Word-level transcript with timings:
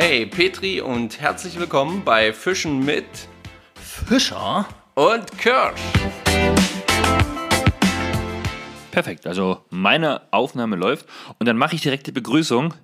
Hey 0.00 0.26
Petri 0.26 0.80
und 0.80 1.20
herzlich 1.20 1.58
willkommen 1.58 2.04
bei 2.04 2.32
Fischen 2.32 2.84
mit 2.84 3.04
Fischer? 3.74 4.64
und 4.94 5.36
Kirsch. 5.38 5.80
Perfekt, 8.92 9.26
also 9.26 9.64
meine 9.70 10.20
Aufnahme 10.30 10.76
läuft 10.76 11.04
und 11.40 11.48
dann 11.48 11.56
mache 11.56 11.74
ich 11.74 11.82
direkt 11.82 12.06
die 12.06 12.12
Begrüßung. 12.12 12.74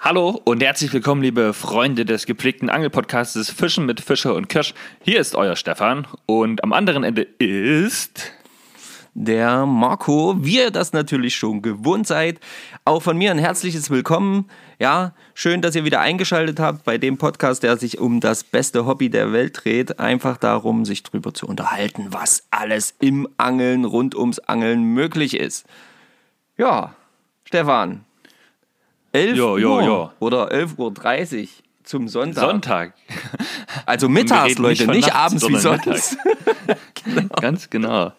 Hallo 0.00 0.40
und 0.42 0.62
herzlich 0.62 0.90
willkommen, 0.94 1.20
liebe 1.20 1.52
Freunde 1.52 2.06
des 2.06 2.24
gepflegten 2.24 2.70
Angelpodcasts 2.70 3.50
Fischen 3.50 3.84
mit 3.84 4.00
Fischer 4.00 4.34
und 4.34 4.48
Kirsch. 4.48 4.72
Hier 5.02 5.20
ist 5.20 5.34
euer 5.34 5.54
Stefan 5.54 6.06
und 6.24 6.64
am 6.64 6.72
anderen 6.72 7.04
Ende 7.04 7.24
ist. 7.38 8.32
Der 9.12 9.66
Marco, 9.66 10.36
wie 10.38 10.60
ihr 10.60 10.70
das 10.70 10.94
natürlich 10.94 11.36
schon 11.36 11.60
gewohnt 11.60 12.06
seid. 12.06 12.40
Auch 12.86 13.02
von 13.02 13.18
mir 13.18 13.30
ein 13.30 13.38
herzliches 13.38 13.90
Willkommen. 13.90 14.48
Ja, 14.78 15.12
schön, 15.32 15.62
dass 15.62 15.74
ihr 15.74 15.84
wieder 15.84 16.00
eingeschaltet 16.00 16.60
habt 16.60 16.84
bei 16.84 16.98
dem 16.98 17.16
Podcast, 17.16 17.62
der 17.62 17.78
sich 17.78 17.98
um 17.98 18.20
das 18.20 18.44
beste 18.44 18.84
Hobby 18.84 19.08
der 19.08 19.32
Welt 19.32 19.64
dreht. 19.64 19.98
Einfach 19.98 20.36
darum, 20.36 20.84
sich 20.84 21.02
drüber 21.02 21.32
zu 21.32 21.46
unterhalten, 21.46 22.08
was 22.10 22.44
alles 22.50 22.94
im 23.00 23.26
Angeln, 23.38 23.86
rund 23.86 24.14
ums 24.14 24.38
Angeln 24.38 24.82
möglich 24.82 25.34
ist. 25.34 25.64
Ja, 26.58 26.94
Stefan. 27.44 28.04
11 29.12 29.36
Jo, 29.36 29.56
jo, 29.56 29.74
Uhr 29.76 29.82
jo. 29.82 30.10
oder 30.18 30.52
11.30 30.52 31.42
Uhr 31.42 31.48
zum 31.84 32.08
Sonntag. 32.08 32.44
Sonntag. 32.44 32.94
Also 33.86 34.08
mittags, 34.08 34.58
Leute, 34.58 34.86
nicht 34.88 35.08
nachts, 35.08 35.42
abends 35.42 35.48
wie 35.48 35.56
sonst. 35.56 36.18
Ganz 37.40 37.70
genau. 37.70 38.12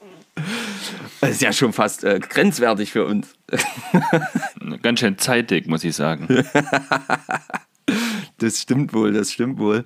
Das 1.21 1.31
ist 1.31 1.41
ja 1.41 1.51
schon 1.53 1.73
fast 1.73 2.03
äh, 2.03 2.19
grenzwertig 2.19 2.91
für 2.91 3.05
uns. 3.05 3.33
Ganz 4.83 4.99
schön 4.99 5.17
zeitig, 5.17 5.67
muss 5.67 5.83
ich 5.83 5.95
sagen. 5.95 6.27
Das 8.39 8.61
stimmt 8.61 8.93
wohl, 8.93 9.13
das 9.13 9.31
stimmt 9.31 9.57
wohl. 9.57 9.83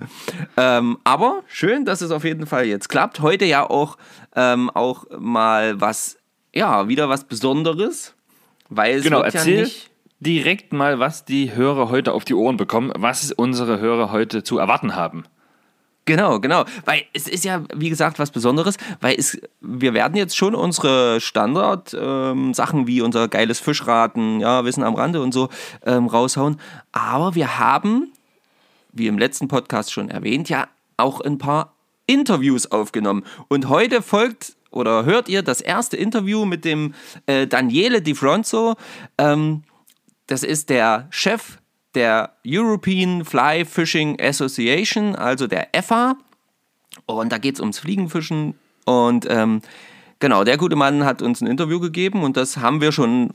Ähm, 0.58 0.98
aber 1.04 1.44
schön, 1.48 1.86
dass 1.86 2.02
es 2.02 2.12
auf 2.12 2.24
jeden 2.26 2.48
Fall 2.48 2.66
jetzt 2.66 2.90
klappt. 2.90 3.22
Heute 3.22 3.46
ja 3.46 3.70
auch, 3.70 3.98
ähm, 4.36 4.70
auch 4.72 5.06
mal 5.20 5.80
was, 5.80 6.18
ja, 6.54 6.88
wieder 6.90 7.08
was 7.08 7.24
Besonderes. 7.26 8.14
Weil 8.68 8.98
es 8.98 9.04
Genau, 9.04 9.18
wird 9.24 9.36
erzähl 9.36 9.56
ja 9.56 9.62
nicht. 9.64 9.92
direkt 10.20 10.74
mal, 10.74 11.00
was 11.00 11.24
die 11.26 11.54
Hörer 11.54 11.90
heute 11.90 12.12
auf 12.14 12.26
die 12.26 12.34
Ohren 12.34 12.58
bekommen, 12.58 12.92
was 12.98 13.32
unsere 13.32 13.80
Hörer 13.80 14.12
heute 14.12 14.44
zu 14.44 14.58
erwarten 14.58 14.96
haben. 14.96 15.24
Genau, 16.06 16.40
genau. 16.40 16.66
Weil 16.86 17.04
es 17.14 17.28
ist 17.28 17.46
ja, 17.46 17.64
wie 17.76 17.90
gesagt, 17.90 18.18
was 18.18 18.32
Besonderes, 18.32 18.78
weil 19.02 19.16
es, 19.18 19.40
wir 19.62 19.94
werden 19.94 20.16
jetzt 20.16 20.36
schon 20.36 20.56
unsere 20.56 21.22
Standard-Sachen 21.22 22.88
wie 22.88 23.02
unser 23.02 23.28
geiles 23.28 23.60
Fischraten, 23.60 24.40
ja, 24.40 24.66
Wissen 24.66 24.84
am 24.84 24.96
Rande 24.96 25.22
und 25.22 25.32
so 25.32 25.50
ähm, 25.86 26.08
raushauen. 26.08 26.60
Aber 26.92 27.36
wir 27.36 27.60
haben, 27.60 28.12
wie 28.94 29.08
im 29.08 29.20
letzten 29.20 29.48
Podcast 29.48 29.94
schon 29.94 30.10
erwähnt, 30.10 30.50
ja 30.50 30.68
auch 30.98 31.22
ein 31.22 31.38
paar 31.38 31.74
Interviews 32.08 32.72
aufgenommen. 32.72 33.24
Und 33.48 33.70
heute 33.70 34.02
folgt 34.02 34.56
oder 34.72 35.06
hört 35.06 35.30
ihr 35.30 35.44
das 35.44 35.62
erste 35.62 35.98
Interview 35.98 36.46
mit 36.46 36.66
dem 36.66 36.96
äh, 37.28 37.46
Daniele 37.46 38.02
Di 38.02 38.16
Fronzo. 38.16 38.76
Ähm, 39.18 39.64
das 40.28 40.44
ist 40.44 40.70
der 40.70 41.08
Chef 41.12 41.58
der 41.96 42.32
European 42.46 43.26
Fly 43.26 43.66
Fishing 43.66 44.20
Association, 44.20 45.16
also 45.16 45.48
der 45.48 45.74
EFA. 45.76 46.16
Und 47.06 47.32
da 47.32 47.38
geht 47.38 47.56
es 47.56 47.60
ums 47.60 47.80
Fliegenfischen. 47.80 48.56
Und 48.86 49.28
ähm, 49.30 49.62
genau, 50.20 50.44
der 50.44 50.58
gute 50.58 50.76
Mann 50.76 51.06
hat 51.06 51.22
uns 51.22 51.42
ein 51.42 51.48
Interview 51.48 51.80
gegeben 51.80 52.24
und 52.24 52.38
das 52.38 52.58
haben 52.58 52.82
wir 52.82 52.92
schon 52.92 53.32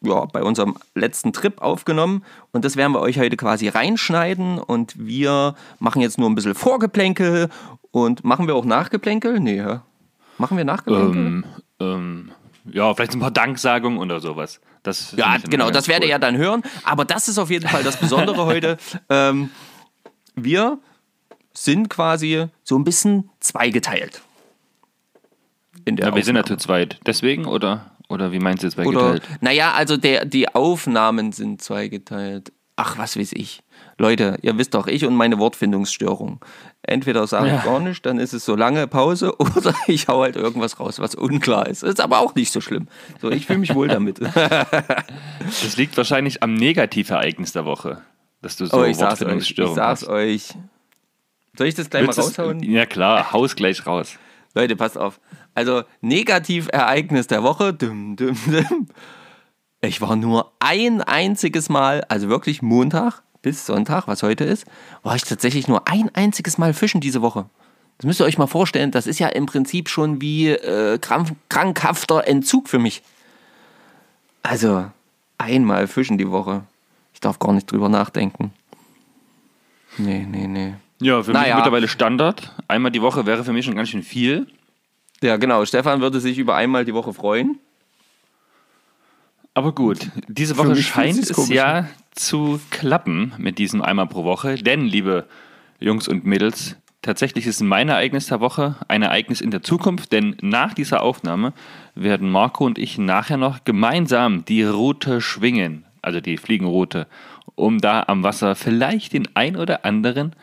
ja, 0.00 0.24
bei 0.26 0.42
unserem 0.42 0.76
letzten 0.94 1.32
Trip 1.32 1.60
aufgenommen. 1.60 2.24
Und 2.52 2.64
das 2.64 2.76
werden 2.76 2.92
wir 2.92 3.00
euch 3.00 3.18
heute 3.18 3.36
quasi 3.36 3.68
reinschneiden. 3.68 4.58
Und 4.58 4.94
wir 4.98 5.54
machen 5.78 6.02
jetzt 6.02 6.18
nur 6.18 6.28
ein 6.28 6.34
bisschen 6.34 6.54
Vorgeplänkel. 6.54 7.48
Und 7.90 8.24
machen 8.24 8.46
wir 8.46 8.54
auch 8.54 8.64
Nachgeplänkel? 8.64 9.40
Nee, 9.40 9.56
ja. 9.56 9.82
Machen 10.38 10.56
wir 10.56 10.64
Nachgeplänkel? 10.64 11.16
Ähm, 11.16 11.44
ähm, 11.80 12.30
ja, 12.72 12.94
vielleicht 12.94 13.14
ein 13.14 13.20
paar 13.20 13.30
Danksagungen 13.30 13.98
oder 13.98 14.20
sowas. 14.20 14.60
Das 14.82 15.12
Ja, 15.16 15.36
genau, 15.38 15.70
das 15.70 15.88
werdet 15.88 16.04
cool. 16.04 16.08
ihr 16.08 16.12
ja 16.12 16.18
dann 16.18 16.36
hören. 16.36 16.62
Aber 16.84 17.04
das 17.04 17.28
ist 17.28 17.38
auf 17.38 17.50
jeden 17.50 17.68
Fall 17.68 17.82
das 17.82 17.98
Besondere 17.98 18.44
heute. 18.46 18.76
Ähm, 19.08 19.50
wir 20.34 20.78
sind 21.52 21.90
quasi 21.90 22.46
so 22.62 22.78
ein 22.78 22.84
bisschen 22.84 23.30
zweigeteilt. 23.40 24.22
In 25.84 25.96
der 25.96 26.08
Ja, 26.08 26.14
wir 26.14 26.24
sind 26.24 26.36
ja 26.36 26.44
zu 26.44 26.56
zweit. 26.56 26.98
Deswegen 27.06 27.46
oder, 27.46 27.90
oder 28.08 28.32
wie 28.32 28.38
meinst 28.38 28.62
du 28.62 28.66
jetzt 28.66 28.76
bei 28.76 28.86
Oder, 28.86 29.20
naja, 29.40 29.72
also 29.72 29.96
der, 29.96 30.24
die 30.24 30.54
Aufnahmen 30.54 31.32
sind 31.32 31.62
zweigeteilt. 31.62 32.52
Ach, 32.80 32.96
was 32.96 33.18
weiß 33.18 33.32
ich. 33.32 33.60
Leute, 33.98 34.38
ihr 34.42 34.56
wisst 34.56 34.74
doch, 34.74 34.86
ich 34.86 35.04
und 35.04 35.16
meine 35.16 35.38
Wortfindungsstörung. 35.40 36.38
Entweder 36.82 37.26
sage 37.26 37.48
ich 37.48 37.52
Ja. 37.52 37.62
gar 37.64 37.80
nicht, 37.80 38.06
dann 38.06 38.20
ist 38.20 38.32
es 38.32 38.44
so 38.44 38.54
lange 38.54 38.86
Pause, 38.86 39.34
oder 39.40 39.74
ich 39.88 40.06
hau 40.06 40.22
halt 40.22 40.36
irgendwas 40.36 40.78
raus, 40.78 41.00
was 41.00 41.16
unklar 41.16 41.66
ist. 41.66 41.82
Ist 41.82 42.00
aber 42.00 42.20
auch 42.20 42.36
nicht 42.36 42.52
so 42.52 42.60
schlimm. 42.60 42.86
So, 43.20 43.32
ich 43.32 43.46
fühle 43.46 43.58
mich 43.58 43.74
wohl 43.74 43.88
damit. 43.88 44.20
Das 45.40 45.76
liegt 45.76 45.96
wahrscheinlich 45.96 46.42
am 46.42 46.54
Negativereignis 46.54 47.52
der 47.52 47.64
Woche, 47.64 48.02
dass 48.42 48.56
du 48.56 48.66
so 48.66 48.78
Oh, 48.78 48.84
ich 48.84 48.96
sag's 48.96 49.22
euch. 49.22 49.50
Ich 49.50 49.56
sag's 49.56 50.02
hast. 50.02 50.08
euch. 50.08 50.54
Soll 51.56 51.66
ich 51.66 51.74
das 51.74 51.90
gleich 51.90 52.06
Willst 52.06 52.18
mal 52.18 52.24
raushauen? 52.26 52.62
Ja 52.62 52.86
klar, 52.86 53.32
haus 53.32 53.56
gleich 53.56 53.84
raus. 53.86 54.16
Leute, 54.54 54.76
passt 54.76 54.96
auf. 54.96 55.18
Also, 55.54 55.82
Negativereignis 56.00 57.26
der 57.26 57.42
Woche. 57.42 57.74
Dum, 57.74 58.14
dum, 58.14 58.36
dum. 58.46 58.86
Ich 59.80 60.00
war 60.00 60.16
nur 60.16 60.50
ein 60.58 61.02
einziges 61.02 61.68
Mal, 61.68 62.04
also 62.08 62.28
wirklich 62.28 62.62
Montag 62.62 63.22
bis 63.42 63.64
Sonntag, 63.66 64.08
was 64.08 64.22
heute 64.24 64.44
ist, 64.44 64.66
war 65.04 65.14
ich 65.14 65.22
tatsächlich 65.22 65.68
nur 65.68 65.86
ein 65.86 66.10
einziges 66.14 66.58
Mal 66.58 66.74
fischen 66.74 67.00
diese 67.00 67.22
Woche. 67.22 67.46
Das 67.98 68.06
müsst 68.06 68.20
ihr 68.20 68.24
euch 68.24 68.38
mal 68.38 68.46
vorstellen. 68.48 68.90
Das 68.90 69.06
ist 69.06 69.18
ja 69.20 69.28
im 69.28 69.46
Prinzip 69.46 69.88
schon 69.88 70.20
wie 70.20 70.48
äh, 70.48 70.98
krank, 70.98 71.30
krankhafter 71.48 72.26
Entzug 72.26 72.68
für 72.68 72.78
mich. 72.78 73.02
Also, 74.42 74.86
einmal 75.36 75.86
fischen 75.86 76.18
die 76.18 76.30
Woche. 76.30 76.62
Ich 77.14 77.20
darf 77.20 77.38
gar 77.38 77.52
nicht 77.52 77.70
drüber 77.70 77.88
nachdenken. 77.88 78.52
Nee, 79.96 80.26
nee, 80.28 80.46
nee. 80.46 80.74
Ja, 81.00 81.22
für 81.22 81.30
mich 81.32 81.40
Naja. 81.40 81.56
mittlerweile 81.56 81.88
Standard. 81.88 82.54
Einmal 82.68 82.90
die 82.92 83.02
Woche 83.02 83.26
wäre 83.26 83.44
für 83.44 83.52
mich 83.52 83.64
schon 83.64 83.74
ganz 83.76 83.88
schön 83.88 84.02
viel. 84.02 84.46
Ja, 85.20 85.36
genau. 85.36 85.64
Stefan 85.64 86.00
würde 86.00 86.20
sich 86.20 86.38
über 86.38 86.54
einmal 86.56 86.84
die 86.84 86.94
Woche 86.94 87.12
freuen. 87.12 87.58
Aber 89.58 89.72
gut, 89.72 90.12
diese 90.28 90.56
Woche 90.56 90.76
scheint 90.76 91.18
es 91.18 91.32
komisch 91.32 91.50
ja 91.50 91.88
zu 92.12 92.60
klappen 92.70 93.32
mit 93.38 93.58
diesem 93.58 93.82
einmal 93.82 94.06
pro 94.06 94.22
Woche. 94.22 94.54
Denn, 94.54 94.82
liebe 94.82 95.26
Jungs 95.80 96.06
und 96.06 96.24
Mädels, 96.24 96.76
tatsächlich 97.02 97.44
ist 97.44 97.60
mein 97.60 97.88
Ereignis 97.88 98.26
der 98.26 98.38
Woche 98.38 98.76
ein 98.86 99.02
Ereignis 99.02 99.40
in 99.40 99.50
der 99.50 99.64
Zukunft. 99.64 100.12
Denn 100.12 100.36
nach 100.42 100.74
dieser 100.74 101.02
Aufnahme 101.02 101.54
werden 101.96 102.30
Marco 102.30 102.66
und 102.66 102.78
ich 102.78 102.98
nachher 102.98 103.36
noch 103.36 103.64
gemeinsam 103.64 104.44
die 104.44 104.62
Route 104.62 105.20
schwingen, 105.20 105.84
also 106.02 106.20
die 106.20 106.36
Fliegenroute, 106.36 107.08
um 107.56 107.80
da 107.80 108.04
am 108.06 108.22
Wasser 108.22 108.54
vielleicht 108.54 109.12
den 109.12 109.26
ein 109.34 109.56
oder 109.56 109.84
anderen 109.84 110.36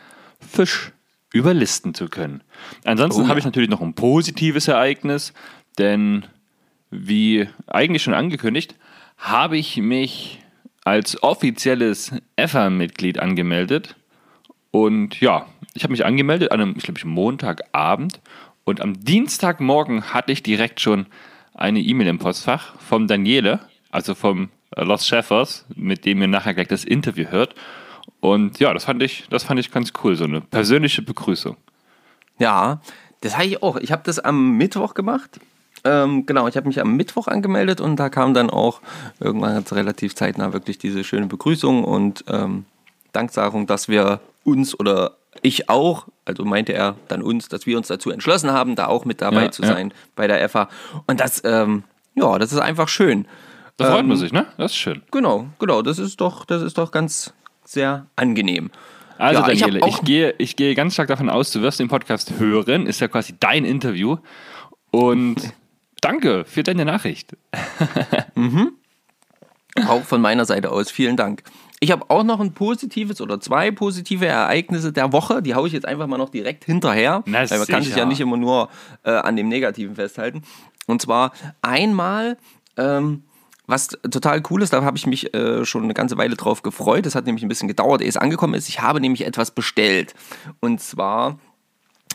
Fisch 0.46 0.92
überlisten 1.32 1.94
zu 1.94 2.08
können. 2.08 2.42
Ansonsten 2.84 3.22
Oh 3.22 3.24
ja. 3.24 3.30
habe 3.30 3.38
ich 3.38 3.46
natürlich 3.46 3.70
noch 3.70 3.80
ein 3.80 3.94
positives 3.94 4.68
Ereignis, 4.68 5.32
denn 5.78 6.26
wie 6.90 7.48
eigentlich 7.66 8.02
schon 8.02 8.12
angekündigt, 8.12 8.74
habe 9.16 9.56
ich 9.56 9.76
mich 9.78 10.40
als 10.84 11.22
offizielles 11.22 12.12
EFA-Mitglied 12.36 13.18
angemeldet. 13.18 13.96
Und 14.70 15.20
ja, 15.20 15.46
ich 15.74 15.82
habe 15.82 15.92
mich 15.92 16.04
angemeldet 16.04 16.52
an 16.52 16.60
einem, 16.60 16.74
ich 16.76 16.84
glaube, 16.84 17.00
Montagabend. 17.06 18.20
Und 18.64 18.80
am 18.80 19.02
Dienstagmorgen 19.04 20.12
hatte 20.14 20.32
ich 20.32 20.42
direkt 20.42 20.80
schon 20.80 21.06
eine 21.54 21.80
E-Mail 21.80 22.08
im 22.08 22.18
Postfach 22.18 22.78
vom 22.78 23.06
Daniele, 23.06 23.60
also 23.90 24.14
vom 24.14 24.50
Los 24.76 25.06
Chefers, 25.06 25.64
mit 25.74 26.04
dem 26.04 26.20
ihr 26.20 26.28
nachher 26.28 26.54
gleich 26.54 26.68
das 26.68 26.84
Interview 26.84 27.26
hört. 27.30 27.54
Und 28.20 28.58
ja, 28.58 28.74
das 28.74 28.84
fand 28.84 29.02
ich, 29.02 29.26
das 29.30 29.44
fand 29.44 29.60
ich 29.60 29.70
ganz 29.70 29.92
cool, 30.02 30.16
so 30.16 30.24
eine 30.24 30.40
persönliche 30.40 31.02
Begrüßung. 31.02 31.56
Ja, 32.38 32.80
das 33.20 33.34
habe 33.34 33.46
ich 33.46 33.62
auch. 33.62 33.76
Ich 33.76 33.92
habe 33.92 34.02
das 34.04 34.18
am 34.18 34.56
Mittwoch 34.56 34.94
gemacht. 34.94 35.40
Ähm, 35.86 36.26
genau, 36.26 36.48
ich 36.48 36.56
habe 36.56 36.66
mich 36.66 36.80
am 36.80 36.96
Mittwoch 36.96 37.28
angemeldet 37.28 37.80
und 37.80 37.96
da 37.96 38.08
kam 38.08 38.34
dann 38.34 38.50
auch 38.50 38.80
irgendwann 39.20 39.54
ganz 39.54 39.72
relativ 39.72 40.14
zeitnah 40.14 40.52
wirklich 40.52 40.78
diese 40.78 41.04
schöne 41.04 41.26
Begrüßung 41.26 41.84
und 41.84 42.24
ähm, 42.28 42.64
Danksagung, 43.12 43.66
dass 43.66 43.88
wir 43.88 44.20
uns 44.44 44.78
oder 44.78 45.12
ich 45.42 45.68
auch, 45.68 46.06
also 46.24 46.44
meinte 46.44 46.72
er 46.72 46.96
dann 47.08 47.22
uns, 47.22 47.48
dass 47.48 47.66
wir 47.66 47.76
uns 47.76 47.88
dazu 47.88 48.10
entschlossen 48.10 48.50
haben, 48.52 48.74
da 48.74 48.86
auch 48.86 49.04
mit 49.04 49.20
dabei 49.20 49.44
Ja, 49.44 49.50
zu 49.50 49.62
ja. 49.62 49.68
sein 49.68 49.92
bei 50.16 50.26
der 50.26 50.46
FA. 50.48 50.68
Und 51.06 51.20
das, 51.20 51.42
ähm, 51.44 51.84
ja, 52.14 52.38
das 52.38 52.52
ist 52.52 52.58
einfach 52.58 52.88
schön. 52.88 53.26
Da 53.76 53.90
freut 53.90 54.00
Ähm, 54.00 54.08
man 54.08 54.16
sich, 54.16 54.32
ne? 54.32 54.46
Das 54.56 54.72
ist 54.72 54.78
schön. 54.78 55.02
Genau, 55.10 55.46
genau, 55.58 55.82
das 55.82 55.98
ist 55.98 56.20
doch, 56.20 56.44
das 56.46 56.62
ist 56.62 56.78
doch 56.78 56.90
ganz 56.90 57.34
sehr 57.64 58.06
angenehm. 58.16 58.70
Also 59.18 59.40
Ja, 59.42 59.48
ich 59.50 59.60
Daniele, 59.60 59.78
ich, 59.80 59.84
auch- 59.94 60.04
gehe, 60.04 60.34
ich 60.38 60.56
gehe 60.56 60.74
ganz 60.74 60.94
stark 60.94 61.08
davon 61.08 61.28
aus, 61.30 61.50
du 61.50 61.60
wirst 61.62 61.80
den 61.80 61.88
Podcast 61.88 62.32
hören. 62.38 62.86
Ist 62.86 63.00
ja 63.00 63.08
quasi 63.08 63.34
dein 63.38 63.64
Interview. 63.64 64.16
Und 64.90 65.36
danke 66.00 66.44
für 66.44 66.62
deine 66.62 66.84
Nachricht. 66.84 67.36
Auch 69.86 70.02
von 70.02 70.20
meiner 70.20 70.44
Seite 70.44 70.70
aus, 70.70 70.90
vielen 70.90 71.16
Dank. 71.16 71.42
Ich 71.80 71.90
habe 71.90 72.08
auch 72.08 72.22
noch 72.22 72.40
ein 72.40 72.52
positives 72.52 73.20
oder 73.20 73.38
zwei 73.40 73.70
positive 73.70 74.26
Ereignisse 74.26 74.92
der 74.92 75.12
Woche. 75.12 75.42
Die 75.42 75.54
haue 75.54 75.66
ich 75.66 75.74
jetzt 75.74 75.86
einfach 75.86 76.06
mal 76.06 76.16
noch 76.16 76.30
direkt 76.30 76.64
hinterher. 76.64 77.22
Na, 77.26 77.50
weil 77.50 77.58
man 77.58 77.66
kann 77.66 77.82
sich 77.82 77.90
sicher. 77.90 78.00
ja 78.00 78.06
nicht 78.06 78.20
immer 78.20 78.38
nur 78.38 78.70
äh, 79.02 79.10
an 79.10 79.36
dem 79.36 79.48
Negativen 79.48 79.94
festhalten. 79.94 80.42
Und 80.86 81.02
zwar 81.02 81.32
einmal, 81.60 82.38
ähm, 82.78 83.24
was 83.66 83.88
total 83.88 84.42
cool 84.48 84.62
ist, 84.62 84.72
da 84.72 84.82
habe 84.82 84.96
ich 84.96 85.06
mich 85.06 85.34
äh, 85.34 85.66
schon 85.66 85.84
eine 85.84 85.92
ganze 85.92 86.16
Weile 86.16 86.36
drauf 86.36 86.62
gefreut. 86.62 87.04
Das 87.04 87.14
hat 87.14 87.26
nämlich 87.26 87.44
ein 87.44 87.48
bisschen 87.48 87.68
gedauert, 87.68 88.00
ehe 88.00 88.08
es 88.08 88.16
angekommen 88.16 88.54
ist. 88.54 88.68
Ich 88.68 88.80
habe 88.80 89.00
nämlich 89.00 89.26
etwas 89.26 89.50
bestellt. 89.50 90.14
Und 90.60 90.80
zwar 90.80 91.38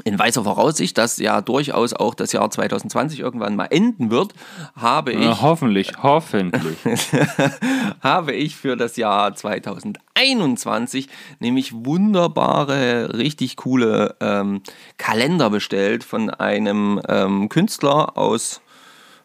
in 0.03 0.17
weißer 0.17 0.43
Voraussicht, 0.43 0.97
dass 0.97 1.17
ja 1.17 1.41
durchaus 1.41 1.93
auch 1.93 2.13
das 2.15 2.31
Jahr 2.31 2.49
2020 2.49 3.19
irgendwann 3.19 3.55
mal 3.55 3.65
enden 3.65 4.09
wird, 4.11 4.33
habe 4.75 5.11
ich 5.13 5.19
Ja, 5.23 5.41
hoffentlich, 5.41 5.91
hoffentlich. 6.01 6.77
habe 8.01 8.33
ich 8.33 8.55
für 8.55 8.75
das 8.77 8.97
Jahr 8.97 9.33
2021 9.35 11.07
nämlich 11.39 11.73
wunderbare, 11.73 13.17
richtig 13.17 13.57
coole 13.57 14.15
ähm, 14.19 14.61
Kalender 14.97 15.49
bestellt 15.49 16.03
von 16.03 16.29
einem 16.29 17.01
ähm, 17.07 17.49
Künstler 17.49 18.17
aus. 18.17 18.61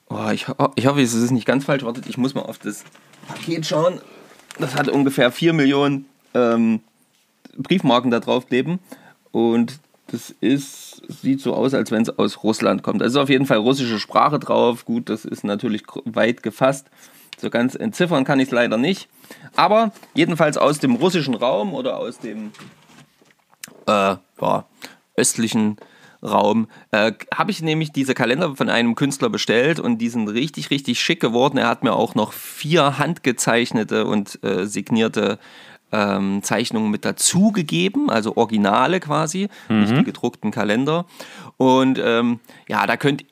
Oh, 0.09 0.29
ich, 0.33 0.49
ho- 0.49 0.73
ich 0.77 0.87
hoffe, 0.87 1.01
es 1.03 1.15
ist 1.15 1.31
nicht 1.31 1.47
ganz 1.47 1.65
falsch. 1.65 1.83
Wartet, 1.85 2.07
ich 2.07 2.19
muss 2.19 2.35
mal 2.35 2.43
auf 2.43 2.59
das 2.59 2.85
Paket 3.29 3.67
schauen. 3.67 4.01
Das 4.59 4.75
hat 4.75 4.89
ungefähr 4.89 5.31
4 5.33 5.53
Millionen 5.53 6.07
ähm, 6.35 6.81
Briefmarken 7.57 8.11
da 8.11 8.21
drauf 8.21 8.47
kleben. 8.47 8.79
Und 9.33 9.81
das 10.09 10.35
ist, 10.41 11.03
sieht 11.09 11.41
so 11.41 11.55
aus, 11.55 11.75
als 11.75 11.91
wenn 11.91 12.03
es 12.03 12.19
aus 12.19 12.43
Russland 12.43 12.83
kommt. 12.83 13.03
Also 13.03 13.19
ist 13.19 13.23
auf 13.25 13.29
jeden 13.29 13.47
Fall 13.47 13.59
russische 13.59 13.99
Sprache 13.99 14.39
drauf. 14.39 14.85
Gut, 14.85 15.09
das 15.09 15.25
ist 15.25 15.45
natürlich 15.45 15.83
weit 16.05 16.43
gefasst. 16.43 16.87
So 17.39 17.51
ganz 17.51 17.75
entziffern 17.75 18.25
kann 18.25 18.41
ich 18.41 18.47
es 18.47 18.53
leider 18.53 18.79
nicht. 18.79 19.09
Aber 19.57 19.93
jedenfalls 20.15 20.57
aus 20.57 20.79
dem 20.79 20.95
russischen 20.95 21.35
Raum 21.35 21.75
oder 21.75 21.99
aus 21.99 22.19
dem 22.19 22.53
äh, 23.87 24.17
ja, 24.41 24.65
östlichen 25.17 25.77
Raum 26.23 26.69
äh, 26.93 27.13
habe 27.35 27.51
ich 27.51 27.63
nämlich 27.63 27.93
diese 27.93 28.15
Kalender 28.15 28.57
von 28.57 28.69
einem 28.69 28.95
Künstler 28.95 29.29
bestellt 29.29 29.81
und 29.81 29.99
die 29.99 30.09
sind 30.09 30.29
richtig, 30.29 30.71
richtig 30.71 31.01
schick 31.01 31.21
geworden. 31.21 31.59
Er 31.59 31.69
hat 31.69 31.83
mir 31.83 31.93
auch 31.93 32.15
noch 32.15 32.33
vier 32.33 32.99
handgezeichnete 32.99 34.07
und 34.07 34.43
äh, 34.43 34.67
signierte 34.67 35.39
ähm, 35.93 36.43
Zeichnungen 36.43 36.91
mit 36.91 37.05
dazugegeben, 37.05 38.11
also 38.11 38.37
Originale 38.37 39.01
quasi, 39.01 39.49
nicht 39.69 39.97
die 39.97 40.05
gedruckten 40.05 40.51
Kalender. 40.51 41.07
Und 41.57 42.01
ähm, 42.03 42.41
ja, 42.69 42.87
da 42.87 42.97
könnt 42.97 43.25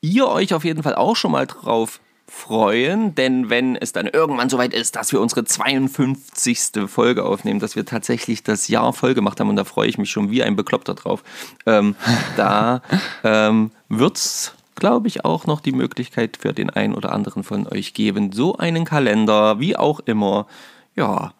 ihr 0.00 0.28
euch 0.28 0.54
auf 0.54 0.64
jeden 0.64 0.82
Fall 0.82 0.94
auch 0.94 1.16
schon 1.16 1.32
mal 1.32 1.46
drauf 1.46 2.00
freuen, 2.28 3.14
denn 3.14 3.48
wenn 3.48 3.74
es 3.74 3.92
dann 3.92 4.06
irgendwann 4.06 4.50
soweit 4.50 4.74
ist, 4.74 4.96
dass 4.96 5.12
wir 5.12 5.20
unsere 5.20 5.44
52. 5.44 6.86
Folge 6.86 7.24
aufnehmen, 7.24 7.58
dass 7.58 7.74
wir 7.74 7.86
tatsächlich 7.86 8.42
das 8.42 8.68
Jahr 8.68 8.92
voll 8.92 9.14
gemacht 9.14 9.40
haben 9.40 9.48
und 9.48 9.56
da 9.56 9.64
freue 9.64 9.88
ich 9.88 9.96
mich 9.96 10.10
schon 10.10 10.30
wie 10.30 10.42
ein 10.42 10.54
Bekloppter 10.54 10.94
drauf, 10.94 11.24
ähm, 11.64 11.96
da 12.36 12.82
ähm, 13.24 13.70
wird 13.88 14.18
es, 14.18 14.52
glaube 14.74 15.08
ich, 15.08 15.24
auch 15.24 15.46
noch 15.46 15.60
die 15.60 15.72
Möglichkeit 15.72 16.36
für 16.36 16.52
den 16.52 16.68
einen 16.68 16.94
oder 16.94 17.12
anderen 17.12 17.44
von 17.44 17.66
euch 17.66 17.94
geben, 17.94 18.32
so 18.32 18.56
einen 18.56 18.84
Kalender, 18.84 19.58
wie 19.58 19.76
auch 19.76 20.00
immer, 20.00 20.46
ja, 20.94 21.32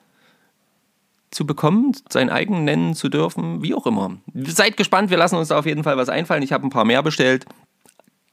zu 1.30 1.46
bekommen, 1.46 1.92
seinen 2.08 2.30
eigenen 2.30 2.64
nennen 2.64 2.94
zu 2.94 3.08
dürfen, 3.08 3.62
wie 3.62 3.74
auch 3.74 3.86
immer. 3.86 4.16
Seid 4.34 4.76
gespannt, 4.76 5.10
wir 5.10 5.18
lassen 5.18 5.36
uns 5.36 5.48
da 5.48 5.58
auf 5.58 5.66
jeden 5.66 5.84
Fall 5.84 5.96
was 5.96 6.08
einfallen. 6.08 6.42
Ich 6.42 6.52
habe 6.52 6.66
ein 6.66 6.70
paar 6.70 6.84
mehr 6.84 7.02
bestellt. 7.02 7.44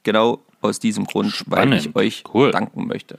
Genau 0.02 0.40
aus 0.62 0.78
diesem 0.78 1.04
Grund, 1.04 1.44
weil 1.46 1.72
ich 1.74 1.82
Spannend. 1.84 1.96
euch 1.96 2.24
Cool. 2.32 2.50
danken 2.50 2.86
möchte. 2.86 3.18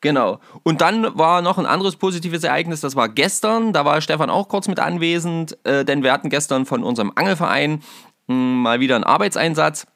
Genau. 0.00 0.38
Und 0.64 0.80
dann 0.82 1.16
war 1.16 1.40
noch 1.40 1.56
ein 1.56 1.64
anderes 1.64 1.96
positives 1.96 2.44
Ereignis, 2.44 2.80
das 2.82 2.94
war 2.94 3.08
gestern. 3.08 3.72
Da 3.72 3.84
war 3.86 4.00
Stefan 4.02 4.28
auch 4.28 4.48
kurz 4.48 4.68
mit 4.68 4.78
anwesend, 4.78 5.56
äh, 5.64 5.84
denn 5.84 6.02
wir 6.02 6.12
hatten 6.12 6.28
gestern 6.28 6.66
von 6.66 6.84
unserem 6.84 7.12
Angelverein 7.14 7.82
mh, 8.26 8.34
mal 8.34 8.80
wieder 8.80 8.96
einen 8.96 9.04
Arbeitseinsatz 9.04 9.86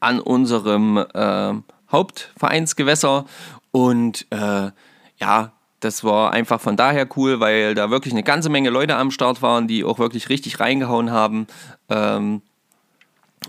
an 0.00 0.18
unserem 0.20 0.96
äh, 0.96 1.52
Hauptvereinsgewässer. 1.92 3.26
Und 3.70 4.26
äh, 4.30 4.70
ja, 5.18 5.52
das 5.82 6.04
war 6.04 6.32
einfach 6.32 6.60
von 6.60 6.76
daher 6.76 7.08
cool, 7.16 7.40
weil 7.40 7.74
da 7.74 7.90
wirklich 7.90 8.14
eine 8.14 8.22
ganze 8.22 8.48
Menge 8.48 8.70
Leute 8.70 8.96
am 8.96 9.10
Start 9.10 9.42
waren, 9.42 9.66
die 9.66 9.84
auch 9.84 9.98
wirklich 9.98 10.28
richtig 10.28 10.60
reingehauen 10.60 11.10
haben. 11.10 11.46
Ähm, 11.88 12.42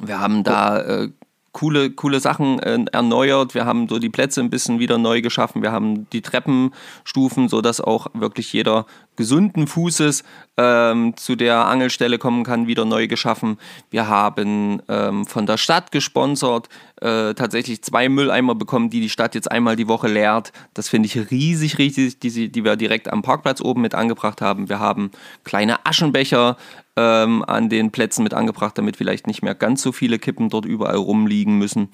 wir 0.01 0.19
haben 0.19 0.43
da 0.43 0.79
äh, 0.79 1.09
coole, 1.51 1.91
coole 1.91 2.19
Sachen 2.19 2.59
äh, 2.59 2.83
erneuert. 2.91 3.53
Wir 3.53 3.65
haben 3.65 3.87
so 3.87 3.99
die 3.99 4.09
Plätze 4.09 4.41
ein 4.41 4.49
bisschen 4.49 4.79
wieder 4.79 4.97
neu 4.97 5.21
geschaffen. 5.21 5.61
Wir 5.61 5.71
haben 5.71 6.09
die 6.09 6.21
Treppenstufen, 6.21 7.47
sodass 7.49 7.79
auch 7.79 8.07
wirklich 8.13 8.51
jeder 8.51 8.87
gesunden 9.15 9.67
Fußes 9.67 10.23
ähm, 10.57 11.15
zu 11.17 11.35
der 11.35 11.65
Angelstelle 11.65 12.17
kommen 12.17 12.43
kann, 12.43 12.67
wieder 12.67 12.85
neu 12.85 13.07
geschaffen. 13.07 13.57
Wir 13.89 14.07
haben 14.07 14.81
ähm, 14.87 15.25
von 15.25 15.45
der 15.45 15.57
Stadt 15.57 15.91
gesponsert 15.91 16.69
äh, 17.01 17.33
tatsächlich 17.33 17.81
zwei 17.83 18.09
Mülleimer 18.09 18.55
bekommen, 18.55 18.89
die 18.89 19.01
die 19.01 19.09
Stadt 19.09 19.35
jetzt 19.35 19.51
einmal 19.51 19.75
die 19.75 19.87
Woche 19.87 20.07
leert. 20.07 20.51
Das 20.73 20.89
finde 20.89 21.07
ich 21.07 21.31
riesig, 21.31 21.77
riesig, 21.77 22.19
die, 22.19 22.51
die 22.51 22.63
wir 22.63 22.75
direkt 22.75 23.11
am 23.11 23.21
Parkplatz 23.21 23.61
oben 23.61 23.81
mit 23.81 23.95
angebracht 23.95 24.41
haben. 24.41 24.69
Wir 24.69 24.79
haben 24.79 25.11
kleine 25.43 25.85
Aschenbecher 25.85 26.57
ähm, 26.95 27.43
an 27.43 27.69
den 27.69 27.91
Plätzen 27.91 28.23
mit 28.23 28.33
angebracht, 28.33 28.77
damit 28.77 28.97
vielleicht 28.97 29.27
nicht 29.27 29.41
mehr 29.41 29.55
ganz 29.55 29.81
so 29.81 29.91
viele 29.91 30.19
Kippen 30.19 30.49
dort 30.49 30.65
überall 30.65 30.97
rumliegen 30.97 31.57
müssen. 31.57 31.89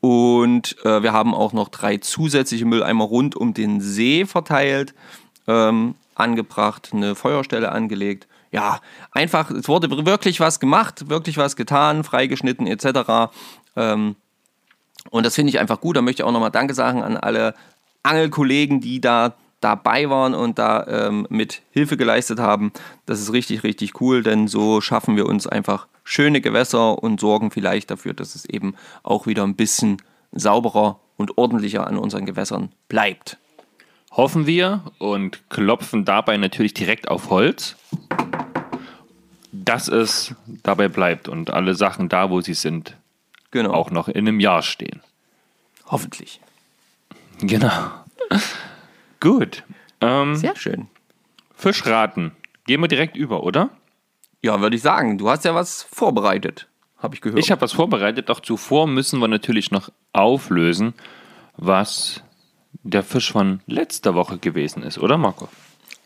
Und 0.00 0.76
äh, 0.84 1.02
wir 1.02 1.12
haben 1.12 1.34
auch 1.34 1.52
noch 1.52 1.68
drei 1.68 1.98
zusätzliche 1.98 2.64
Mülleimer 2.64 3.04
rund 3.04 3.36
um 3.36 3.52
den 3.52 3.80
See 3.80 4.26
verteilt, 4.26 4.94
ähm, 5.48 5.96
angebracht, 6.14 6.90
eine 6.92 7.14
Feuerstelle 7.16 7.72
angelegt. 7.72 8.28
Ja, 8.52 8.80
einfach, 9.10 9.50
es 9.50 9.68
wurde 9.68 9.90
wirklich 10.06 10.40
was 10.40 10.60
gemacht, 10.60 11.08
wirklich 11.08 11.36
was 11.36 11.56
getan, 11.56 12.04
freigeschnitten 12.04 12.66
etc. 12.66 13.30
Ähm, 13.76 14.16
und 15.10 15.26
das 15.26 15.34
finde 15.34 15.50
ich 15.50 15.58
einfach 15.58 15.80
gut. 15.80 15.96
Da 15.96 16.02
möchte 16.02 16.22
ich 16.22 16.26
auch 16.26 16.32
nochmal 16.32 16.50
Danke 16.50 16.74
sagen 16.74 17.02
an 17.02 17.16
alle 17.16 17.54
Angelkollegen, 18.02 18.80
die 18.80 19.00
da 19.00 19.34
dabei 19.60 20.08
waren 20.08 20.34
und 20.34 20.58
da 20.58 20.86
ähm, 20.86 21.26
mit 21.30 21.62
Hilfe 21.70 21.96
geleistet 21.96 22.38
haben. 22.38 22.72
Das 23.06 23.20
ist 23.20 23.32
richtig, 23.32 23.64
richtig 23.64 24.00
cool, 24.00 24.22
denn 24.22 24.46
so 24.46 24.80
schaffen 24.80 25.16
wir 25.16 25.26
uns 25.26 25.46
einfach 25.46 25.88
schöne 26.04 26.40
Gewässer 26.40 27.02
und 27.02 27.20
sorgen 27.20 27.50
vielleicht 27.50 27.90
dafür, 27.90 28.14
dass 28.14 28.34
es 28.34 28.44
eben 28.44 28.74
auch 29.02 29.26
wieder 29.26 29.42
ein 29.42 29.56
bisschen 29.56 30.00
sauberer 30.32 31.00
und 31.16 31.36
ordentlicher 31.36 31.86
an 31.86 31.98
unseren 31.98 32.24
Gewässern 32.24 32.70
bleibt. 32.88 33.38
Hoffen 34.10 34.46
wir 34.46 34.82
und 34.98 35.48
klopfen 35.50 36.04
dabei 36.04 36.36
natürlich 36.36 36.74
direkt 36.74 37.08
auf 37.08 37.30
Holz, 37.30 37.76
dass 39.52 39.88
es 39.88 40.34
dabei 40.62 40.88
bleibt 40.88 41.28
und 41.28 41.50
alle 41.50 41.74
Sachen 41.74 42.08
da, 42.08 42.30
wo 42.30 42.40
sie 42.40 42.54
sind, 42.54 42.96
Genau. 43.50 43.72
auch 43.72 43.90
noch 43.90 44.08
in 44.08 44.26
einem 44.28 44.40
Jahr 44.40 44.62
stehen. 44.62 45.00
Hoffentlich. 45.86 46.40
Genau. 47.40 47.90
Gut. 49.20 49.62
Ähm, 50.00 50.36
Sehr 50.36 50.56
schön. 50.56 50.88
Fischraten. 51.54 52.32
Gehen 52.66 52.80
wir 52.80 52.88
direkt 52.88 53.16
über, 53.16 53.42
oder? 53.42 53.70
Ja, 54.42 54.60
würde 54.60 54.76
ich 54.76 54.82
sagen. 54.82 55.18
Du 55.18 55.28
hast 55.30 55.44
ja 55.44 55.54
was 55.54 55.82
vorbereitet, 55.82 56.68
habe 56.98 57.14
ich 57.14 57.20
gehört. 57.20 57.38
Ich 57.38 57.50
habe 57.50 57.60
was 57.62 57.72
vorbereitet, 57.72 58.28
doch 58.28 58.40
zuvor 58.40 58.86
müssen 58.86 59.18
wir 59.20 59.28
natürlich 59.28 59.70
noch 59.70 59.90
auflösen, 60.12 60.94
was 61.56 62.22
der 62.82 63.02
Fisch 63.02 63.32
von 63.32 63.60
letzter 63.66 64.14
Woche 64.14 64.38
gewesen 64.38 64.82
ist, 64.82 64.98
oder 64.98 65.16
Marco? 65.18 65.48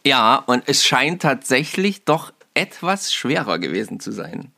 ja, 0.04 0.37
und 0.37 0.64
es 0.66 0.85
scheint 0.85 1.23
tatsächlich 1.23 2.04
doch 2.04 2.33
etwas 2.54 3.14
schwerer 3.14 3.59
gewesen 3.61 4.00
zu 4.00 4.11
sein. 4.12 4.50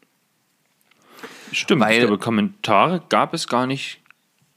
Stimmt, 1.52 1.82
Weil- 1.82 1.92
ich 1.94 2.00
glaube, 2.00 2.18
Kommentare 2.18 3.02
gab 3.08 3.34
es 3.34 3.46
gar 3.46 3.66
nicht 3.66 4.00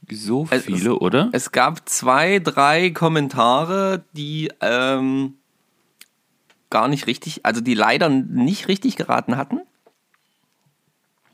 so 0.10 0.48
Es- 0.50 0.64
viele, 0.64 0.96
oder? 1.00 1.30
Es 1.34 1.52
gab 1.52 1.88
zwei, 1.90 2.40
drei 2.40 2.90
Kommentare, 2.92 4.06
die 4.14 4.50
ähm, 4.62 5.34
gar 6.70 6.88
nicht 6.88 7.06
richtig, 7.08 7.46
also 7.46 7.60
die 7.62 7.74
leider 7.74 8.08
nicht 8.10 8.68
richtig 8.70 8.96
geraten 8.96 9.36
hatten. 9.38 9.60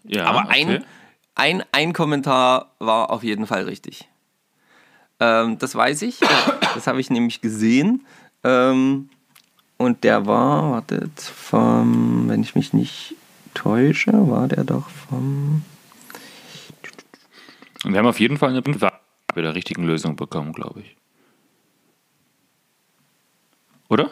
ja, 0.03 0.25
Aber 0.25 0.46
okay. 0.50 0.65
ein, 1.36 1.60
ein, 1.62 1.63
ein 1.72 1.93
Kommentar 1.93 2.72
war 2.79 3.12
auf 3.12 3.24
jeden 3.24 3.46
Fall 3.48 3.63
richtig. 3.63 4.10
Ähm, 5.24 5.58
das 5.58 5.74
weiß 5.74 6.01
ich. 6.01 6.20
Das 6.75 6.88
habe 6.88 7.00
ich 7.00 7.10
nämlich 7.10 7.39
gesehen. 7.39 8.06
Ähm, 8.44 9.10
und 9.77 10.03
der 10.03 10.25
war, 10.25 10.72
wartet, 10.72 11.20
vom, 11.22 12.27
wenn 12.27 12.42
ich 12.42 12.56
mich 12.56 12.74
nicht 12.74 13.15
täusche, 13.53 14.12
war 14.12 14.48
der 14.48 14.63
doch 14.63 14.89
vom. 14.89 15.62
Und 17.84 17.92
wir 17.92 18.00
haben 18.00 18.08
auf 18.08 18.20
jeden 18.20 18.38
Fall 18.38 18.50
eine 18.50 18.62
mit 18.65 18.82
der 19.46 19.56
richtigen 19.56 19.86
Lösung 19.86 20.15
bekommen, 20.15 20.53
glaube 20.53 20.82
ich. 20.82 20.96
Oder? 23.89 24.10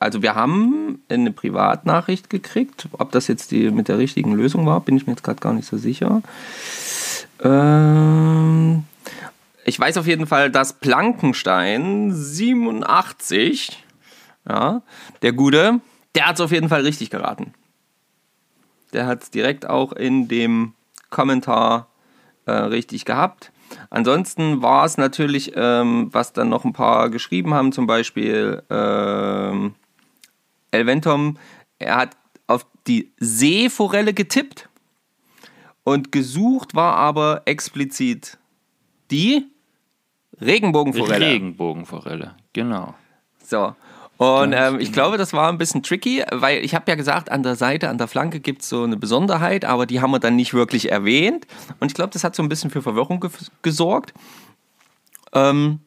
Also 0.00 0.22
wir 0.22 0.34
haben 0.34 1.00
eine 1.08 1.32
Privatnachricht 1.32 2.28
gekriegt. 2.28 2.88
Ob 2.92 3.12
das 3.12 3.28
jetzt 3.28 3.50
die 3.50 3.70
mit 3.70 3.88
der 3.88 3.98
richtigen 3.98 4.34
Lösung 4.34 4.66
war, 4.66 4.80
bin 4.80 4.96
ich 4.96 5.06
mir 5.06 5.12
jetzt 5.12 5.22
gerade 5.22 5.40
gar 5.40 5.52
nicht 5.52 5.66
so 5.66 5.76
sicher. 5.76 6.22
Ähm, 7.42 8.84
ich 9.64 9.78
weiß 9.78 9.96
auf 9.98 10.06
jeden 10.06 10.26
Fall, 10.26 10.50
dass 10.50 10.74
Plankenstein 10.74 12.12
87, 12.12 13.84
ja, 14.48 14.82
der 15.22 15.32
Gute, 15.32 15.80
der 16.14 16.26
hat 16.26 16.36
es 16.36 16.40
auf 16.40 16.52
jeden 16.52 16.68
Fall 16.68 16.82
richtig 16.82 17.10
geraten. 17.10 17.52
Der 18.92 19.06
hat 19.06 19.24
es 19.24 19.30
direkt 19.30 19.68
auch 19.68 19.92
in 19.92 20.28
dem 20.28 20.74
Kommentar 21.10 21.88
äh, 22.46 22.52
richtig 22.52 23.04
gehabt. 23.04 23.52
Ansonsten 23.90 24.62
war 24.62 24.84
es 24.84 24.96
natürlich, 24.96 25.52
ähm, 25.56 26.08
was 26.12 26.32
dann 26.32 26.48
noch 26.48 26.64
ein 26.64 26.72
paar 26.72 27.10
geschrieben 27.10 27.52
haben, 27.52 27.72
zum 27.72 27.86
Beispiel 27.86 28.62
ähm, 28.70 29.74
Elventom, 30.70 31.38
er 31.78 31.96
hat 31.96 32.16
auf 32.46 32.64
die 32.86 33.12
Seeforelle 33.18 34.14
getippt 34.14 34.65
und 35.86 36.10
gesucht 36.10 36.74
war 36.74 36.96
aber 36.96 37.42
explizit 37.44 38.38
die 39.12 39.46
Regenbogenforelle. 40.40 41.26
Regenbogenforelle, 41.26 42.34
genau. 42.52 42.94
So. 43.38 43.76
Und 44.16 44.52
ähm, 44.52 44.80
ich 44.80 44.92
glaube, 44.92 45.16
das 45.16 45.32
war 45.32 45.48
ein 45.48 45.58
bisschen 45.58 45.84
tricky, 45.84 46.24
weil 46.32 46.64
ich 46.64 46.74
habe 46.74 46.90
ja 46.90 46.96
gesagt, 46.96 47.30
an 47.30 47.44
der 47.44 47.54
Seite, 47.54 47.88
an 47.88 47.98
der 47.98 48.08
Flanke 48.08 48.40
gibt 48.40 48.62
es 48.62 48.68
so 48.68 48.82
eine 48.82 48.96
Besonderheit, 48.96 49.64
aber 49.64 49.86
die 49.86 50.00
haben 50.00 50.10
wir 50.10 50.18
dann 50.18 50.34
nicht 50.34 50.54
wirklich 50.54 50.90
erwähnt. 50.90 51.46
Und 51.78 51.92
ich 51.92 51.94
glaube, 51.94 52.12
das 52.12 52.24
hat 52.24 52.34
so 52.34 52.42
ein 52.42 52.48
bisschen 52.48 52.70
für 52.70 52.82
Verwirrung 52.82 53.20
ge 53.20 53.30
gesorgt. 53.62 54.12
Ähm, 55.34 55.78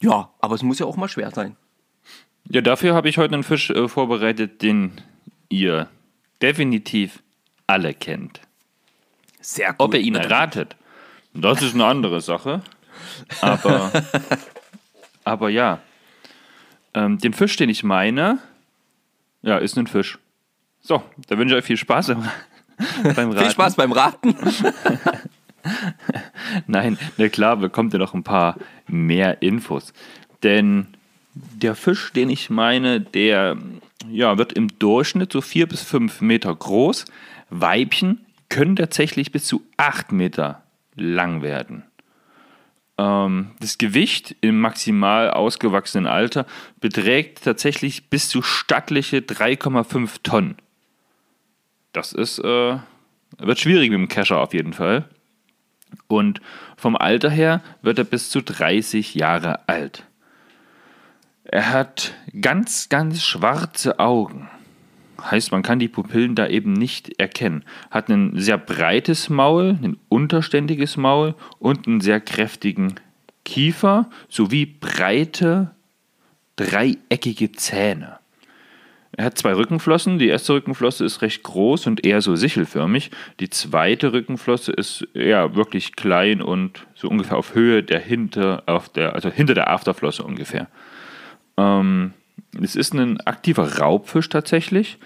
ja, 0.00 0.30
aber 0.40 0.54
es 0.54 0.62
muss 0.62 0.78
ja 0.78 0.86
auch 0.86 0.96
mal 0.96 1.08
schwer 1.08 1.32
sein. 1.32 1.56
Ja, 2.48 2.62
dafür 2.62 2.94
habe 2.94 3.10
ich 3.10 3.18
heute 3.18 3.34
einen 3.34 3.42
Fisch 3.42 3.68
äh, 3.68 3.88
vorbereitet, 3.88 4.62
den 4.62 5.02
ihr 5.50 5.90
definitiv 6.40 7.22
alle 7.66 7.92
kennt. 7.92 8.40
Sehr 9.42 9.70
gut. 9.70 9.80
Ob 9.80 9.94
ihr 9.94 10.00
ihn 10.00 10.14
erratet, 10.14 10.76
das 11.34 11.62
ist 11.62 11.74
eine 11.74 11.84
andere 11.84 12.20
Sache. 12.20 12.62
Aber, 13.40 13.90
aber 15.24 15.50
ja. 15.50 15.80
Ähm, 16.94 17.18
den 17.18 17.32
Fisch, 17.32 17.56
den 17.56 17.68
ich 17.68 17.84
meine, 17.84 18.38
ja, 19.42 19.58
ist 19.58 19.76
ein 19.76 19.86
Fisch. 19.86 20.18
So, 20.80 21.02
da 21.28 21.38
wünsche 21.38 21.54
ich 21.54 21.60
euch 21.60 21.66
viel 21.66 21.76
Spaß 21.76 22.06
beim 22.06 22.20
Raten. 22.20 23.38
Viel 23.38 23.50
Spaß 23.50 23.76
beim 23.76 23.92
Raten. 23.92 24.34
Nein, 26.66 26.98
na 27.16 27.28
klar, 27.28 27.56
bekommt 27.56 27.92
ihr 27.92 28.00
noch 28.00 28.14
ein 28.14 28.24
paar 28.24 28.56
mehr 28.88 29.42
Infos. 29.42 29.92
Denn 30.42 30.88
der 31.34 31.76
Fisch, 31.76 32.12
den 32.12 32.30
ich 32.30 32.50
meine, 32.50 33.00
der 33.00 33.56
ja, 34.10 34.38
wird 34.38 34.54
im 34.54 34.76
Durchschnitt 34.78 35.32
so 35.32 35.40
vier 35.40 35.68
bis 35.68 35.82
fünf 35.82 36.20
Meter 36.20 36.54
groß. 36.54 37.04
Weibchen 37.50 38.26
können 38.52 38.76
tatsächlich 38.76 39.32
bis 39.32 39.46
zu 39.46 39.62
acht 39.78 40.12
Meter 40.12 40.62
lang 40.94 41.40
werden. 41.40 41.84
Ähm, 42.98 43.52
das 43.60 43.78
Gewicht 43.78 44.36
im 44.42 44.60
maximal 44.60 45.30
ausgewachsenen 45.30 46.06
Alter 46.06 46.44
beträgt 46.78 47.44
tatsächlich 47.44 48.10
bis 48.10 48.28
zu 48.28 48.42
stattliche 48.42 49.20
3,5 49.20 50.22
Tonnen. 50.22 50.56
Das 51.92 52.12
ist, 52.12 52.40
äh, 52.40 52.76
wird 53.38 53.58
schwierig 53.58 53.88
mit 53.90 53.98
dem 53.98 54.08
Kescher 54.08 54.42
auf 54.42 54.52
jeden 54.52 54.74
Fall. 54.74 55.08
Und 56.06 56.42
vom 56.76 56.94
Alter 56.94 57.30
her 57.30 57.62
wird 57.80 57.96
er 57.96 58.04
bis 58.04 58.28
zu 58.28 58.42
30 58.42 59.14
Jahre 59.14 59.66
alt. 59.66 60.04
Er 61.44 61.70
hat 61.70 62.12
ganz, 62.38 62.90
ganz 62.90 63.22
schwarze 63.22 63.98
Augen. 63.98 64.50
Heißt, 65.30 65.52
man 65.52 65.62
kann 65.62 65.78
die 65.78 65.88
Pupillen 65.88 66.34
da 66.34 66.46
eben 66.46 66.72
nicht 66.72 67.20
erkennen. 67.20 67.64
Hat 67.90 68.08
ein 68.08 68.32
sehr 68.38 68.58
breites 68.58 69.28
Maul, 69.28 69.78
ein 69.82 69.96
unterständiges 70.08 70.96
Maul 70.96 71.34
und 71.58 71.86
einen 71.86 72.00
sehr 72.00 72.20
kräftigen 72.20 72.94
Kiefer 73.44 74.08
sowie 74.28 74.66
breite, 74.66 75.70
dreieckige 76.56 77.52
Zähne. 77.52 78.18
Er 79.14 79.26
hat 79.26 79.36
zwei 79.36 79.52
Rückenflossen. 79.52 80.18
Die 80.18 80.28
erste 80.28 80.54
Rückenflosse 80.54 81.04
ist 81.04 81.20
recht 81.20 81.42
groß 81.42 81.86
und 81.86 82.06
eher 82.06 82.22
so 82.22 82.34
sichelförmig. 82.34 83.10
Die 83.40 83.50
zweite 83.50 84.12
Rückenflosse 84.12 84.72
ist 84.72 85.06
eher 85.12 85.54
wirklich 85.54 85.96
klein 85.96 86.40
und 86.40 86.86
so 86.94 87.08
ungefähr 87.08 87.36
auf 87.36 87.54
Höhe 87.54 87.82
der 87.82 88.00
hinter, 88.00 88.62
auf 88.66 88.88
der, 88.88 89.14
also 89.14 89.28
hinter 89.28 89.54
der 89.54 89.70
Afterflosse 89.70 90.22
ungefähr. 90.22 90.68
Ähm, 91.58 92.14
es 92.60 92.76
ist 92.76 92.94
ein 92.94 93.20
aktiver 93.20 93.78
Raubfisch 93.78 94.28
tatsächlich, 94.28 94.98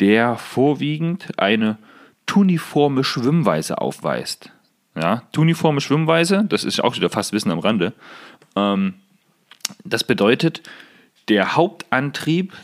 der 0.00 0.36
vorwiegend 0.36 1.38
eine 1.38 1.78
tuniforme 2.26 3.04
Schwimmweise 3.04 3.78
aufweist. 3.78 4.50
Ja, 4.94 5.22
tuniforme 5.32 5.80
Schwimmweise, 5.80 6.44
das 6.48 6.64
ist 6.64 6.82
auch 6.82 6.96
wieder 6.96 7.10
fast 7.10 7.32
Wissen 7.32 7.50
am 7.50 7.58
Rande. 7.58 7.92
Ähm, 8.56 8.94
das 9.84 10.04
bedeutet, 10.04 10.62
der 11.28 11.54
Hauptantrieb 11.54 12.54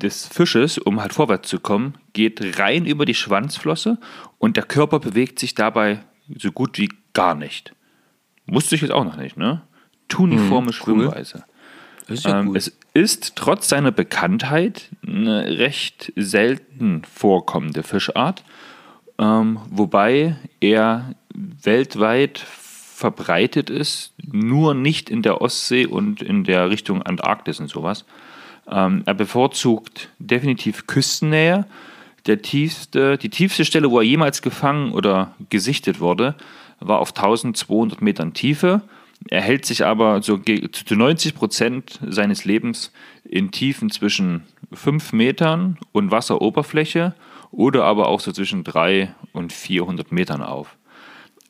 des 0.00 0.26
Fisches, 0.26 0.78
um 0.78 1.00
halt 1.00 1.12
vorwärts 1.12 1.48
zu 1.48 1.60
kommen, 1.60 1.94
geht 2.12 2.58
rein 2.58 2.86
über 2.86 3.04
die 3.04 3.14
Schwanzflosse 3.14 3.98
und 4.38 4.56
der 4.56 4.64
Körper 4.64 5.00
bewegt 5.00 5.38
sich 5.38 5.54
dabei 5.54 6.00
so 6.38 6.50
gut 6.50 6.78
wie 6.78 6.88
gar 7.12 7.34
nicht. 7.34 7.74
Wusste 8.46 8.74
ich 8.74 8.80
jetzt 8.80 8.90
auch 8.90 9.04
noch 9.04 9.16
nicht, 9.16 9.36
ne? 9.36 9.62
Tuniforme 10.08 10.68
hm, 10.68 10.72
Schwimmweise. 10.72 11.38
Cool. 11.38 11.51
Ja 12.08 12.40
ähm, 12.40 12.54
es 12.56 12.76
ist 12.94 13.36
trotz 13.36 13.68
seiner 13.68 13.92
Bekanntheit 13.92 14.90
eine 15.06 15.58
recht 15.58 16.12
selten 16.16 17.02
vorkommende 17.04 17.82
Fischart, 17.82 18.44
ähm, 19.18 19.60
wobei 19.70 20.36
er 20.60 21.14
weltweit 21.34 22.38
verbreitet 22.38 23.70
ist, 23.70 24.12
nur 24.30 24.74
nicht 24.74 25.10
in 25.10 25.22
der 25.22 25.40
Ostsee 25.40 25.86
und 25.86 26.22
in 26.22 26.44
der 26.44 26.70
Richtung 26.70 27.02
Antarktis 27.02 27.58
und 27.58 27.68
sowas. 27.68 28.04
Ähm, 28.70 29.02
er 29.06 29.14
bevorzugt 29.14 30.10
definitiv 30.18 30.86
Küstennähe. 30.86 31.66
Der 32.26 32.42
tiefste, 32.42 33.18
die 33.18 33.30
tiefste 33.30 33.64
Stelle, 33.64 33.90
wo 33.90 33.98
er 33.98 34.04
jemals 34.04 34.42
gefangen 34.42 34.92
oder 34.92 35.34
gesichtet 35.50 35.98
wurde, 35.98 36.36
war 36.78 37.00
auf 37.00 37.10
1200 37.16 38.00
Metern 38.00 38.34
Tiefe. 38.34 38.82
Er 39.28 39.40
hält 39.40 39.64
sich 39.64 39.84
aber 39.84 40.22
so 40.22 40.38
zu 40.38 40.94
90 40.94 41.34
Prozent 41.34 42.00
seines 42.06 42.44
Lebens 42.44 42.92
in 43.24 43.50
Tiefen 43.50 43.90
zwischen 43.90 44.42
5 44.72 45.12
Metern 45.12 45.78
und 45.92 46.10
Wasseroberfläche 46.10 47.14
oder 47.50 47.84
aber 47.84 48.08
auch 48.08 48.20
so 48.20 48.32
zwischen 48.32 48.64
3 48.64 49.14
und 49.32 49.52
400 49.52 50.12
Metern 50.12 50.42
auf. 50.42 50.76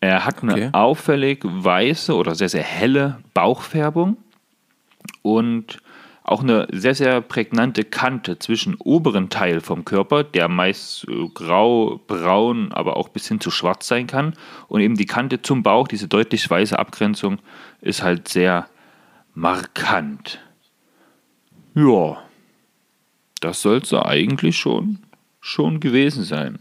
Er 0.00 0.24
hat 0.24 0.42
okay. 0.42 0.52
eine 0.52 0.74
auffällig 0.74 1.40
weiße 1.44 2.14
oder 2.14 2.34
sehr, 2.34 2.48
sehr 2.48 2.62
helle 2.62 3.20
Bauchfärbung 3.34 4.16
und 5.22 5.78
auch 6.24 6.42
eine 6.42 6.68
sehr, 6.70 6.94
sehr 6.94 7.20
prägnante 7.20 7.84
Kante 7.84 8.38
zwischen 8.38 8.76
oberen 8.76 9.28
Teil 9.28 9.60
vom 9.60 9.84
Körper, 9.84 10.22
der 10.22 10.48
meist 10.48 11.06
grau, 11.34 12.00
braun, 12.06 12.72
aber 12.72 12.96
auch 12.96 13.08
bis 13.08 13.26
hin 13.26 13.40
zu 13.40 13.50
schwarz 13.50 13.88
sein 13.88 14.06
kann. 14.06 14.34
Und 14.68 14.80
eben 14.80 14.96
die 14.96 15.06
Kante 15.06 15.42
zum 15.42 15.62
Bauch, 15.62 15.88
diese 15.88 16.06
deutlich 16.06 16.48
weiße 16.48 16.78
Abgrenzung, 16.78 17.38
ist 17.80 18.02
halt 18.02 18.28
sehr 18.28 18.68
markant. 19.34 20.40
Ja, 21.74 22.22
das 23.40 23.62
soll 23.62 23.78
es 23.78 23.92
eigentlich 23.92 24.56
schon, 24.56 24.98
schon 25.40 25.80
gewesen 25.80 26.22
sein. 26.22 26.60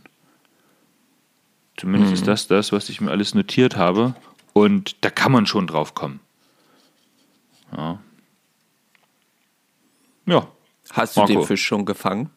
Zumindest 1.77 2.11
mhm. 2.11 2.15
ist 2.15 2.27
das 2.27 2.47
das, 2.47 2.71
was 2.71 2.89
ich 2.89 3.01
mir 3.01 3.11
alles 3.11 3.35
notiert 3.35 3.75
habe. 3.75 4.15
Und 4.53 5.03
da 5.03 5.09
kann 5.09 5.31
man 5.31 5.45
schon 5.45 5.67
drauf 5.67 5.93
kommen. 5.93 6.19
Ja. 7.75 7.99
Ja. 10.31 10.47
Hast 10.93 11.17
du 11.17 11.21
Marco. 11.21 11.33
den 11.33 11.43
Fisch 11.43 11.63
schon 11.63 11.85
gefangen? 11.85 12.29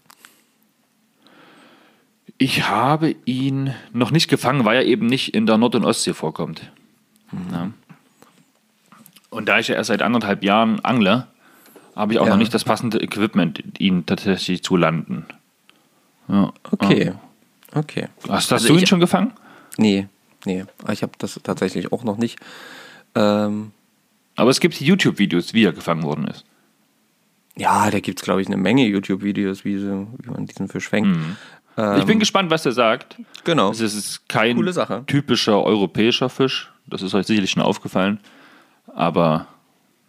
Ich 2.38 2.68
habe 2.68 3.14
ihn 3.24 3.74
noch 3.92 4.10
nicht 4.10 4.28
gefangen, 4.28 4.64
weil 4.64 4.78
er 4.78 4.84
eben 4.84 5.06
nicht 5.06 5.34
in 5.34 5.46
der 5.46 5.56
Nord- 5.56 5.76
und 5.76 5.84
Ostsee 5.84 6.12
vorkommt. 6.12 6.72
Mhm. 7.30 7.52
Ja. 7.52 7.70
Und 9.30 9.48
da 9.48 9.60
ich 9.60 9.68
ja 9.68 9.76
erst 9.76 9.88
seit 9.88 10.02
anderthalb 10.02 10.42
Jahren 10.42 10.84
angle, 10.84 11.26
habe 11.94 12.12
ich 12.12 12.18
auch 12.18 12.26
ja. 12.26 12.30
noch 12.30 12.38
nicht 12.38 12.52
das 12.52 12.64
passende 12.64 13.00
Equipment, 13.00 13.62
ihn 13.78 14.04
tatsächlich 14.04 14.64
zu 14.64 14.76
landen. 14.76 15.26
Ja. 16.28 16.52
Okay. 16.70 17.14
Okay. 17.72 18.08
Hast, 18.22 18.50
hast 18.50 18.52
also 18.52 18.68
du 18.68 18.78
ihn 18.78 18.86
schon 18.86 19.00
gefangen? 19.00 19.32
Nee, 19.76 20.08
nee. 20.44 20.64
Ich 20.90 21.02
habe 21.02 21.12
das 21.18 21.38
tatsächlich 21.42 21.92
auch 21.92 22.02
noch 22.02 22.16
nicht. 22.16 22.38
Ähm, 23.14 23.72
Aber 24.34 24.50
es 24.50 24.58
gibt 24.60 24.80
YouTube-Videos, 24.80 25.54
wie 25.54 25.64
er 25.64 25.72
gefangen 25.72 26.02
worden 26.02 26.26
ist. 26.26 26.44
Ja, 27.56 27.90
da 27.90 28.00
gibt 28.00 28.20
es, 28.20 28.25
glaube 28.25 28.42
ich, 28.42 28.49
eine 28.49 28.56
Menge 28.56 28.87
YouTube-Videos, 28.87 29.64
wie, 29.64 29.80
wie, 29.80 30.30
man 30.30 30.46
diesen 30.46 30.68
Fisch 30.68 30.88
fängt. 30.88 31.16
Mhm. 31.16 31.37
Ähm, 31.76 31.99
ich 31.99 32.04
bin 32.04 32.18
gespannt, 32.18 32.50
was 32.50 32.66
er 32.66 32.73
sagt. 32.73 33.16
Genau. 33.44 33.70
Es 33.70 33.80
ist 33.80 34.28
kein 34.28 34.56
typischer 35.06 35.62
europäischer 35.62 36.28
Fisch. 36.28 36.73
Das 36.87 37.02
ist 37.02 37.14
euch 37.14 37.26
sicherlich 37.26 37.50
schon 37.50 37.62
aufgefallen. 37.62 38.20
Aber 38.94 39.46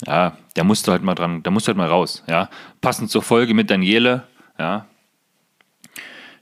ja, 0.06 0.38
der 0.56 0.64
musste 0.64 0.92
halt 0.92 1.04
mal 1.04 1.16
dran, 1.16 1.44
der 1.44 1.52
musste 1.52 1.70
halt 1.70 1.78
mal 1.78 1.88
raus. 1.88 2.24
Ja. 2.28 2.50
Passend 2.82 3.10
zur 3.10 3.22
Folge 3.22 3.54
mit 3.54 3.70
Daniele, 3.70 4.24
ja. 4.60 4.86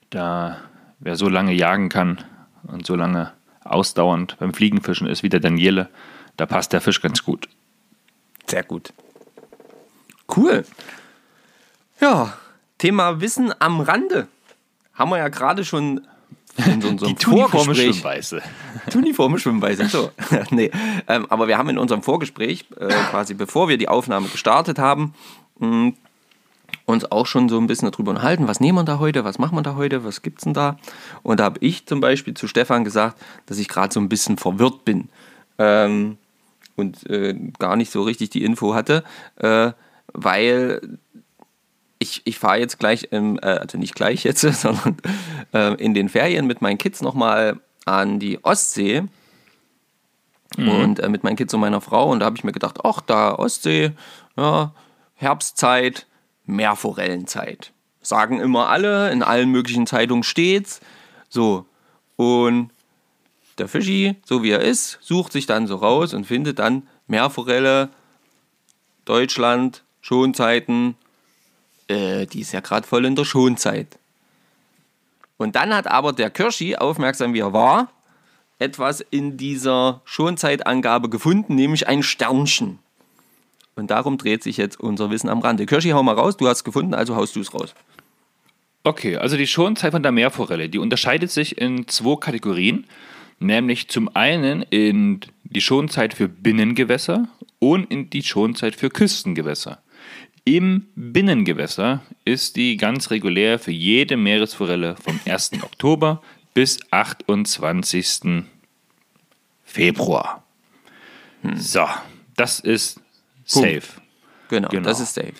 Da, 0.10 0.58
wer 1.00 1.16
so 1.16 1.30
lange 1.30 1.54
jagen 1.54 1.90
kann 1.90 2.24
und 2.64 2.86
so 2.86 2.96
lange 2.96 3.32
ausdauernd 3.64 4.38
beim 4.40 4.54
Fliegenfischen 4.54 5.08
ist 5.08 5.24
wie 5.24 5.30
der 5.30 5.40
Daniele, 5.40 5.90
Da 6.38 6.46
passt 6.46 6.74
der 6.74 6.82
Fisch 6.82 7.02
ganz 7.02 7.24
gut. 7.24 7.48
Sehr 8.48 8.64
gut. 8.64 8.94
Cool. 10.36 10.66
Ja, 12.00 12.34
Thema 12.78 13.22
Wissen 13.22 13.54
am 13.60 13.82
Rande. 13.82 14.28
Haben 14.94 15.12
wir 15.12 15.18
ja 15.18 15.30
gerade 15.30 15.64
schon 15.66 16.02
in 16.58 16.84
unserem 16.88 17.16
Die 17.16 17.26
Vorgespräch. 17.26 17.96
Schwimmweise. 17.96 18.42
Tuniforme 18.92 19.40
Schwimmweise, 19.40 19.88
so. 19.88 20.12
nee. 20.52 20.72
Ähm, 21.08 21.26
aber 21.30 21.48
wir 21.48 21.58
haben 21.58 21.70
in 21.70 21.78
unserem 21.78 22.04
Vorgespräch, 22.04 22.66
äh, 22.80 22.88
quasi 23.10 23.34
bevor 23.34 23.70
wir 23.70 23.78
die 23.78 23.88
Aufnahme 23.88 24.28
gestartet 24.28 24.80
haben, 24.80 25.14
mh, 25.60 25.94
uns 26.86 27.10
auch 27.12 27.26
schon 27.28 27.48
so 27.50 27.58
ein 27.60 27.68
bisschen 27.68 27.90
darüber 27.92 28.12
unterhalten, 28.12 28.48
was 28.48 28.60
nehmen 28.60 28.80
wir 28.80 28.84
da 28.84 29.00
heute, 29.00 29.24
was 29.24 29.40
machen 29.40 29.56
wir 29.56 29.62
da 29.62 29.76
heute, 29.76 30.04
was 30.04 30.22
gibt's 30.22 30.44
denn 30.44 30.54
da? 30.54 30.78
Und 31.22 31.40
da 31.40 31.46
habe 31.46 31.60
ich 31.62 31.86
zum 31.86 32.02
Beispiel 32.02 32.34
zu 32.34 32.48
Stefan 32.48 32.84
gesagt, 32.84 33.22
dass 33.46 33.58
ich 33.58 33.70
gerade 33.70 33.94
so 33.94 34.00
ein 34.00 34.10
bisschen 34.10 34.38
verwirrt 34.38 34.84
bin 34.84 35.08
ähm, 35.60 36.18
und 36.76 37.10
äh, 37.10 37.36
gar 37.58 37.78
nicht 37.78 37.92
so 37.92 38.04
richtig 38.04 38.32
die 38.32 38.44
Info 38.44 38.74
hatte, 38.76 39.04
äh, 39.38 39.72
weil 40.14 41.00
ich, 42.00 42.22
ich 42.26 42.40
fahre 42.40 42.60
jetzt 42.60 42.80
gleich, 42.80 43.10
im, 43.12 43.38
äh, 43.40 43.48
also 43.48 43.78
nicht 43.78 43.96
gleich 43.96 44.24
jetzt, 44.24 44.42
sondern 44.62 44.98
äh, 45.54 45.74
in 45.76 45.94
den 45.94 46.10
Ferien 46.10 46.48
mit 46.48 46.62
meinen 46.62 46.78
Kids 46.78 47.02
nochmal 47.02 47.60
an 47.86 48.20
die 48.20 48.44
Ostsee 48.44 49.04
und 50.58 51.00
äh, 51.00 51.10
mit 51.10 51.24
meinen 51.24 51.36
Kids 51.36 51.54
und 51.54 51.62
meiner 51.62 51.82
Frau. 51.82 52.12
Und 52.12 52.20
da 52.20 52.28
habe 52.28 52.38
ich 52.38 52.44
mir 52.44 52.52
gedacht, 52.52 52.80
ach, 52.84 53.02
da 53.02 53.34
Ostsee, 53.34 53.92
ja, 54.38 54.74
Herbstzeit, 55.16 56.06
Meerforellenzeit. 56.46 57.72
Sagen 58.02 58.40
immer 58.40 58.70
alle, 58.70 59.12
in 59.12 59.24
allen 59.24 59.50
möglichen 59.50 59.88
Zeitungen 59.88 60.24
steht's. 60.24 60.82
So. 61.30 61.66
Und 62.16 62.70
der 63.58 63.68
Fischi, 63.68 64.16
so 64.26 64.44
wie 64.44 64.52
er 64.52 64.62
ist, 64.62 65.00
sucht 65.02 65.32
sich 65.32 65.46
dann 65.46 65.68
so 65.68 65.76
raus 65.78 66.14
und 66.14 66.26
findet 66.26 66.60
dann 66.60 66.88
Meerforelle, 67.08 67.90
Deutschland, 69.06 69.84
Schonzeiten, 70.04 70.96
äh, 71.88 72.28
die 72.28 72.42
ist 72.42 72.52
ja 72.52 72.60
gerade 72.60 72.86
voll 72.86 73.06
in 73.06 73.16
der 73.16 73.24
Schonzeit. 73.24 73.98
Und 75.38 75.56
dann 75.56 75.74
hat 75.74 75.88
aber 75.88 76.12
der 76.12 76.30
Kirschi, 76.30 76.76
aufmerksam 76.76 77.34
wie 77.34 77.40
er 77.40 77.54
war, 77.54 77.90
etwas 78.60 79.00
in 79.00 79.38
dieser 79.38 80.02
Schonzeitangabe 80.04 81.10
gefunden, 81.10 81.56
nämlich 81.56 81.88
ein 81.88 82.04
Sternchen. 82.04 82.80
Und 83.76 83.92
darum 83.92 84.18
dreht 84.18 84.44
sich 84.44 84.58
jetzt 84.58 84.78
unser 84.78 85.10
Wissen 85.10 85.30
am 85.30 85.40
Rande. 85.40 85.66
Kirschi, 85.66 85.92
hau 85.92 86.04
mal 86.04 86.16
raus, 86.16 86.36
du 86.36 86.48
hast 86.48 86.58
es 86.58 86.64
gefunden, 86.66 86.94
also 86.94 87.16
haust 87.16 87.36
du 87.38 87.40
es 87.40 87.54
raus. 87.54 87.74
Okay, 88.84 89.16
also 89.16 89.38
die 89.38 89.48
Schonzeit 89.48 89.94
von 89.94 90.04
der 90.04 90.12
Meerforelle, 90.12 90.68
die 90.68 90.80
unterscheidet 90.80 91.32
sich 91.32 91.58
in 91.58 91.88
zwei 91.88 92.18
Kategorien, 92.18 92.86
nämlich 93.40 93.88
zum 93.88 94.14
einen 94.14 94.64
in 94.64 95.22
die 95.46 95.62
Schonzeit 95.62 96.14
für 96.14 96.28
Binnengewässer 96.28 97.30
und 97.60 97.90
in 97.90 98.10
die 98.10 98.22
Schonzeit 98.22 98.76
für 98.76 98.90
Küstengewässer. 98.90 99.83
Im 100.46 100.88
Binnengewässer 100.96 102.02
ist 102.26 102.58
die 102.58 102.76
ganz 102.76 103.12
regulär 103.12 103.60
für 103.60 103.72
jede 103.72 104.18
Meeresforelle 104.18 104.98
vom 104.98 105.20
1. 105.26 105.52
Oktober 105.64 106.22
bis 106.54 106.80
28. 106.92 108.44
Februar. 109.64 110.44
So, 111.56 111.86
das 112.36 112.60
ist 112.60 113.00
safe. 113.46 113.82
Genau, 114.50 114.68
Genau. 114.70 114.84
das 114.84 115.00
ist 115.00 115.14
safe. 115.14 115.34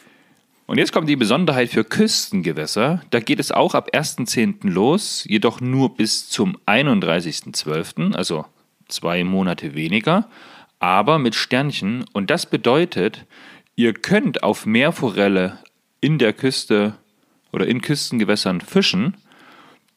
Und 0.68 0.78
jetzt 0.78 0.94
kommt 0.94 1.10
die 1.10 1.18
Besonderheit 1.18 1.70
für 1.70 1.84
Küstengewässer. 1.84 3.02
Da 3.10 3.20
geht 3.20 3.42
es 3.42 3.52
auch 3.52 3.76
ab 3.76 3.90
1.10. 3.94 4.70
los, 4.70 5.26
jedoch 5.28 5.60
nur 5.60 5.96
bis 5.96 6.30
zum 6.30 6.58
31.12., 6.66 8.16
also 8.16 8.46
zwei 8.88 9.26
Monate 9.26 9.76
weniger, 9.76 10.30
aber 10.80 11.20
mit 11.20 11.36
Sternchen. 11.36 12.06
Und 12.14 12.30
das 12.30 12.46
bedeutet, 12.46 13.26
ihr 13.76 13.94
könnt 13.94 14.44
auf 14.44 14.66
Meerforelle 14.66 15.60
in 16.02 16.18
der 16.18 16.34
Küste 16.34 16.96
oder 17.52 17.68
in 17.68 17.82
Küstengewässern 17.82 18.62
fischen, 18.62 19.16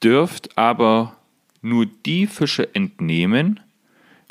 dürft 0.03 0.57
aber 0.57 1.16
nur 1.62 1.87
die 1.87 2.27
Fische 2.27 2.74
entnehmen, 2.74 3.61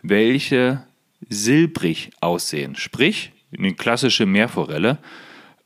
welche 0.02 0.86
silbrig 1.28 2.12
aussehen. 2.22 2.76
Sprich, 2.76 3.32
eine 3.58 3.74
klassische 3.74 4.26
Meerforelle. 4.26 4.98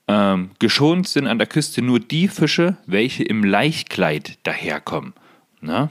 Ähm, 0.08 0.52
geschont 0.60 1.08
sind 1.08 1.28
an 1.28 1.38
der 1.38 1.48
Küste 1.48 1.82
nur 1.82 2.00
die 2.00 2.28
Fische, 2.28 2.78
welche 2.86 3.24
im 3.24 3.44
Laichkleid 3.44 4.40
daherkommen. 4.44 5.14
Ne? 5.62 5.90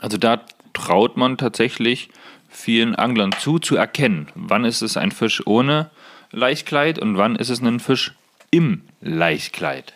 Also 0.00 0.18
da 0.18 0.44
traut 0.74 1.16
man 1.16 1.38
tatsächlich 1.38 2.10
vielen 2.48 2.94
Anglern 2.94 3.32
zu, 3.32 3.58
zu 3.58 3.76
erkennen, 3.76 4.28
wann 4.34 4.64
ist 4.64 4.82
es 4.82 4.96
ein 4.96 5.12
Fisch 5.12 5.46
ohne 5.46 5.90
Laichkleid 6.30 6.98
und 6.98 7.16
wann 7.16 7.36
ist 7.36 7.50
es 7.50 7.60
ein 7.60 7.80
Fisch 7.80 8.14
im 8.50 8.82
Laichkleid. 9.00 9.92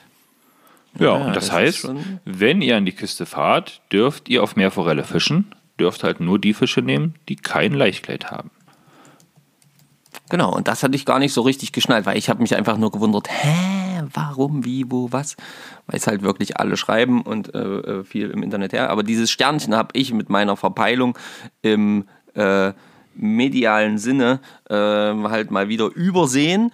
Ja, 0.99 1.05
Ja, 1.05 1.13
und 1.13 1.37
das, 1.37 1.47
das 1.47 1.53
heißt, 1.53 1.91
wenn 2.25 2.61
ihr 2.61 2.77
an 2.77 2.85
die 2.85 2.93
Küste 2.93 3.27
fahrt, 3.27 3.81
dürft 3.91 4.29
ihr 4.29 4.43
auf 4.43 4.57
Meerforelle 4.57 5.05
fischen, 5.05 5.55
dürft 5.81 6.05
halt 6.05 6.21
nur 6.21 6.39
die 6.39 6.53
Fische 6.53 6.83
nehmen, 6.83 7.15
die 7.29 7.37
kein 7.37 7.73
Laichkleid 7.73 8.31
haben. 8.31 8.51
Genau, 10.29 10.55
und 10.55 10.69
das 10.69 10.83
hatte 10.83 10.97
ich 10.97 11.05
gar 11.05 11.19
nicht 11.19 11.33
so 11.33 11.43
richtig 11.43 11.73
geschnallt, 11.73 12.07
weil 12.07 12.17
ich 12.17 12.29
habe 12.29 12.41
mich 12.41 12.57
einfach 12.57 12.79
nur 12.79 12.91
gewundert, 12.91 13.29
hä, 13.29 14.03
warum, 14.13 14.65
wie, 14.65 14.91
wo, 14.91 15.13
was, 15.13 15.37
weil 15.87 15.99
es 15.99 16.07
halt 16.07 16.23
wirklich 16.23 16.59
alle 16.59 16.77
schreiben 16.77 17.23
und 17.23 17.55
äh, 17.55 17.59
äh, 17.59 18.05
viel 18.05 18.31
im 18.31 18.43
Internet 18.43 18.73
her. 18.73 18.91
Aber 18.91 19.03
dieses 19.03 19.31
Sternchen 19.31 19.75
habe 19.75 19.91
ich 19.93 20.13
mit 20.13 20.31
meiner 20.31 20.57
Verpeilung 20.57 21.19
im 21.61 22.07
äh, 22.35 22.73
medialen 23.15 23.99
Sinne 23.99 24.41
äh, 24.69 24.75
halt 24.75 25.51
mal 25.51 25.69
wieder 25.69 25.87
übersehen. 25.87 26.71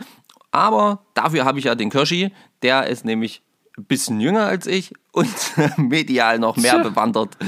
Aber 0.51 1.01
dafür 1.15 1.45
habe 1.45 1.59
ich 1.59 1.67
ja 1.67 1.75
den 1.75 1.91
Kirschi, 1.91 2.33
der 2.63 2.87
ist 2.87 3.05
nämlich 3.05 3.43
ein 3.77 3.85
bisschen 3.85 4.21
jünger 4.21 4.47
als 4.47 4.67
ich 4.67 4.93
und 5.13 5.29
medial 5.77 6.39
noch 6.39 6.57
mehr 6.57 6.75
Tja. 6.75 6.83
bewandert. 6.83 7.37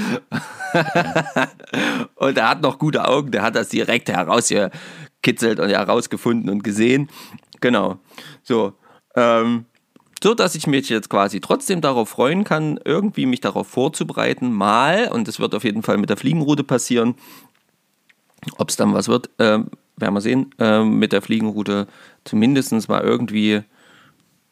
Und 2.14 2.38
er 2.38 2.48
hat 2.48 2.62
noch 2.62 2.78
gute 2.78 3.08
Augen, 3.08 3.32
der 3.32 3.42
hat 3.42 3.56
das 3.56 3.70
direkt 3.70 4.08
herausgekitzelt 4.08 5.58
und 5.58 5.68
herausgefunden 5.68 6.48
und 6.48 6.62
gesehen. 6.62 7.08
Genau. 7.60 7.98
So. 8.42 8.74
Ähm, 9.16 9.64
so 10.22 10.34
dass 10.34 10.54
ich 10.54 10.66
mich 10.66 10.88
jetzt 10.88 11.08
quasi 11.08 11.40
trotzdem 11.40 11.80
darauf 11.80 12.10
freuen 12.10 12.44
kann, 12.44 12.78
irgendwie 12.84 13.26
mich 13.26 13.40
darauf 13.40 13.66
vorzubereiten, 13.66 14.52
mal, 14.52 15.10
und 15.10 15.26
das 15.26 15.40
wird 15.40 15.54
auf 15.54 15.64
jeden 15.64 15.82
Fall 15.82 15.96
mit 15.96 16.10
der 16.10 16.18
Fliegenroute 16.18 16.62
passieren, 16.62 17.14
ob 18.58 18.68
es 18.68 18.76
dann 18.76 18.94
was 18.94 19.08
wird, 19.08 19.30
ähm, 19.38 19.68
werden 19.96 20.14
wir 20.14 20.20
sehen, 20.20 20.54
ähm, 20.58 20.98
mit 20.98 21.12
der 21.12 21.22
Fliegenroute 21.22 21.86
zumindest 22.24 22.88
mal 22.88 23.02
irgendwie 23.02 23.62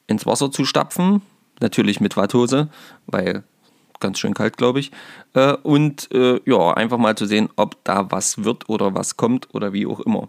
ins 0.07 0.27
Wasser 0.27 0.51
zu 0.51 0.65
stapfen. 0.65 1.23
Natürlich 1.61 2.01
mit 2.01 2.17
Watthose, 2.17 2.69
weil 3.07 3.43
ganz 4.01 4.19
schön 4.19 4.35
kalt, 4.35 4.57
glaube 4.57 4.81
ich. 4.81 4.93
Äh, 5.35 5.55
und 5.55 6.11
äh, 6.13 6.41
ja, 6.45 6.73
einfach 6.75 6.99
mal 6.99 7.17
zu 7.17 7.27
sehen, 7.27 7.49
ob 7.57 7.83
da 7.85 8.11
was 8.11 8.45
wird 8.45 8.69
oder 8.69 8.95
was 8.95 9.17
kommt 9.17 9.49
oder 9.55 9.73
wie 9.73 9.87
auch 9.87 10.01
immer. 10.01 10.29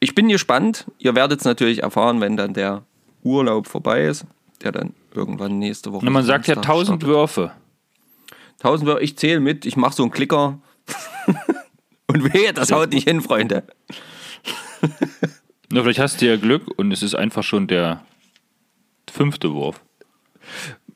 Ich 0.00 0.14
bin 0.14 0.28
gespannt. 0.28 0.86
Ihr 0.98 1.14
werdet 1.14 1.40
es 1.40 1.44
natürlich 1.44 1.82
erfahren, 1.82 2.20
wenn 2.20 2.36
dann 2.36 2.54
der 2.54 2.82
Urlaub 3.22 3.66
vorbei 3.66 4.04
ist, 4.04 4.24
der 4.62 4.72
dann 4.72 4.94
irgendwann 5.14 5.58
nächste 5.58 5.92
Woche. 5.92 6.06
Und 6.06 6.12
man 6.12 6.24
sagt 6.24 6.46
ja 6.46 6.54
Samstag 6.54 6.70
1000 6.70 7.02
startet. 7.02 7.08
Würfe. 7.08 7.52
1000 8.58 8.86
Würfe, 8.86 9.02
ich 9.02 9.16
zähle 9.16 9.40
mit, 9.40 9.66
ich 9.66 9.76
mache 9.76 9.94
so 9.94 10.02
einen 10.02 10.12
Klicker. 10.12 10.58
und 12.08 12.34
wehe, 12.34 12.52
das 12.52 12.72
haut 12.72 12.90
nicht 12.90 13.06
hin, 13.06 13.20
Freunde. 13.20 13.62
Na, 15.70 15.82
vielleicht 15.82 15.98
hast 15.98 16.20
du 16.20 16.26
ja 16.26 16.36
Glück 16.36 16.66
und 16.78 16.92
es 16.92 17.02
ist 17.02 17.14
einfach 17.14 17.42
schon 17.42 17.66
der 17.66 18.04
fünfte 19.10 19.52
Wurf. 19.52 19.80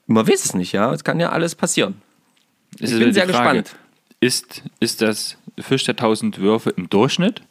Man 0.07 0.27
weiß 0.27 0.45
es 0.45 0.55
nicht, 0.55 0.73
ja. 0.73 0.93
Es 0.93 1.05
kann 1.05 1.21
ja 1.21 1.31
alles 1.31 1.55
passieren. 1.55 2.01
Ich 2.77 2.91
ist 2.91 2.99
bin 2.99 3.13
sehr 3.13 3.29
Frage, 3.29 3.63
gespannt. 3.63 3.77
Ist, 4.21 4.63
ist 4.81 5.03
das 5.03 5.37
Fisch 5.59 5.85
der 5.85 5.93
1000 5.93 6.39
Würfe 6.39 6.71
im 6.71 6.89
Durchschnitt? 6.89 7.43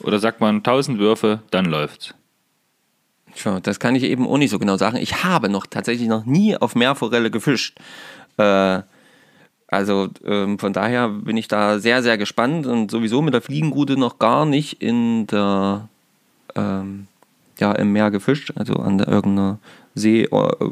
Oder 0.00 0.18
sagt 0.18 0.40
man 0.40 0.56
1000 0.56 0.98
Würfe, 0.98 1.42
dann 1.50 1.64
läuft's? 1.64 2.14
Tja, 3.34 3.60
das 3.60 3.80
kann 3.80 3.94
ich 3.94 4.02
eben 4.02 4.26
auch 4.26 4.38
nicht 4.38 4.50
so 4.50 4.58
genau 4.58 4.76
sagen. 4.76 4.96
Ich 4.98 5.24
habe 5.24 5.48
noch 5.48 5.66
tatsächlich 5.66 6.08
noch 6.08 6.24
nie 6.24 6.56
auf 6.56 6.74
Meerforelle 6.74 7.30
gefischt. 7.30 7.78
Äh, 8.36 8.82
also 9.68 10.08
ähm, 10.24 10.58
von 10.58 10.72
daher 10.72 11.08
bin 11.08 11.36
ich 11.36 11.46
da 11.48 11.78
sehr, 11.78 12.02
sehr 12.02 12.16
gespannt 12.18 12.66
und 12.66 12.90
sowieso 12.90 13.22
mit 13.22 13.34
der 13.34 13.42
Fliegenrute 13.42 13.96
noch 13.98 14.18
gar 14.18 14.44
nicht 14.46 14.82
in 14.82 15.26
der, 15.26 15.88
ähm, 16.54 17.06
ja, 17.58 17.72
im 17.72 17.92
Meer 17.92 18.10
gefischt, 18.10 18.52
also 18.56 18.74
an 18.74 18.98
der, 18.98 19.08
irgendeiner 19.08 19.58
See, 19.94 20.22
äh, 20.24 20.70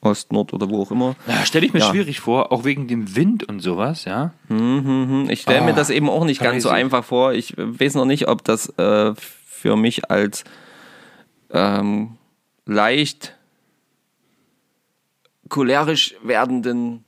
Ost, 0.00 0.32
Nord 0.32 0.52
oder 0.52 0.70
wo 0.70 0.82
auch 0.82 0.92
immer. 0.92 1.16
Na, 1.26 1.44
stelle 1.44 1.66
ich 1.66 1.72
mir 1.72 1.80
Ja. 1.80 1.90
schwierig 1.90 2.20
vor, 2.20 2.52
auch 2.52 2.64
wegen 2.64 2.86
dem 2.86 3.16
Wind 3.16 3.42
und 3.48 3.58
sowas, 3.60 4.04
ja? 4.04 4.32
Mhm, 4.48 5.26
Ich 5.28 5.40
stelle 5.42 5.62
mir 5.62 5.72
Ah, 5.72 5.76
das 5.76 5.90
eben 5.90 6.08
auch 6.08 6.24
nicht 6.24 6.40
ganz 6.40 6.62
so 6.62 6.68
einfach 6.68 7.02
vor. 7.04 7.32
Ich 7.32 7.54
weiß 7.58 7.94
noch 7.96 8.04
nicht, 8.04 8.28
ob 8.28 8.44
das 8.44 8.68
äh, 8.78 9.14
für 9.16 9.74
mich 9.76 10.08
als 10.08 10.44
ähm, 11.50 12.12
leicht 12.66 13.34
cholerisch 15.48 16.14
werdenden 16.22 17.04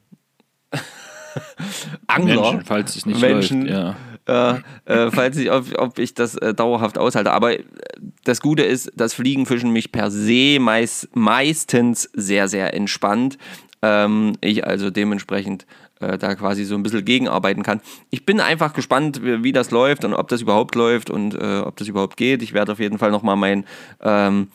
Angler 2.07 2.43
Menschen, 2.43 2.65
falls 2.65 2.97
es 2.97 3.07
nicht 3.07 3.21
Menschen, 3.21 3.67
läuft, 3.67 3.73
ja. 3.73 3.97
Ja, 4.29 4.61
äh, 4.85 5.11
falls 5.11 5.37
ich, 5.39 5.51
ob, 5.51 5.67
ob 5.79 5.99
ich 5.99 6.15
das 6.15 6.37
äh, 6.37 6.55
dauerhaft 6.55 6.99
aushalte. 6.99 7.33
Aber 7.33 7.59
äh, 7.59 7.65
das 8.25 8.41
Gute 8.41 8.63
ist, 8.63 8.93
das 8.95 9.15
Fliegenfischen 9.15 9.73
mich 9.73 9.93
per 9.93 10.11
se 10.11 10.59
meist, 10.61 11.09
meistens 11.17 12.09
sehr, 12.13 12.49
sehr 12.49 12.75
entspannt. 12.75 13.39
Ähm, 13.83 14.35
ich 14.41 14.67
also 14.67 14.91
dementsprechend 14.91 15.67
äh, 16.01 16.19
da 16.19 16.35
quasi 16.35 16.65
so 16.65 16.75
ein 16.75 16.83
bisschen 16.83 17.05
gegenarbeiten 17.05 17.63
kann. 17.63 17.81
Ich 18.11 18.25
bin 18.25 18.41
einfach 18.41 18.73
gespannt, 18.73 19.25
wie, 19.25 19.43
wie 19.43 19.53
das 19.53 19.71
läuft 19.71 20.05
und 20.05 20.15
ob 20.15 20.29
das 20.29 20.43
überhaupt 20.43 20.75
läuft 20.75 21.11
und 21.11 21.35
äh, 21.35 21.61
ob 21.61 21.77
das 21.77 21.89
überhaupt 21.89 22.17
geht. 22.17 22.43
Ich 22.43 22.53
werde 22.53 22.73
auf 22.73 22.79
jeden 22.79 22.99
Fall 22.99 23.11
nochmal 23.11 23.37
mein 23.37 23.65
ähm, 24.01 24.49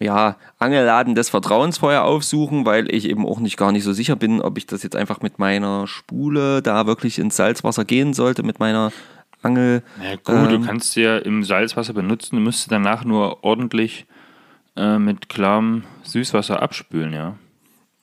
ja, 0.00 0.36
Angelladen 0.58 1.14
des 1.14 1.28
Vertrauens 1.28 1.78
vorher 1.78 2.04
aufsuchen, 2.04 2.64
weil 2.64 2.92
ich 2.92 3.08
eben 3.08 3.26
auch 3.26 3.38
nicht 3.38 3.58
gar 3.58 3.70
nicht 3.70 3.84
so 3.84 3.92
sicher 3.92 4.16
bin, 4.16 4.40
ob 4.40 4.56
ich 4.56 4.66
das 4.66 4.82
jetzt 4.82 4.96
einfach 4.96 5.20
mit 5.20 5.38
meiner 5.38 5.86
Spule 5.86 6.62
da 6.62 6.86
wirklich 6.86 7.18
ins 7.18 7.36
Salzwasser 7.36 7.84
gehen 7.84 8.14
sollte, 8.14 8.42
mit 8.42 8.58
meiner 8.58 8.92
Angel. 9.42 9.82
Ja, 10.02 10.16
gut, 10.16 10.50
ähm, 10.50 10.62
du 10.62 10.66
kannst 10.66 10.96
ja 10.96 11.18
im 11.18 11.44
Salzwasser 11.44 11.92
benutzen, 11.92 12.36
du 12.36 12.42
müsstest 12.42 12.72
danach 12.72 13.04
nur 13.04 13.44
ordentlich 13.44 14.06
äh, 14.76 14.98
mit 14.98 15.28
klarem 15.28 15.84
Süßwasser 16.02 16.62
abspülen, 16.62 17.12
ja. 17.12 17.36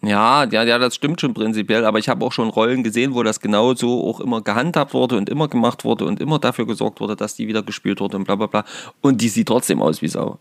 Ja, 0.04 0.44
ja, 0.44 0.64
ja, 0.64 0.78
das 0.78 0.94
stimmt 0.94 1.20
schon 1.20 1.34
prinzipiell, 1.34 1.84
aber 1.84 1.98
ich 1.98 2.08
habe 2.08 2.24
auch 2.24 2.32
schon 2.32 2.50
Rollen 2.50 2.84
gesehen, 2.84 3.16
wo 3.16 3.24
das 3.24 3.40
genau 3.40 3.74
so 3.74 4.08
auch 4.08 4.20
immer 4.20 4.42
gehandhabt 4.42 4.94
wurde 4.94 5.18
und 5.18 5.28
immer 5.28 5.48
gemacht 5.48 5.84
wurde 5.84 6.06
und 6.06 6.20
immer 6.20 6.38
dafür 6.38 6.68
gesorgt 6.68 7.02
wurde, 7.02 7.16
dass 7.16 7.36
die 7.36 7.48
wieder 7.48 7.64
gespült 7.64 8.00
wurde 8.00 8.18
und 8.18 8.26
bla 8.26 8.36
bla 8.36 8.46
bla. 8.46 8.64
Und 9.02 9.22
die 9.22 9.30
sieht 9.30 9.48
trotzdem 9.48 9.82
aus 9.82 10.04
wie 10.04 10.08
Sau. 10.08 10.38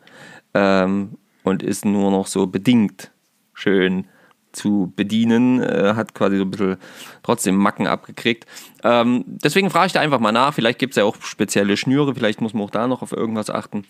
Ähm, 0.52 1.16
und 1.46 1.62
ist 1.62 1.84
nur 1.84 2.10
noch 2.10 2.26
so 2.26 2.48
bedingt 2.48 3.12
schön 3.54 4.06
zu 4.50 4.92
bedienen, 4.96 5.62
äh, 5.62 5.92
hat 5.94 6.12
quasi 6.12 6.38
so 6.38 6.42
ein 6.42 6.50
bisschen 6.50 6.76
trotzdem 7.22 7.54
Macken 7.56 7.86
abgekriegt. 7.86 8.46
Ähm, 8.82 9.22
deswegen 9.26 9.70
frage 9.70 9.86
ich 9.86 9.92
da 9.92 10.00
einfach 10.00 10.18
mal 10.18 10.32
nach. 10.32 10.52
Vielleicht 10.54 10.80
gibt 10.80 10.92
es 10.92 10.96
ja 10.96 11.04
auch 11.04 11.16
spezielle 11.22 11.76
Schnüre, 11.76 12.14
vielleicht 12.14 12.40
muss 12.40 12.52
man 12.52 12.64
auch 12.64 12.70
da 12.70 12.88
noch 12.88 13.02
auf 13.02 13.12
irgendwas 13.12 13.48
achten. 13.48 13.84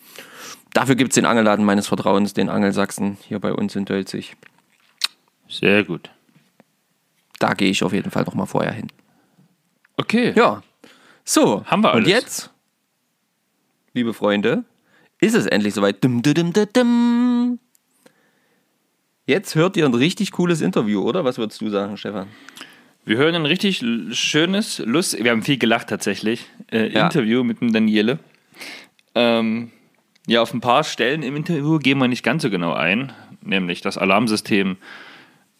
Dafür 0.74 0.96
gibt 0.96 1.12
es 1.12 1.14
den 1.14 1.24
Angelladen 1.24 1.64
meines 1.64 1.86
Vertrauens, 1.86 2.34
den 2.34 2.50
Angelsachsen, 2.50 3.16
hier 3.26 3.38
bei 3.38 3.54
uns 3.54 3.74
in 3.74 3.86
Dölzig. 3.86 4.36
Sehr 5.48 5.84
gut. 5.84 6.10
Da 7.38 7.54
gehe 7.54 7.70
ich 7.70 7.82
auf 7.84 7.94
jeden 7.94 8.10
Fall 8.10 8.24
noch 8.24 8.34
mal 8.34 8.46
vorher 8.46 8.72
hin. 8.72 8.88
Okay. 9.96 10.34
Ja. 10.36 10.62
So, 11.24 11.64
haben 11.64 11.82
wir 11.82 11.92
alles. 11.92 12.04
Und 12.04 12.10
jetzt, 12.10 12.50
liebe 13.94 14.12
Freunde, 14.12 14.64
ist 15.20 15.34
es 15.34 15.46
endlich 15.46 15.74
soweit. 15.74 16.02
Dum, 16.02 16.22
dum, 16.22 16.52
dum. 16.52 17.58
Jetzt 19.26 19.54
hört 19.54 19.76
ihr 19.76 19.84
ein 19.84 19.94
richtig 19.94 20.32
cooles 20.32 20.60
Interview, 20.60 21.02
oder? 21.02 21.24
Was 21.24 21.38
würdest 21.38 21.60
du 21.60 21.68
sagen, 21.68 21.96
Stefan? 21.96 22.28
Wir 23.04 23.18
hören 23.18 23.34
ein 23.36 23.46
richtig 23.46 23.84
schönes, 24.12 24.80
Lust, 24.84 25.22
wir 25.22 25.30
haben 25.30 25.42
viel 25.42 25.58
gelacht 25.58 25.88
tatsächlich, 25.88 26.46
äh, 26.72 26.92
ja. 26.92 27.04
Interview 27.04 27.44
mit 27.44 27.60
dem 27.60 27.72
Daniele. 27.72 28.18
Ähm, 29.14 29.70
ja, 30.26 30.42
auf 30.42 30.52
ein 30.52 30.60
paar 30.60 30.82
Stellen 30.82 31.22
im 31.22 31.36
Interview 31.36 31.78
gehen 31.78 31.98
wir 31.98 32.08
nicht 32.08 32.24
ganz 32.24 32.42
so 32.42 32.50
genau 32.50 32.72
ein, 32.72 33.12
nämlich 33.42 33.80
das 33.80 33.96
Alarmsystem, 33.96 34.76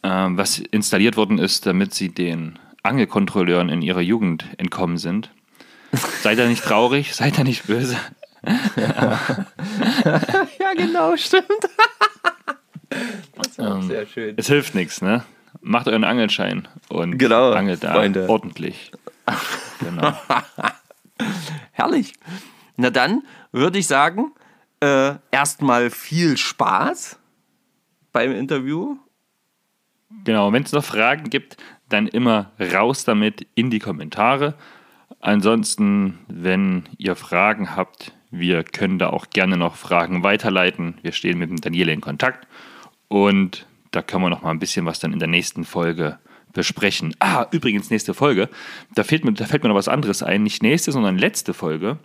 äh, 0.02 0.08
was 0.08 0.58
installiert 0.58 1.16
worden 1.16 1.38
ist, 1.38 1.66
damit 1.66 1.94
sie 1.94 2.08
den 2.08 2.58
Angelkontrolleuren 2.82 3.68
in 3.68 3.80
ihrer 3.80 4.00
Jugend 4.00 4.44
entkommen 4.58 4.98
sind. 4.98 5.30
seid 6.22 6.38
ihr 6.38 6.48
nicht 6.48 6.64
traurig, 6.64 7.14
seid 7.14 7.38
ihr 7.38 7.44
nicht 7.44 7.68
böse. 7.68 7.96
ja, 8.76 10.74
genau, 10.76 11.16
stimmt. 11.16 11.46
das 13.34 13.46
ist 13.48 13.58
ähm, 13.58 13.82
sehr 13.82 14.06
schön. 14.06 14.34
Es 14.36 14.46
hilft 14.48 14.74
nichts, 14.74 15.02
ne? 15.02 15.24
Macht 15.60 15.88
euren 15.88 16.04
Angelschein 16.04 16.68
und 16.88 17.18
genau, 17.18 17.52
angelt 17.52 17.82
da 17.82 17.92
Freunde. 17.94 18.28
ordentlich. 18.28 18.92
Genau. 19.78 20.14
Herrlich. 21.72 22.14
Na 22.76 22.88
dann 22.88 23.24
würde 23.52 23.78
ich 23.78 23.86
sagen, 23.86 24.32
äh, 24.80 25.14
erstmal 25.30 25.90
viel 25.90 26.38
Spaß 26.38 27.18
beim 28.12 28.32
Interview. 28.32 28.96
Genau, 30.24 30.50
wenn 30.52 30.62
es 30.62 30.72
noch 30.72 30.84
Fragen 30.84 31.28
gibt, 31.28 31.58
dann 31.90 32.06
immer 32.06 32.52
raus 32.58 33.04
damit 33.04 33.46
in 33.54 33.68
die 33.68 33.78
Kommentare. 33.80 34.54
Ansonsten, 35.20 36.18
wenn 36.28 36.88
ihr 36.98 37.16
Fragen 37.16 37.76
habt, 37.76 38.12
wir 38.30 38.64
können 38.64 38.98
da 38.98 39.10
auch 39.10 39.30
gerne 39.30 39.56
noch 39.56 39.76
Fragen 39.76 40.22
weiterleiten. 40.22 40.98
Wir 41.02 41.12
stehen 41.12 41.38
mit 41.38 41.50
dem 41.50 41.60
Daniele 41.60 41.92
in 41.92 42.00
Kontakt 42.00 42.46
und 43.08 43.66
da 43.90 44.02
können 44.02 44.24
wir 44.24 44.30
noch 44.30 44.42
mal 44.42 44.50
ein 44.50 44.58
bisschen 44.58 44.86
was 44.86 44.98
dann 44.98 45.12
in 45.12 45.18
der 45.18 45.28
nächsten 45.28 45.64
Folge 45.64 46.18
besprechen. 46.52 47.14
Ah, 47.18 47.46
übrigens 47.50 47.90
nächste 47.90 48.14
Folge. 48.14 48.48
Da, 48.94 49.04
fehlt 49.04 49.24
mir, 49.24 49.32
da 49.32 49.44
fällt 49.44 49.62
mir 49.62 49.68
noch 49.68 49.76
was 49.76 49.88
anderes 49.88 50.22
ein. 50.22 50.42
Nicht 50.42 50.62
nächste, 50.62 50.90
sondern 50.90 51.18
letzte 51.18 51.54
Folge. 51.54 51.98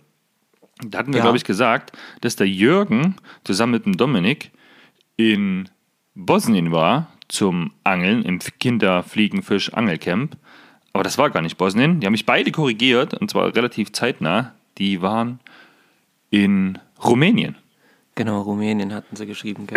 Da 0.86 0.98
hatten 0.98 1.12
wir, 1.12 1.18
ja. 1.18 1.24
glaube 1.24 1.38
ich, 1.38 1.44
gesagt, 1.44 1.92
dass 2.20 2.36
der 2.36 2.48
Jürgen 2.48 3.16
zusammen 3.44 3.72
mit 3.72 3.86
dem 3.86 3.96
Dominik 3.96 4.50
in 5.16 5.68
Bosnien 6.14 6.72
war 6.72 7.12
zum 7.28 7.72
Angeln 7.84 8.22
im 8.24 8.38
Kinderfliegenfisch-Angelcamp. 8.38 10.36
Aber 10.92 11.02
das 11.02 11.16
war 11.16 11.30
gar 11.30 11.40
nicht 11.40 11.56
Bosnien. 11.56 12.00
Die 12.00 12.06
haben 12.06 12.12
mich 12.12 12.26
beide 12.26 12.52
korrigiert 12.52 13.14
und 13.14 13.30
zwar 13.30 13.54
relativ 13.54 13.92
zeitnah. 13.92 14.54
Die 14.78 15.00
waren 15.00 15.40
in 16.32 16.78
Rumänien. 17.04 17.56
Genau, 18.16 18.40
Rumänien 18.40 18.92
hatten 18.92 19.14
sie 19.14 19.26
geschrieben. 19.26 19.68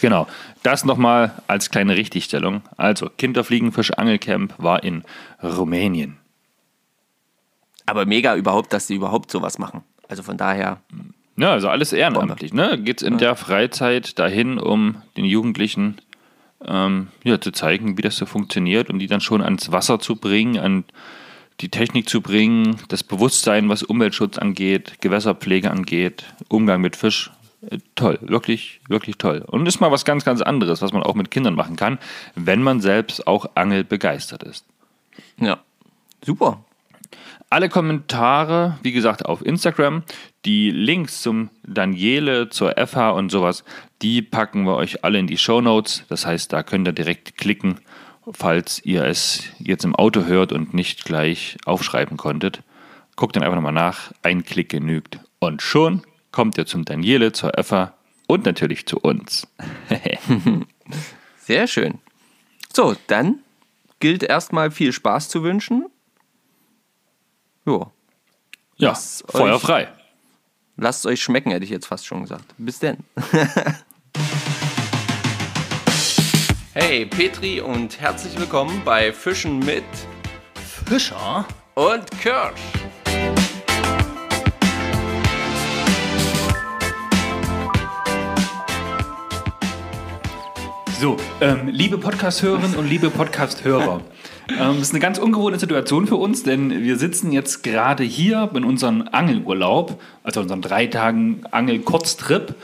Genau, 0.00 0.26
das 0.62 0.84
nochmal 0.84 1.42
als 1.46 1.70
kleine 1.70 1.96
Richtigstellung. 1.96 2.62
Also, 2.76 3.08
Kinderfliegenfisch 3.08 3.92
Angelcamp 3.92 4.54
war 4.58 4.84
in 4.84 5.02
Rumänien. 5.42 6.18
Aber 7.86 8.06
mega 8.06 8.36
überhaupt, 8.36 8.72
dass 8.72 8.86
sie 8.86 8.94
überhaupt 8.94 9.30
sowas 9.30 9.58
machen. 9.58 9.82
Also 10.08 10.22
von 10.22 10.36
daher. 10.36 10.80
Ja, 11.36 11.52
also 11.52 11.68
alles 11.68 11.92
ehrenamtlich. 11.92 12.52
Ne? 12.52 12.78
Geht 12.78 13.00
es 13.00 13.06
in 13.06 13.14
ja. 13.14 13.18
der 13.18 13.36
Freizeit 13.36 14.18
dahin, 14.18 14.58
um 14.58 15.02
den 15.16 15.24
Jugendlichen 15.24 15.96
ähm, 16.66 17.08
ja, 17.24 17.40
zu 17.40 17.50
zeigen, 17.50 17.96
wie 17.98 18.02
das 18.02 18.16
so 18.16 18.26
funktioniert 18.26 18.90
und 18.90 18.98
die 18.98 19.06
dann 19.06 19.20
schon 19.20 19.42
ans 19.42 19.72
Wasser 19.72 19.98
zu 19.98 20.16
bringen, 20.16 20.58
an 20.58 20.84
die 21.60 21.68
Technik 21.68 22.08
zu 22.08 22.20
bringen, 22.20 22.76
das 22.88 23.02
Bewusstsein, 23.02 23.68
was 23.68 23.82
Umweltschutz 23.82 24.38
angeht, 24.38 25.00
Gewässerpflege 25.00 25.70
angeht, 25.70 26.24
Umgang 26.48 26.80
mit 26.80 26.96
Fisch. 26.96 27.30
Äh, 27.70 27.78
toll, 27.94 28.18
wirklich, 28.20 28.80
wirklich 28.88 29.18
toll. 29.18 29.44
Und 29.46 29.66
ist 29.66 29.80
mal 29.80 29.92
was 29.92 30.04
ganz, 30.04 30.24
ganz 30.24 30.42
anderes, 30.42 30.82
was 30.82 30.92
man 30.92 31.02
auch 31.02 31.14
mit 31.14 31.30
Kindern 31.30 31.54
machen 31.54 31.76
kann, 31.76 31.98
wenn 32.34 32.62
man 32.62 32.80
selbst 32.80 33.26
auch 33.26 33.46
angelbegeistert 33.54 34.42
ist. 34.42 34.66
Ja, 35.38 35.60
super. 36.24 36.64
Alle 37.50 37.68
Kommentare, 37.68 38.78
wie 38.82 38.92
gesagt, 38.92 39.26
auf 39.26 39.44
Instagram. 39.44 40.02
Die 40.44 40.70
Links 40.70 41.22
zum 41.22 41.50
Daniele, 41.62 42.48
zur 42.48 42.74
FH 42.76 43.10
und 43.10 43.30
sowas, 43.30 43.64
die 44.02 44.22
packen 44.22 44.64
wir 44.64 44.74
euch 44.74 45.04
alle 45.04 45.20
in 45.20 45.28
die 45.28 45.38
Show 45.38 45.60
Notes. 45.60 46.04
Das 46.08 46.26
heißt, 46.26 46.52
da 46.52 46.62
könnt 46.64 46.88
ihr 46.88 46.92
direkt 46.92 47.36
klicken 47.38 47.80
falls 48.32 48.84
ihr 48.84 49.04
es 49.04 49.44
jetzt 49.58 49.84
im 49.84 49.94
Auto 49.94 50.24
hört 50.24 50.52
und 50.52 50.74
nicht 50.74 51.04
gleich 51.04 51.56
aufschreiben 51.64 52.16
konntet. 52.16 52.62
Guckt 53.16 53.36
dann 53.36 53.42
einfach 53.42 53.56
nochmal 53.56 53.72
nach, 53.72 54.12
ein 54.22 54.44
Klick 54.44 54.70
genügt. 54.70 55.18
Und 55.38 55.62
schon 55.62 56.02
kommt 56.32 56.58
ihr 56.58 56.66
zum 56.66 56.84
Daniele, 56.84 57.32
zur 57.32 57.56
Effa 57.58 57.94
und 58.26 58.44
natürlich 58.44 58.86
zu 58.86 58.98
uns. 58.98 59.46
Sehr 61.38 61.66
schön. 61.66 61.98
So, 62.72 62.96
dann 63.06 63.40
gilt 64.00 64.22
erstmal 64.22 64.70
viel 64.70 64.92
Spaß 64.92 65.28
zu 65.28 65.42
wünschen. 65.42 65.86
Jo. 67.66 67.92
Ja, 68.76 68.94
Feuer 68.94 69.60
frei. 69.60 69.88
Lasst 70.76 71.00
es 71.00 71.06
euch 71.06 71.22
schmecken, 71.22 71.52
hätte 71.52 71.64
ich 71.64 71.70
jetzt 71.70 71.86
fast 71.86 72.04
schon 72.04 72.22
gesagt. 72.22 72.54
Bis 72.58 72.80
denn. 72.80 72.98
Hey 76.76 77.06
Petri 77.06 77.60
und 77.60 78.00
herzlich 78.00 78.36
willkommen 78.36 78.82
bei 78.84 79.12
Fischen 79.12 79.60
mit 79.60 79.84
Fischer 80.56 81.46
und 81.76 82.10
Kirsch. 82.20 82.60
So, 90.98 91.16
ähm, 91.40 91.68
liebe 91.68 91.96
Podcast-Hörerinnen 91.96 92.74
und 92.74 92.90
liebe 92.90 93.08
Podcast-Hörer. 93.08 94.00
ähm, 94.48 94.56
das 94.58 94.78
ist 94.78 94.90
eine 94.90 94.98
ganz 94.98 95.18
ungewohnte 95.18 95.60
Situation 95.60 96.08
für 96.08 96.16
uns, 96.16 96.42
denn 96.42 96.82
wir 96.82 96.96
sitzen 96.96 97.30
jetzt 97.30 97.62
gerade 97.62 98.02
hier 98.02 98.50
in 98.52 98.64
unserem 98.64 99.08
Angelurlaub, 99.12 100.02
also 100.24 100.40
unserem 100.40 100.60
drei 100.60 100.88
Tagen 100.88 101.44
Angel-Kurztrip, 101.52 102.56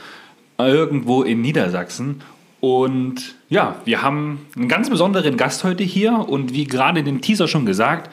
irgendwo 0.57 1.23
in 1.23 1.39
Niedersachsen. 1.39 2.21
Und 2.61 3.35
ja, 3.49 3.81
wir 3.85 4.03
haben 4.03 4.45
einen 4.55 4.67
ganz 4.67 4.89
besonderen 4.89 5.35
Gast 5.35 5.63
heute 5.63 5.83
hier 5.83 6.13
und 6.13 6.53
wie 6.53 6.65
gerade 6.65 6.99
in 6.99 7.05
dem 7.05 7.19
Teaser 7.21 7.47
schon 7.47 7.65
gesagt, 7.65 8.09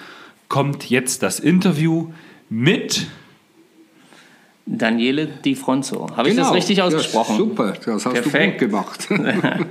kommt 0.49 0.89
jetzt 0.89 1.23
das 1.23 1.39
Interview 1.39 2.09
mit 2.49 3.07
Daniele 4.65 5.27
Di 5.27 5.55
Fronzo. 5.55 6.09
Habe 6.11 6.11
genau. 6.11 6.29
ich 6.29 6.37
das 6.37 6.47
genau. 6.47 6.55
richtig 6.55 6.83
ausgesprochen? 6.83 7.33
Ja, 7.33 7.39
super, 7.39 7.73
das 7.85 8.07
hast 8.07 8.13
Perfekt. 8.15 8.61
du 8.63 8.67
gut 8.67 8.71
gemacht. 8.71 9.09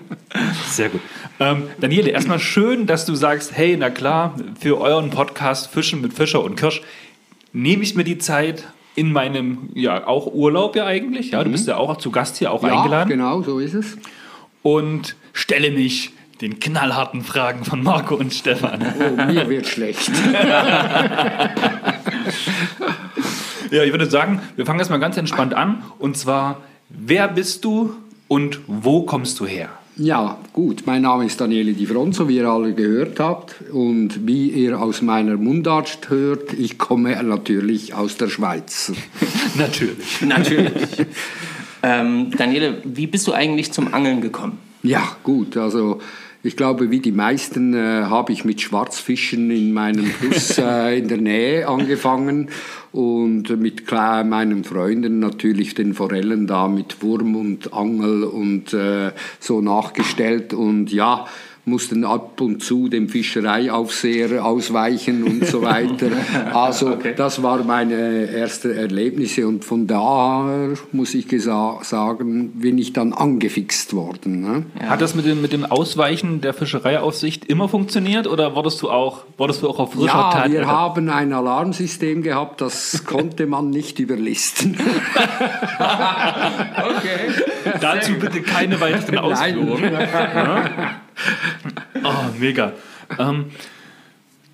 Sehr 0.70 0.90
gut. 0.90 1.02
Ähm, 1.40 1.63
Daniele, 1.80 2.12
erstmal 2.12 2.40
schön, 2.40 2.86
dass 2.86 3.06
du 3.06 3.16
sagst, 3.16 3.58
hey, 3.58 3.76
na 3.80 3.90
klar, 3.90 4.36
für 4.60 4.80
euren 4.80 5.10
Podcast 5.10 5.72
Fischen 5.72 6.02
mit 6.02 6.13
Fischer 6.13 6.44
und 6.44 6.56
Kirsch 6.56 6.84
nehme 7.52 7.82
ich 7.82 7.96
mir 7.96 8.04
die 8.04 8.20
Zeit 8.20 8.68
in 8.94 9.12
meinem, 9.12 9.70
ja, 9.74 10.06
auch 10.06 10.28
Urlaub 10.28 10.76
ja 10.76 10.86
eigentlich. 10.86 11.32
Ja, 11.32 11.44
du 11.44 11.52
bist 11.52 11.68
ja 11.68 11.78
auch 11.78 11.98
zu 11.98 12.12
Gast 12.12 12.38
hier, 12.38 12.52
auch 12.52 12.62
ja, 12.63 12.78
eingeladen. 12.78 13.10
genau, 13.10 13.42
so 13.42 13.60
ist 13.60 13.74
es. 13.74 13.98
Und 14.67 15.15
stelle 15.32 15.71
mich 15.71 16.12
den 16.41 16.60
knallharten 16.60 17.23
Fragen 17.23 17.63
von 17.63 17.82
Marco 17.82 18.15
und 18.15 18.34
Stefan. 18.34 18.82
Oh, 18.99 19.15
mir 19.32 19.47
wird 19.49 19.65
schlecht. 19.65 20.12
ja, 23.71 23.84
ich 23.86 23.91
würde 23.91 24.08
sagen, 24.08 24.41
wir 24.58 24.65
fangen 24.65 24.80
erstmal 24.80 24.99
ganz 24.99 25.15
entspannt 25.15 25.53
an. 25.53 25.84
Und 25.99 26.17
zwar, 26.17 26.58
wer 26.89 27.30
bist 27.30 27.63
du 27.63 27.95
und 28.27 28.60
wo 28.67 29.03
kommst 29.03 29.39
du 29.39 29.45
her? 29.45 29.69
Ja, 29.95 30.38
gut. 30.51 30.84
Mein 30.86 31.03
Name 31.03 31.25
ist 31.25 31.39
Daniele 31.39 31.71
Di 31.71 31.86
Fronzo, 31.86 32.27
wie 32.27 32.36
ihr 32.36 32.49
alle 32.49 32.73
gehört 32.73 33.21
habt. 33.21 33.56
Und 33.71 34.27
wie 34.27 34.49
ihr 34.49 34.82
aus 34.82 35.01
meiner 35.01 35.38
Mundart 35.38 36.10
hört, 36.10 36.51
ich 36.51 36.77
komme 36.77 37.23
natürlich 37.23 37.93
aus 37.93 38.17
der 38.17 38.27
Schweiz. 38.27 38.91
natürlich. 39.56 40.21
Natürlich. 40.23 41.06
ähm, 41.84 42.32
Daniele, 42.38 42.82
wie 42.84 43.08
bist 43.08 43.28
du 43.28 43.34
eigentlich 43.34 43.72
zum 43.72 43.94
Angeln 43.94 44.22
gekommen? 44.22 44.58
Ja, 44.84 45.16
gut. 45.24 45.58
Also 45.58 46.00
ich 46.44 46.56
glaube, 46.56 46.92
wie 46.92 47.00
die 47.00 47.12
meisten 47.12 47.74
äh, 47.74 48.04
habe 48.06 48.32
ich 48.32 48.46
mit 48.46 48.62
Schwarzfischen 48.62 49.52
in 49.52 49.74
meinem 49.74 50.06
Fluss 50.06 50.58
äh, 50.58 51.00
in 51.00 51.08
der 51.08 51.18
Nähe 51.18 51.68
angefangen 51.68 52.50
und 52.94 53.50
mit 53.60 53.86
klar, 53.86 54.24
meinen 54.24 54.63
Freunden 54.63 55.20
natürlich 55.20 55.76
den 55.76 55.94
Forellen 55.94 56.48
da 56.48 56.68
mit 56.68 57.02
Wurm 57.02 57.36
und 57.36 57.74
Angel 57.74 58.24
und 58.24 58.74
äh, 58.74 59.12
so 59.40 59.62
nachgestellt 59.62 60.54
und 60.54 60.92
ja, 60.92 61.26
mussten 61.67 62.06
ab 62.06 62.39
und 62.39 62.63
zu 62.63 62.88
dem 62.88 63.10
Fischereiaufseher 63.10 64.43
ausweichen 64.45 65.23
und 65.23 65.45
so 65.45 65.62
weiter. 65.62 66.08
Also 66.53 66.91
okay. 66.91 67.13
das 67.15 67.43
war 67.43 67.63
meine 67.63 68.32
erste 68.32 68.73
Erlebnisse 68.73 69.47
und 69.47 69.65
von 69.65 69.86
daher 69.86 70.73
muss 70.91 71.13
ich 71.13 71.27
sagen, 71.41 72.51
bin 72.53 72.77
ich 72.77 72.93
dann 72.93 73.13
angefixt 73.13 73.93
worden. 73.93 74.41
Ne? 74.41 74.65
Ja. 74.80 74.89
Hat 74.89 75.01
das 75.01 75.13
mit 75.13 75.25
dem, 75.25 75.41
mit 75.41 75.51
dem 75.51 75.65
Ausweichen 75.65 76.41
der 76.41 76.53
Fischereiaufsicht 76.53 77.45
immer 77.45 77.67
funktioniert 77.67 78.27
oder 78.27 78.56
wurdest 78.56 78.82
du 78.82 78.89
auch, 78.89 79.25
wurdest 79.38 79.62
du 79.62 79.69
auch 79.69 79.80
auf 79.80 79.93
frischer 79.93 80.08
ja, 80.08 80.32
Tat? 80.32 80.51
wir 80.51 80.67
haben 80.67 81.10
ein 81.10 81.34
Alarmsystem 81.34 82.23
gehabt, 82.23 82.62
das 82.62 83.03
konnte 83.06 83.45
man 83.45 83.69
nicht 83.69 83.99
überlisten. 83.99 84.77
okay. 85.77 87.32
Dazu 87.82 88.13
bitte 88.13 88.41
keine 88.41 88.80
weiteren 88.80 89.17
Ausführungen. 89.17 89.91
oh, 92.03 92.25
mega. 92.39 92.73
Ähm, 93.17 93.45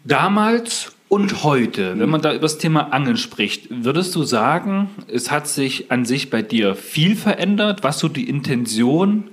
damals 0.04 0.93
und 1.10 1.43
heute, 1.43 1.99
wenn 1.99 2.10
man 2.10 2.21
da 2.21 2.32
über 2.32 2.41
das 2.41 2.58
Thema 2.58 2.91
Angeln 2.91 3.17
spricht, 3.17 3.67
würdest 3.69 4.15
du 4.15 4.23
sagen, 4.23 4.89
es 5.08 5.30
hat 5.30 5.47
sich 5.47 5.91
an 5.91 6.06
sich 6.06 6.32
bei 6.32 6.41
dir 6.41 6.73
viel 6.76 7.15
verändert, 7.15 7.84
was 7.84 7.99
so 7.99 8.08
die 8.08 8.28
Intention 8.28 9.30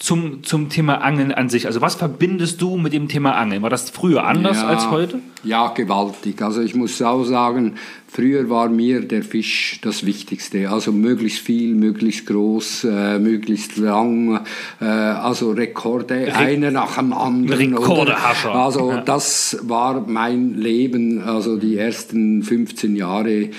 zum, 0.00 0.42
zum 0.42 0.70
Thema 0.70 1.02
Angeln 1.02 1.30
an 1.30 1.48
sich? 1.50 1.66
Also 1.66 1.80
was 1.82 1.94
verbindest 1.94 2.60
du 2.60 2.78
mit 2.78 2.92
dem 2.94 3.06
Thema 3.06 3.36
Angeln? 3.36 3.62
War 3.62 3.70
das 3.70 3.90
früher 3.90 4.24
anders 4.24 4.56
ja, 4.56 4.66
als 4.66 4.90
heute? 4.90 5.20
Ja, 5.44 5.68
gewaltig. 5.68 6.40
Also 6.42 6.62
ich 6.62 6.74
muss 6.74 7.00
auch 7.02 7.24
sagen, 7.24 7.74
früher 8.08 8.48
war 8.48 8.70
mir 8.70 9.02
der 9.02 9.22
Fisch 9.22 9.78
das 9.82 10.06
Wichtigste. 10.06 10.70
Also 10.70 10.90
möglichst 10.90 11.40
viel, 11.40 11.74
möglichst 11.74 12.26
groß, 12.26 12.84
äh, 12.84 13.18
möglichst 13.18 13.76
lang. 13.76 14.40
Äh, 14.80 14.84
also 14.86 15.52
Rekorde, 15.52 16.28
Re 16.28 16.34
einer 16.34 16.70
nach 16.70 16.96
dem 16.96 17.12
anderen. 17.12 17.74
Rekordehascher. 17.76 18.54
Also 18.54 18.92
ja. 18.92 19.02
das 19.02 19.58
war 19.62 20.06
mein 20.06 20.54
Leben, 20.54 21.22
also 21.22 21.58
die 21.58 21.76
ersten 21.76 22.42
15 22.42 22.96
Jahre 22.96 23.50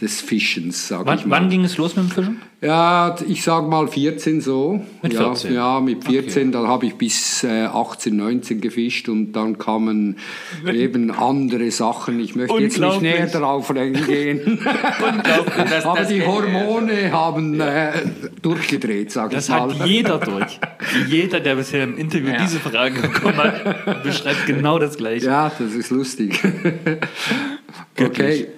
des 0.00 0.20
Fischens, 0.22 0.88
sag 0.88 1.04
wann, 1.04 1.18
ich 1.18 1.26
mal. 1.26 1.40
Wann 1.40 1.50
ging 1.50 1.64
es 1.64 1.76
los 1.76 1.94
mit 1.94 2.06
dem 2.06 2.10
Fischen? 2.10 2.42
Ja, 2.62 3.16
ich 3.26 3.42
sag 3.42 3.68
mal 3.68 3.88
14 3.88 4.40
so. 4.40 4.84
Mit 5.02 5.14
14? 5.14 5.52
Ja, 5.52 5.76
ja 5.76 5.80
mit 5.80 6.04
14, 6.04 6.48
okay. 6.48 6.50
dann 6.52 6.68
habe 6.68 6.86
ich 6.86 6.94
bis 6.94 7.44
äh, 7.44 7.64
18, 7.64 8.16
19 8.16 8.60
gefischt 8.60 9.08
und 9.08 9.32
dann 9.32 9.58
kamen 9.58 10.16
eben 10.72 11.10
andere 11.10 11.70
Sachen. 11.70 12.18
Ich 12.20 12.34
möchte 12.34 12.56
jetzt 12.58 12.78
nicht 12.78 13.02
näher 13.02 13.26
darauf 13.26 13.70
eingehen. 13.70 14.58
das, 15.70 15.84
Aber 15.84 16.00
das 16.00 16.08
die 16.08 16.24
Hormone 16.24 17.12
haben 17.12 17.60
äh, 17.60 17.92
durchgedreht, 18.40 19.12
sag 19.12 19.30
das 19.30 19.48
ich 19.48 19.50
mal. 19.50 19.68
Das 19.68 19.80
hat 19.80 19.86
jeder 19.86 20.18
durch. 20.18 20.60
Jeder, 21.08 21.40
der 21.40 21.56
bisher 21.56 21.84
im 21.84 21.96
Interview 21.98 22.30
ja. 22.30 22.42
diese 22.42 22.58
Frage 22.58 23.00
bekommen 23.02 23.36
hat, 23.36 24.02
beschreibt 24.02 24.46
genau 24.46 24.78
das 24.78 24.96
Gleiche. 24.96 25.26
Ja, 25.26 25.52
das 25.58 25.74
ist 25.74 25.90
lustig. 25.90 26.40
okay. 28.00 28.48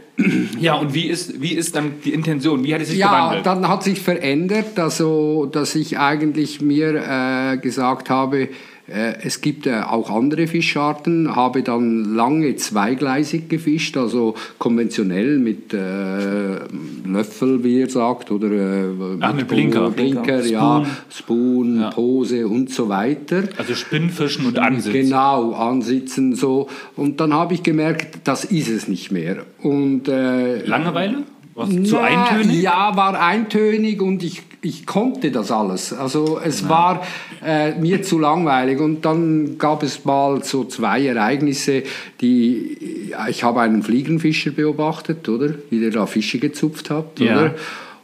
Ja, 0.59 0.75
und 0.75 0.94
wie 0.94 1.09
ist, 1.09 1.40
wie 1.40 1.55
ist 1.55 1.75
dann 1.75 1.94
die 2.05 2.12
Intention? 2.12 2.64
Wie 2.64 2.75
hat 2.75 2.83
es 2.83 2.88
sich 2.88 2.98
ja, 2.98 3.09
gewandelt? 3.09 3.46
Ja, 3.46 3.55
dann 3.55 3.68
hat 3.68 3.83
sich 3.83 4.01
verändert, 4.01 4.79
also 4.79 5.46
dass 5.46 5.75
ich 5.75 5.98
eigentlich 5.98 6.61
mir 6.61 6.94
äh, 6.94 7.57
gesagt 7.57 8.11
habe, 8.11 8.48
es 8.88 9.40
gibt 9.40 9.66
äh, 9.66 9.81
auch 9.81 10.11
andere 10.11 10.47
Fischarten, 10.47 11.37
habe 11.37 11.62
dann 11.62 12.16
lange 12.16 12.57
zweigleisig 12.57 13.49
gefischt, 13.49 13.97
also 13.97 14.35
konventionell 14.59 15.38
mit 15.38 15.73
äh, 15.73 16.59
Löffel, 17.07 17.62
wie 17.62 17.79
ihr 17.79 17.88
sagt, 17.88 18.31
oder 18.31 18.51
äh, 18.51 18.85
Ach, 19.21 19.35
mit 19.35 19.47
Blinker. 19.47 19.90
Blinker, 19.90 20.42
Spoon. 20.42 20.53
ja, 20.53 20.87
Spoon, 21.11 21.81
ja. 21.81 21.90
Pose 21.90 22.49
und 22.49 22.71
so 22.71 22.88
weiter. 22.88 23.45
Also 23.57 23.75
Spinnfischen 23.75 24.47
und 24.47 24.59
Ansitzen. 24.59 25.05
Genau, 25.05 25.53
Ansitzen 25.53 26.35
so. 26.35 26.68
Und 26.97 27.21
dann 27.21 27.33
habe 27.33 27.55
ich 27.55 27.62
gemerkt, 27.62 28.18
das 28.25 28.45
ist 28.45 28.68
es 28.68 28.88
nicht 28.88 29.12
mehr. 29.12 29.45
Und, 29.62 30.09
äh, 30.09 30.64
Langeweile? 30.64 31.23
Was, 31.55 31.69
zu 31.85 31.99
eintönig? 31.99 32.62
Ja, 32.62 32.97
war 32.97 33.21
eintönig 33.21 34.01
und 34.01 34.23
ich, 34.23 34.43
ich 34.62 34.87
konnte 34.87 35.31
das 35.31 35.51
alles. 35.51 35.93
Also 35.93 36.41
es 36.43 36.62
ja. 36.62 36.69
war 36.69 37.03
äh, 37.45 37.75
mir 37.75 38.03
zu 38.03 38.19
langweilig. 38.19 38.81
Und 38.81 39.05
dann 39.05 39.59
gab 39.59 39.83
es 39.83 40.05
mal 40.05 40.43
so 40.45 40.65
zwei 40.65 41.05
Ereignisse, 41.05 41.83
die 42.21 43.12
ich 43.29 43.45
habe 43.45 43.61
einen 43.61 43.83
Fliegenfischer 43.83 44.51
beobachtet, 44.51 45.29
oder? 45.29 45.55
Wie 45.71 45.81
der 45.81 45.91
da 45.91 46.07
Fische 46.07 46.38
gezupft 46.38 46.91
hat, 46.91 47.21
ja. 47.21 47.37
oder? 47.37 47.55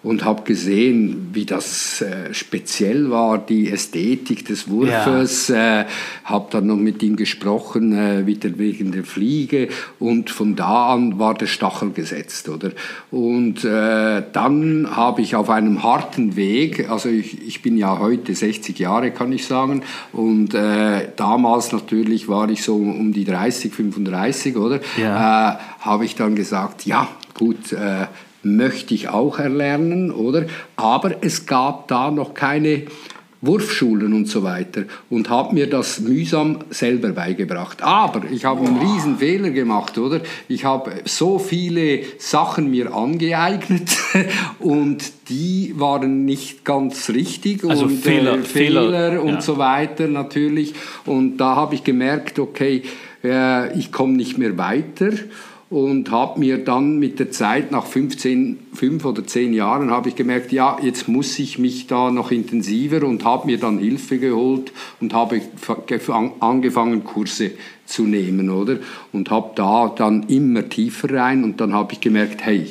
Und 0.03 0.25
habe 0.25 0.43
gesehen, 0.43 1.31
wie 1.33 1.45
das 1.45 2.03
äh, 2.03 2.33
speziell 2.33 3.11
war, 3.11 3.39
die 3.39 3.71
Ästhetik 3.71 4.45
des 4.47 4.69
Wurfes. 4.69 5.49
Ja. 5.49 5.81
Äh, 5.81 5.87
habe 6.25 6.49
dann 6.51 6.67
noch 6.67 6.77
mit 6.77 7.03
ihm 7.03 7.17
gesprochen, 7.17 7.93
äh, 7.93 8.27
wieder 8.27 8.59
wegen 8.59 8.93
der 8.93 9.05
Fliege 9.05 9.69
und 9.99 10.31
von 10.31 10.55
da 10.55 10.93
an 10.93 11.19
war 11.19 11.35
der 11.35 11.47
Stachel 11.47 11.91
gesetzt, 11.91 12.49
oder? 12.49 12.71
Und 13.11 13.65
äh, 13.65 14.23
dann 14.33 14.89
habe 14.95 15.21
ich 15.21 15.35
auf 15.35 15.51
einem 15.51 15.83
harten 15.83 16.37
Weg, 16.37 16.89
also 16.89 17.09
ich, 17.09 17.47
ich 17.47 17.63
bin 17.63 17.77
ja 17.77 17.99
heute 17.99 18.35
60 18.35 18.79
Jahre, 18.79 19.11
kann 19.11 19.33
ich 19.33 19.47
sagen, 19.47 19.83
und 20.13 20.55
äh, 20.55 21.09
damals 21.17 21.73
natürlich 21.73 22.29
war 22.29 22.49
ich 22.51 22.63
so 22.63 22.77
um 22.77 23.13
die 23.13 23.25
30, 23.25 23.73
35, 23.73 24.57
oder? 24.57 24.81
Ja. 24.97 25.55
Äh, 25.55 25.57
habe 25.81 26.05
ich 26.05 26.15
dann 26.15 26.37
gesagt, 26.37 26.87
ja, 26.87 27.09
gut, 27.35 27.73
äh, 27.73 28.07
möchte 28.57 28.95
ich 28.95 29.09
auch 29.09 29.39
erlernen, 29.39 30.11
oder? 30.11 30.47
Aber 30.77 31.23
es 31.23 31.47
gab 31.47 31.89
da 31.89 32.11
noch 32.11 32.35
keine 32.35 32.85
Wurfschulen 33.41 34.15
und 34.15 34.27
so 34.27 34.43
weiter 34.43 34.83
und 35.11 35.31
habe 35.31 35.55
mir 35.55 35.71
das 35.71 36.01
mühsam 36.01 36.59
selber 36.71 37.11
beigebracht. 37.11 37.83
Aber 37.83 38.23
ich 38.31 38.45
habe 38.45 38.67
einen 38.67 38.79
riesen 38.79 39.19
Fehler 39.19 39.51
gemacht, 39.51 39.97
oder? 39.97 40.21
Ich 40.49 40.65
habe 40.65 40.93
so 41.05 41.39
viele 41.39 42.01
Sachen 42.19 42.71
mir 42.71 42.93
angeeignet 42.93 43.97
und 44.59 45.13
die 45.29 45.75
waren 45.77 46.25
nicht 46.25 46.65
ganz 46.65 47.11
richtig 47.11 47.65
also 47.65 47.85
und 47.85 47.91
Fehler, 47.91 48.39
äh, 48.39 48.43
Fehler, 48.43 48.83
Fehler 48.83 49.23
und 49.23 49.35
ja. 49.35 49.41
so 49.41 49.59
weiter 49.59 50.09
natürlich. 50.09 50.75
Und 51.07 51.37
da 51.37 51.55
habe 51.55 51.77
ich 51.77 51.85
gemerkt, 51.85 52.41
okay, 52.41 52.83
äh, 53.23 53.79
ich 53.79 53.93
komme 53.93 54.15
nicht 54.15 54.37
mehr 54.37 54.59
weiter 54.59 55.11
und 55.71 56.11
habe 56.11 56.41
mir 56.41 56.65
dann 56.65 56.99
mit 56.99 57.19
der 57.19 57.31
Zeit, 57.31 57.71
nach 57.73 57.85
15, 57.85 58.59
5 58.73 59.05
oder 59.05 59.27
10 59.27 59.53
Jahren, 59.53 59.91
habe 59.91 60.09
ich 60.09 60.17
gemerkt, 60.17 60.51
ja, 60.51 60.79
jetzt 60.83 61.09
muss 61.09 61.39
ich 61.39 61.59
mich 61.59 61.87
da 61.87 62.11
noch 62.11 62.31
intensiver 62.31 63.07
und 63.07 63.25
habe 63.25 63.47
mir 63.47 63.59
dann 63.59 63.79
Hilfe 63.79 64.19
geholt 64.19 64.73
und 65.01 65.13
habe 65.13 65.43
angefangen, 66.41 67.05
Kurse 67.05 67.51
zu 67.85 68.05
nehmen, 68.05 68.49
oder? 68.49 68.79
Und 69.13 69.31
habe 69.31 69.51
da 69.57 69.93
dann 69.95 70.25
immer 70.29 70.69
tiefer 70.69 71.13
rein 71.13 71.45
und 71.45 71.61
dann 71.61 71.75
habe 71.75 71.93
ich 71.93 72.01
gemerkt, 72.01 72.45
hey, 72.47 72.67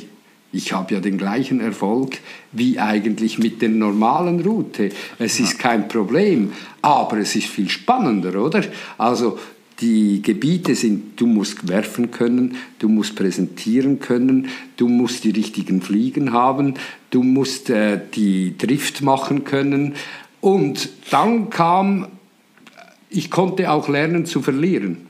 ich 0.51 0.73
habe 0.73 0.95
ja 0.95 0.99
den 0.99 1.19
gleichen 1.19 1.59
Erfolg 1.59 2.17
wie 2.51 2.79
eigentlich 2.79 3.37
mit 3.37 3.61
der 3.61 3.69
normalen 3.69 4.39
Route. 4.39 4.89
Es 5.19 5.39
ist 5.39 5.59
kein 5.59 5.87
Problem, 5.87 6.53
aber 6.81 7.17
es 7.17 7.35
ist 7.35 7.47
viel 7.47 7.69
spannender, 7.69 8.41
oder? 8.41 8.63
Also 8.97 9.37
die 9.79 10.21
Gebiete 10.23 10.73
sind, 10.75 11.19
du 11.19 11.27
musst 11.27 11.67
werfen 11.67 12.09
können, 12.09 12.55
du 12.79 12.89
musst 12.89 13.15
präsentieren 13.15 13.99
können, 13.99 14.47
du 14.77 14.87
musst 14.87 15.23
die 15.23 15.29
richtigen 15.31 15.81
Fliegen 15.81 16.33
haben, 16.33 16.73
du 17.11 17.21
musst 17.21 17.69
äh, 17.69 17.99
die 18.15 18.57
Drift 18.57 19.01
machen 19.01 19.43
können. 19.43 19.93
Und 20.41 20.89
dann 21.11 21.49
kam, 21.49 22.07
ich 23.09 23.29
konnte 23.29 23.71
auch 23.71 23.87
lernen 23.87 24.25
zu 24.25 24.41
verlieren. 24.41 25.07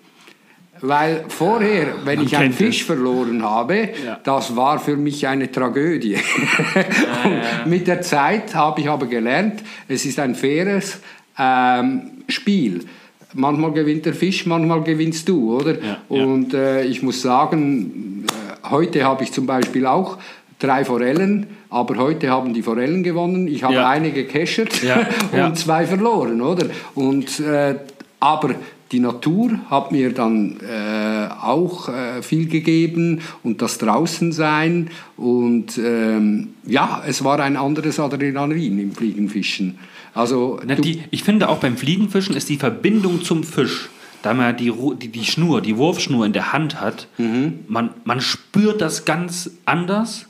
Weil 0.81 1.25
vorher, 1.27 2.05
wenn 2.05 2.19
Man 2.19 2.27
ich 2.27 2.37
einen. 2.37 2.53
Fisch 2.53 2.83
verloren 2.83 3.41
habe, 3.43 3.89
Ja. 4.05 4.19
das 4.23 4.55
war 4.55 4.79
für 4.79 4.95
mich 4.95 5.25
eine 5.27 5.51
Tragödie. 5.51 6.15
Und 7.63 7.69
mit 7.69 7.87
der 7.87 8.01
Zeit 8.01 8.53
habe 8.53 8.81
ich 8.81 8.89
aber 8.89 9.07
gelernt, 9.07 9.63
es 9.87 10.05
ist 10.05 10.19
ein 10.19 10.35
faires 10.35 10.99
ähm, 11.39 12.11
Spiel. 12.27 12.85
Manchmal 13.33 13.71
gewinnt 13.73 14.05
der 14.05 14.13
Fisch, 14.13 14.45
manchmal 14.45 14.83
gewinnst 14.83 15.27
du, 15.27 15.55
oder? 15.57 15.75
Ja. 15.81 15.97
Und 16.07 16.53
äh, 16.53 16.83
ich 16.85 17.03
muss 17.03 17.21
sagen, 17.21 18.25
äh, 18.63 18.69
heute 18.69 19.03
habe 19.03 19.23
ich 19.23 19.31
zum 19.31 19.45
Beispiel 19.45 19.85
auch 19.85 20.17
drei 20.59 20.85
Forellen, 20.85 21.45
aber 21.69 21.97
heute 21.97 22.29
haben 22.29 22.53
die 22.53 22.61
Forellen 22.61 23.03
gewonnen. 23.03 23.47
Ich 23.47 23.63
habe 23.63 23.75
Ja. 23.75 23.89
eine 23.89 24.11
gecashert 24.11 24.81
Ja, 24.83 25.05
und 25.31 25.37
ja. 25.37 25.53
zwei 25.53 25.85
verloren, 25.85 26.41
oder? 26.41 26.67
Und, 26.95 27.39
äh, 27.41 27.75
aber 28.19 28.55
die 28.91 29.01
Natur 29.01 29.59
hat 29.69 29.91
mir 29.91 30.13
dann 30.13 30.57
äh, 30.61 31.27
auch 31.43 31.89
äh, 31.89 32.21
viel 32.21 32.47
gegeben 32.47 33.19
und 33.43 33.61
das 33.61 33.77
Draußensein 33.79 34.89
und 35.17 35.77
ähm, 35.77 36.53
ja, 36.65 37.03
es 37.05 37.21
war 37.23 37.39
ein 37.41 37.57
anderes 37.57 37.99
Adrenalin 37.99 38.79
im 38.79 38.93
Fliegenfischen. 38.93 39.77
Also 40.17 40.59
Na, 40.65 40.75
die, 40.75 41.03
ich 41.11 41.23
finde 41.23 41.47
auch 41.49 41.57
beim 41.59 41.77
Fliegenfischen 41.77 42.35
ist 42.35 42.49
die 42.49 42.57
Verbindung 42.57 43.21
zum 43.23 43.43
Fisch, 43.43 43.89
da 44.23 44.33
man 44.33 44.57
die, 44.57 44.73
die, 45.01 45.09
die 45.09 45.25
Schnur, 45.25 45.61
die 45.61 45.77
Wurfschnur 45.77 46.25
in 46.25 46.33
der 46.33 46.51
Hand 46.53 46.81
hat, 46.81 47.07
Mhm. 47.17 47.59
man, 47.67 47.91
man 48.03 48.19
spürt 48.21 48.81
das 48.81 49.05
ganz 49.05 49.51
anders 49.65 50.25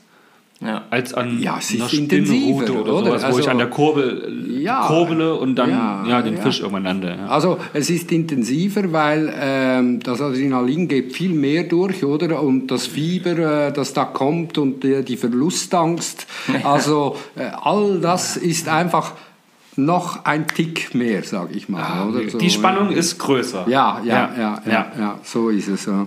Ja. 0.60 0.82
als 0.90 1.14
an 1.14 1.40
Ja, 1.40 1.54
einer 1.54 1.88
Spinnrute 1.88 2.72
oder, 2.80 2.94
oder? 2.94 3.06
sowas, 3.06 3.22
wo 3.22 3.28
ich 3.28 3.36
Also- 3.36 3.50
an 3.50 3.58
der 3.58 3.70
Kurbel 3.70 4.58
Ja, 4.60 4.86
kurbele 4.88 5.34
und 5.36 5.54
dann 5.54 5.70
ja, 5.70 6.04
ja, 6.08 6.22
den 6.22 6.34
ja. 6.36 6.42
Fisch 6.42 6.58
irgendwann 6.60 6.82
lande. 6.84 7.16
Also 7.28 7.58
es 7.72 7.88
ist 7.90 8.10
intensiver, 8.10 8.90
weil 8.92 9.32
ähm, 9.40 10.00
das 10.00 10.20
Adrenalin 10.20 10.88
geht 10.88 11.12
viel 11.14 11.30
mehr 11.32 11.62
durch, 11.64 12.04
oder? 12.04 12.42
Und 12.42 12.66
das 12.72 12.88
Fieber, 12.88 13.68
äh, 13.68 13.72
das 13.72 13.92
da 13.94 14.04
kommt 14.04 14.58
und 14.58 14.84
äh, 14.84 15.02
die 15.04 15.16
Verlustangst. 15.16 16.26
Also 16.64 17.16
äh, 17.36 17.50
all 17.62 18.00
das 18.00 18.36
ist 18.36 18.68
einfach 18.68 19.12
noch 19.78 20.24
ein 20.24 20.46
Tick 20.48 20.94
mehr, 20.94 21.22
sage 21.22 21.54
ich 21.54 21.68
mal. 21.68 22.08
oder? 22.08 22.28
So, 22.28 22.38
die 22.38 22.50
Spannung 22.50 22.90
ist 22.90 23.18
größer. 23.18 23.66
Ja, 23.68 24.00
ja, 24.04 24.30
ja, 24.36 24.62
ja, 24.66 24.92
ja, 24.98 25.20
so 25.22 25.50
ist 25.50 25.68
es. 25.68 25.86
Ja. 25.86 26.06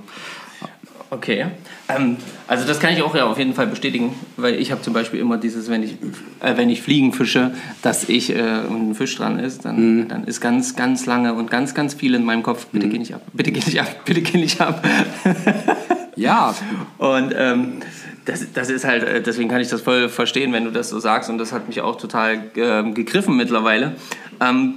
Okay. 1.10 1.48
Ähm, 1.90 2.18
also 2.48 2.66
das 2.66 2.80
kann 2.80 2.94
ich 2.94 3.02
auch 3.02 3.16
ja 3.16 3.26
auf 3.26 3.38
jeden 3.38 3.54
Fall 3.54 3.68
bestätigen, 3.68 4.14
weil 4.38 4.56
ich 4.56 4.72
habe 4.72 4.82
zum 4.82 4.94
Beispiel 4.94 5.20
immer 5.20 5.38
dieses, 5.38 5.70
wenn 5.70 5.84
ich, 5.84 5.94
äh, 6.42 6.56
wenn 6.56 6.70
ich 6.70 6.82
Fliegen 6.82 7.12
fische, 7.12 7.54
dass 7.82 8.08
ich 8.08 8.34
äh, 8.36 8.62
und 8.68 8.92
ein 8.92 8.96
Fisch 8.96 9.16
dran 9.16 9.40
ist, 9.40 9.66
dann, 9.66 10.08
dann 10.08 10.24
ist 10.26 10.40
ganz, 10.42 10.76
ganz 10.76 11.06
lange 11.06 11.34
und 11.34 11.50
ganz, 11.52 11.74
ganz 11.74 11.94
viel 11.94 12.14
in 12.16 12.24
meinem 12.24 12.44
Kopf, 12.44 12.68
bitte 12.68 12.88
geh 12.88 12.98
nicht 12.98 13.14
ab, 13.14 13.22
bitte 13.34 13.52
geh 13.52 13.60
nicht 13.60 13.80
ab, 13.80 13.88
bitte 14.06 14.22
geh 14.22 14.38
nicht 14.38 14.62
ab. 14.62 14.86
ja, 16.16 16.56
Und 16.98 17.34
ähm, 17.38 17.74
das, 18.32 18.46
das 18.54 18.70
ist 18.70 18.86
halt, 18.86 19.04
äh, 19.04 19.22
deswegen 19.22 19.50
kann 19.50 19.62
ich 19.62 19.68
das 19.68 19.82
voll 19.82 20.08
verstehen, 20.10 20.54
wenn 20.54 20.64
du 20.66 20.72
das 20.72 20.90
so 20.90 21.00
sagst. 21.00 21.30
Und 21.30 21.38
das 21.38 21.52
hat 21.52 21.68
mich 21.68 21.82
auch 21.82 21.98
total 21.98 22.52
ähm, 22.56 22.94
gegriffen 22.94 23.36
mittlerweile. 23.36 23.96
Ähm, 24.40 24.76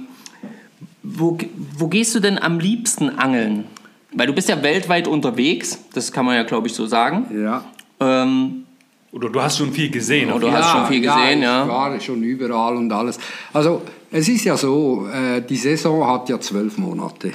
wo, 1.03 1.37
wo 1.77 1.87
gehst 1.87 2.13
du 2.15 2.19
denn 2.19 2.37
am 2.37 2.59
liebsten 2.59 3.09
angeln? 3.17 3.65
Weil 4.13 4.27
du 4.27 4.33
bist 4.33 4.49
ja 4.49 4.61
weltweit 4.63 5.07
unterwegs, 5.07 5.79
das 5.93 6.11
kann 6.11 6.25
man 6.25 6.35
ja, 6.35 6.43
glaube 6.43 6.67
ich, 6.67 6.73
so 6.73 6.85
sagen. 6.85 7.25
ja. 7.43 7.63
Ähm, 7.99 8.65
Oder 9.11 9.29
du 9.29 9.41
hast 9.41 9.57
schon 9.57 9.71
viel 9.71 9.89
gesehen. 9.89 10.31
Oder- 10.31 10.47
Du 10.49 10.51
hast 10.51 10.71
schon 10.71 10.87
viel 10.87 11.01
gesehen, 11.01 11.41
ja. 11.41 11.63
Ich 11.63 11.69
war 11.69 11.99
schon 12.01 12.21
überall 12.23 12.75
und 12.75 12.91
alles. 12.91 13.17
Also 13.53 13.81
es 14.11 14.27
ist 14.27 14.43
ja 14.45 14.57
so, 14.57 15.07
äh, 15.13 15.41
die 15.41 15.55
Saison 15.55 16.05
hat 16.07 16.27
ja 16.29 16.39
zwölf 16.39 16.77
Monate. 16.77 17.31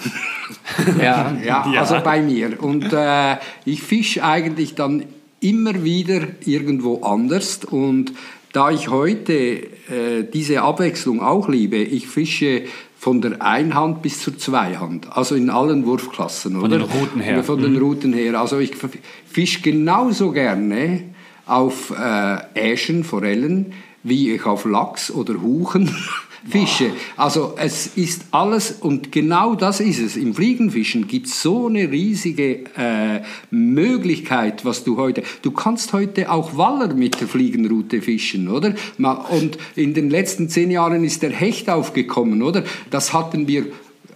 ja. 1.02 1.32
Ja, 1.44 1.66
Ja. 1.72 1.80
also 1.80 1.96
bei 2.04 2.20
mir. 2.22 2.62
Und 2.62 2.92
äh, 2.92 3.36
ich 3.64 3.82
fische 3.82 4.22
eigentlich 4.24 4.74
dann 4.74 5.04
immer 5.40 5.82
wieder 5.84 6.20
irgendwo 6.44 7.02
anders. 7.02 7.60
Und 7.64 8.12
da 8.52 8.70
ich 8.70 8.88
heute 8.88 9.32
äh, 9.34 10.24
diese 10.32 10.62
Abwechslung 10.62 11.20
auch 11.20 11.48
liebe, 11.48 11.76
ich 11.76 12.06
fische 12.06 12.64
von 12.98 13.22
der 13.22 13.40
Einhand 13.40 14.02
bis 14.02 14.20
zur 14.20 14.36
Zweihand, 14.36 15.16
also 15.16 15.34
in 15.34 15.48
allen 15.48 15.86
Wurfklassen, 15.86 16.56
oder? 16.56 16.68
den 16.68 16.82
Routen 16.82 17.20
her. 17.22 17.42
Von 17.42 17.62
den 17.62 17.78
Routen 17.78 18.12
her. 18.12 18.38
Also 18.38 18.58
ich 18.58 18.72
fische 19.24 19.62
genauso 19.62 20.32
gerne 20.32 21.04
auf 21.46 21.94
äh, 21.98 22.72
Äschen, 22.72 23.02
Forellen, 23.02 23.72
wie 24.02 24.32
ich 24.32 24.44
auf 24.44 24.66
Lachs 24.66 25.10
oder 25.10 25.40
Huchen 25.40 25.88
fische. 26.48 26.92
Also 27.16 27.54
es 27.56 27.86
ist 27.96 28.26
alles, 28.30 28.72
und 28.72 29.12
genau 29.12 29.54
das 29.54 29.80
ist 29.80 29.98
es. 29.98 30.16
Im 30.16 30.34
Fliegenfischen 30.34 31.06
gibt 31.06 31.26
es 31.26 31.42
so 31.42 31.68
eine 31.68 31.90
riesige 31.90 32.64
äh, 32.76 33.22
Möglichkeit, 33.50 34.64
was 34.64 34.84
du 34.84 34.96
heute... 34.96 35.22
Du 35.42 35.50
kannst 35.50 35.92
heute 35.92 36.30
auch 36.30 36.56
Waller 36.56 36.94
mit 36.94 37.20
der 37.20 37.28
Fliegenroute 37.28 38.02
fischen, 38.02 38.48
oder? 38.48 38.74
Und 39.30 39.58
in 39.76 39.94
den 39.94 40.10
letzten 40.10 40.48
zehn 40.48 40.70
Jahren 40.70 41.04
ist 41.04 41.22
der 41.22 41.30
Hecht 41.30 41.68
aufgekommen, 41.68 42.42
oder? 42.42 42.64
Das 42.90 43.12
hatten 43.12 43.46
wir 43.48 43.66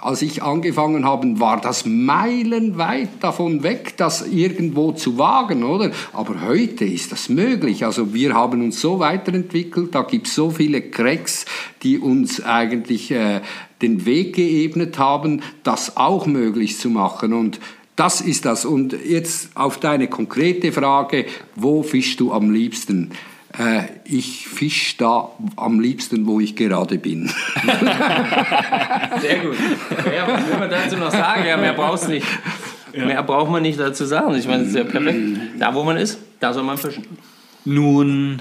als 0.05 0.21
ich 0.21 0.43
angefangen 0.43 1.07
habe, 1.07 1.41
war 1.41 1.59
das 1.61 1.87
meilenweit 1.87 3.09
davon 3.21 3.63
weg, 3.63 3.95
das 3.97 4.27
irgendwo 4.27 4.93
zu 4.93 5.17
wagen, 5.17 5.65
oder? 5.65 5.93
Aber 6.13 6.43
heute 6.43 6.85
ist 6.85 7.11
das 7.11 7.31
möglich. 7.31 7.87
Also 7.87 8.13
wir 8.13 8.35
haben 8.35 8.63
uns 8.63 8.81
so 8.81 8.99
weiterentwickelt, 8.99 9.95
da 9.95 10.03
gibt 10.03 10.27
es 10.27 10.35
so 10.35 10.51
viele 10.51 10.83
Cracks, 10.83 11.47
die 11.83 11.99
uns 11.99 12.45
eigentlich 12.45 13.11
äh, 13.13 13.41
den 13.81 14.05
Weg 14.05 14.35
geebnet 14.35 14.99
haben, 14.99 15.41
das 15.63 15.97
auch 15.97 16.27
möglich 16.27 16.79
zu 16.79 16.91
machen. 16.91 17.33
Und 17.33 17.59
das 17.97 18.21
ist 18.21 18.45
das. 18.45 18.67
Und 18.67 18.95
jetzt 19.07 19.57
auf 19.57 19.79
deine 19.79 20.09
konkrete 20.09 20.71
Frage, 20.73 21.25
wo 21.57 21.83
fischst 21.83 22.21
du 22.21 22.33
am 22.33 22.51
liebsten? 22.51 23.11
Äh, 23.59 23.85
ich 24.05 24.49
fisch 24.49 24.97
da 24.97 25.31
am 25.57 25.81
liebsten, 25.81 26.27
wo 26.27 26.41
ich 26.41 26.57
gerade 26.57 26.99
bin. 26.99 27.29
Sehr 29.21 29.39
gut. 29.39 29.57
Ja, 30.15 30.27
was 30.27 30.49
will 30.49 30.59
man 30.59 30.71
dazu 30.71 30.97
noch 30.97 31.11
sagen? 31.11 31.47
Ja, 31.47 31.57
mehr 31.57 31.75
brauchst 31.75 32.09
nicht. 32.09 32.27
Mehr 32.93 33.23
braucht 33.23 33.51
man 33.51 33.63
nicht 33.63 33.79
dazu 33.79 34.05
sagen. 34.05 34.35
Ich 34.35 34.47
meine, 34.47 34.61
das 34.61 34.69
ist 34.71 34.77
ja 34.77 34.85
perfekt. 34.85 35.19
Da, 35.59 35.75
wo 35.75 35.85
man 35.85 35.97
ist, 35.97 36.19
da 36.41 36.53
soll 36.53 36.65
man 36.65 36.79
fischen. 36.79 37.05
Nun, 37.65 38.41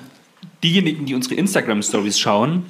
diejenigen, 0.63 1.06
die 1.06 1.15
unsere 1.15 1.36
Instagram-Stories 1.36 2.19
schauen 2.19 2.65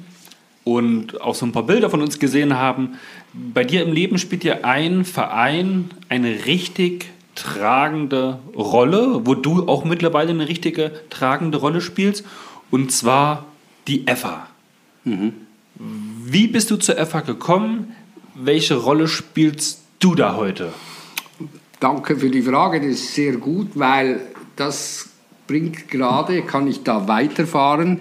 und 0.64 1.20
auch 1.20 1.34
so 1.34 1.46
ein 1.46 1.52
paar 1.52 1.64
Bilder 1.64 1.90
von 1.90 2.00
uns 2.00 2.18
gesehen 2.18 2.54
haben, 2.54 2.98
bei 3.32 3.64
dir 3.64 3.82
im 3.82 3.92
Leben 3.92 4.18
spielt 4.18 4.44
ja 4.44 4.58
ein 4.62 5.04
Verein 5.04 5.90
eine 6.08 6.46
richtig 6.46 7.06
tragende 7.34 8.38
Rolle, 8.54 9.20
wo 9.24 9.34
du 9.34 9.68
auch 9.68 9.84
mittlerweile 9.84 10.30
eine 10.30 10.48
richtige 10.48 10.92
tragende 11.10 11.58
Rolle 11.58 11.80
spielst, 11.80 12.24
und 12.70 12.92
zwar 12.92 13.46
die 13.86 14.06
EFA. 14.06 14.46
Wie 15.74 16.46
bist 16.46 16.70
du 16.70 16.76
zur 16.76 16.98
EFA 16.98 17.20
gekommen? 17.20 17.94
Welche 18.34 18.76
Rolle 18.76 19.08
spielst 19.08 19.82
du 19.98 20.14
da 20.14 20.36
heute? 20.36 20.72
Danke 21.80 22.16
für 22.16 22.30
die 22.30 22.42
Frage, 22.42 22.80
das 22.80 22.90
ist 22.90 23.14
sehr 23.14 23.36
gut, 23.36 23.68
weil 23.74 24.20
das 24.56 25.10
bringt 25.46 25.88
gerade, 25.88 26.42
kann 26.42 26.66
ich 26.66 26.82
da 26.82 27.08
weiterfahren. 27.08 28.00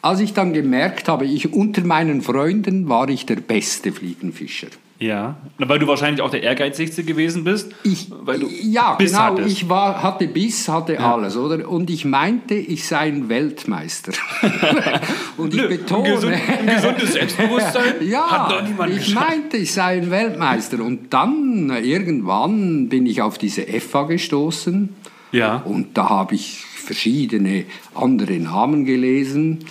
Als 0.00 0.18
ich 0.18 0.32
dann 0.32 0.52
gemerkt 0.52 1.08
habe, 1.08 1.26
ich 1.26 1.52
unter 1.52 1.84
meinen 1.84 2.22
Freunden 2.22 2.88
war 2.88 3.08
ich 3.08 3.24
der 3.24 3.36
beste 3.36 3.92
Fliegenfischer. 3.92 4.68
Ja, 5.02 5.34
weil 5.58 5.80
du 5.80 5.88
wahrscheinlich 5.88 6.22
auch 6.22 6.30
der 6.30 6.44
Ehrgeizigste 6.44 7.02
gewesen 7.02 7.42
bist. 7.42 7.72
Ich, 7.82 8.06
weil 8.10 8.38
du 8.38 8.46
ja, 8.48 8.94
Biss 8.94 9.10
genau. 9.10 9.22
hattest. 9.24 9.50
Ich 9.50 9.68
war, 9.68 10.00
hatte 10.00 10.28
Biss, 10.28 10.68
hatte 10.68 11.00
alles, 11.00 11.36
oder? 11.36 11.68
Und 11.68 11.90
ich 11.90 12.04
meinte, 12.04 12.54
ich 12.54 12.86
sei 12.86 13.08
ein 13.08 13.28
Weltmeister. 13.28 14.12
Und 15.36 15.54
ich 15.54 15.60
Nö, 15.60 15.68
betone, 15.68 16.04
Ein, 16.08 16.14
gesund, 16.14 16.34
ein 16.34 16.66
gesundes 16.66 17.12
Selbstbewusstsein 17.14 17.94
Ja, 18.08 18.30
hat 18.30 18.50
noch 18.50 18.62
niemand 18.68 18.92
ich 18.92 19.06
geschafft. 19.06 19.28
meinte, 19.28 19.56
ich 19.56 19.72
sei 19.72 19.96
ein 19.96 20.10
Weltmeister. 20.10 20.80
Und 20.80 21.12
dann, 21.12 21.70
irgendwann, 21.82 22.88
bin 22.88 23.06
ich 23.06 23.22
auf 23.22 23.38
diese 23.38 23.66
EFA 23.66 24.04
gestoßen. 24.04 24.90
Ja. 25.32 25.56
Und 25.64 25.98
da 25.98 26.10
habe 26.10 26.36
ich 26.36 26.64
verschiedene 26.64 27.64
andere 27.94 28.34
Namen 28.34 28.84
gelesen. 28.84 29.64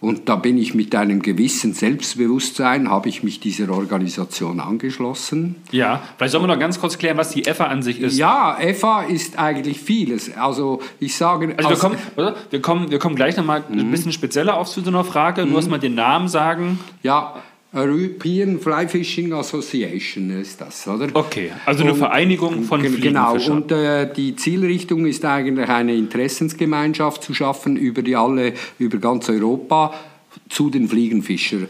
Und 0.00 0.28
da 0.28 0.36
bin 0.36 0.58
ich 0.58 0.74
mit 0.74 0.94
einem 0.94 1.22
gewissen 1.22 1.72
Selbstbewusstsein, 1.74 2.88
habe 2.88 3.08
ich 3.08 3.22
mich 3.24 3.40
dieser 3.40 3.68
Organisation 3.70 4.60
angeschlossen. 4.60 5.56
Ja, 5.72 6.00
vielleicht 6.16 6.32
sollen 6.32 6.44
wir 6.44 6.48
noch 6.54 6.58
ganz 6.60 6.80
kurz 6.80 6.98
klären, 6.98 7.16
was 7.16 7.30
die 7.30 7.46
EFA 7.46 7.64
an 7.64 7.82
sich 7.82 8.00
ist. 8.00 8.16
Ja, 8.16 8.56
EFA 8.60 9.02
ist 9.02 9.38
eigentlich 9.38 9.80
vieles. 9.80 10.36
Also 10.36 10.80
ich 11.00 11.16
sage... 11.16 11.48
Also 11.56 11.68
wir 11.68 11.70
als- 11.70 11.80
kommen, 11.80 11.96
oder? 12.16 12.36
wir 12.50 12.62
kommen, 12.62 12.90
wir 12.90 12.98
kommen 13.00 13.16
gleich 13.16 13.36
nochmal 13.36 13.64
Mhm. 13.68 13.78
ein 13.80 13.90
bisschen 13.90 14.12
spezieller 14.12 14.56
auf 14.56 14.68
zu 14.68 14.80
so 14.82 14.88
einer 14.90 15.02
Frage. 15.04 15.44
Du 15.46 15.56
hast 15.56 15.68
mal 15.68 15.78
den 15.80 15.94
Namen 15.96 16.28
sagen. 16.28 16.78
Ja, 17.02 17.34
European 17.72 18.58
Fly 18.58 18.88
Fishing 18.88 19.32
Association 19.34 20.30
ist 20.40 20.60
das, 20.60 20.88
oder? 20.88 21.08
Okay, 21.12 21.50
also 21.66 21.82
eine 21.82 21.92
Und- 21.92 21.98
Vereinigung 21.98 22.62
von 22.62 22.80
Ge- 22.80 22.98
Genau, 22.98 23.36
und 23.50 23.70
äh, 23.70 24.10
die 24.12 24.34
Zielrichtung 24.36 25.04
ist 25.04 25.24
eigentlich 25.24 25.68
eine 25.68 25.94
Interessensgemeinschaft 25.94 27.22
zu 27.22 27.34
schaffen 27.34 27.76
über 27.76 28.00
die 28.02 28.16
alle, 28.16 28.54
über 28.78 28.96
ganz 28.98 29.28
Europa 29.28 29.92
zu 30.48 30.70
den 30.70 30.88
Fliegenfischern. 30.88 31.68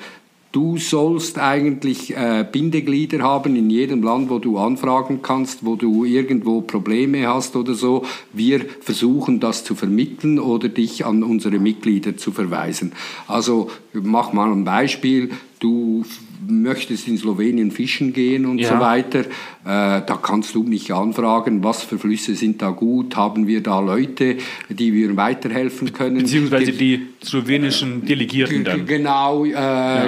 Du 0.50 0.78
sollst 0.78 1.38
eigentlich 1.38 2.16
äh, 2.16 2.46
Bindeglieder 2.50 3.18
haben 3.20 3.54
in 3.54 3.68
jedem 3.68 4.02
Land, 4.02 4.30
wo 4.30 4.38
du 4.38 4.56
anfragen 4.56 5.20
kannst, 5.20 5.64
wo 5.66 5.76
du 5.76 6.04
irgendwo 6.06 6.62
Probleme 6.62 7.26
hast 7.28 7.54
oder 7.54 7.74
so. 7.74 8.04
Wir 8.32 8.64
versuchen 8.80 9.40
das 9.40 9.62
zu 9.64 9.74
vermitteln 9.74 10.38
oder 10.38 10.68
dich 10.70 11.04
an 11.04 11.22
unsere 11.22 11.58
Mitglieder 11.58 12.16
zu 12.16 12.32
verweisen. 12.32 12.92
Also 13.26 13.70
mach 13.92 14.32
mal 14.32 14.50
ein 14.50 14.64
Beispiel. 14.64 15.30
Du 15.60 16.04
möchtest 16.46 17.08
in 17.08 17.18
Slowenien 17.18 17.70
fischen 17.72 18.12
gehen 18.12 18.46
und 18.46 18.58
Ja. 18.58 18.68
so 18.74 18.80
weiter, 18.80 19.20
äh, 19.20 19.24
da 19.64 20.18
kannst 20.22 20.54
du 20.54 20.62
mich 20.62 20.92
anfragen, 20.94 21.64
was 21.64 21.82
für 21.82 21.98
Flüsse 21.98 22.34
sind 22.36 22.62
da 22.62 22.70
gut, 22.70 23.16
haben 23.16 23.46
wir 23.48 23.60
da 23.62 23.80
Leute, 23.80 24.36
die 24.70 24.92
wir 24.92 25.16
weiterhelfen 25.16 25.92
können. 25.92 26.18
Beziehungsweise 26.18 26.72
die 26.72 27.06
slowenischen 27.24 28.04
Delegierten 28.06 28.62
dann. 28.64 28.86
Genau, 28.86 29.44
äh, 29.44 29.52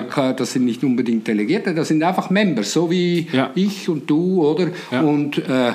ka- 0.09 0.33
das 0.37 0.53
sind 0.53 0.65
nicht 0.67 0.85
unbedingt 0.85 1.27
Delegierte, 1.27 1.75
das 1.75 1.89
sind 1.89 2.03
einfach 2.03 2.31
Members, 2.31 2.73
so 2.73 2.91
wie 2.91 3.27
Ja. 3.33 3.51
ich 3.57 3.89
und 3.89 4.09
du, 4.09 4.43
oder? 4.47 4.69
Ja. 4.93 5.01
Und 5.03 5.37
äh, 5.39 5.73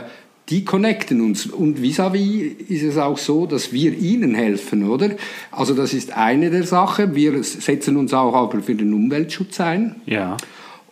die 0.50 0.64
connecten 0.64 1.22
uns. 1.22 1.48
Und 1.48 1.80
vis-à-vis 1.80 2.70
ist 2.70 2.84
es 2.84 2.98
auch 2.98 3.18
so, 3.18 3.46
dass 3.46 3.74
wir 3.74 3.98
ihnen 3.98 4.36
helfen, 4.36 4.88
oder? 4.88 5.12
Also 5.52 5.74
das 5.74 5.94
ist 5.94 6.16
eine 6.16 6.50
der 6.52 6.64
Sachen. 6.64 7.16
Wir 7.16 7.44
setzen 7.44 7.98
uns 7.98 8.14
auch 8.14 8.36
aber 8.36 8.62
für 8.62 8.76
den 8.76 8.94
Umweltschutz 8.94 9.60
ein. 9.60 9.96
Ja. 10.06 10.38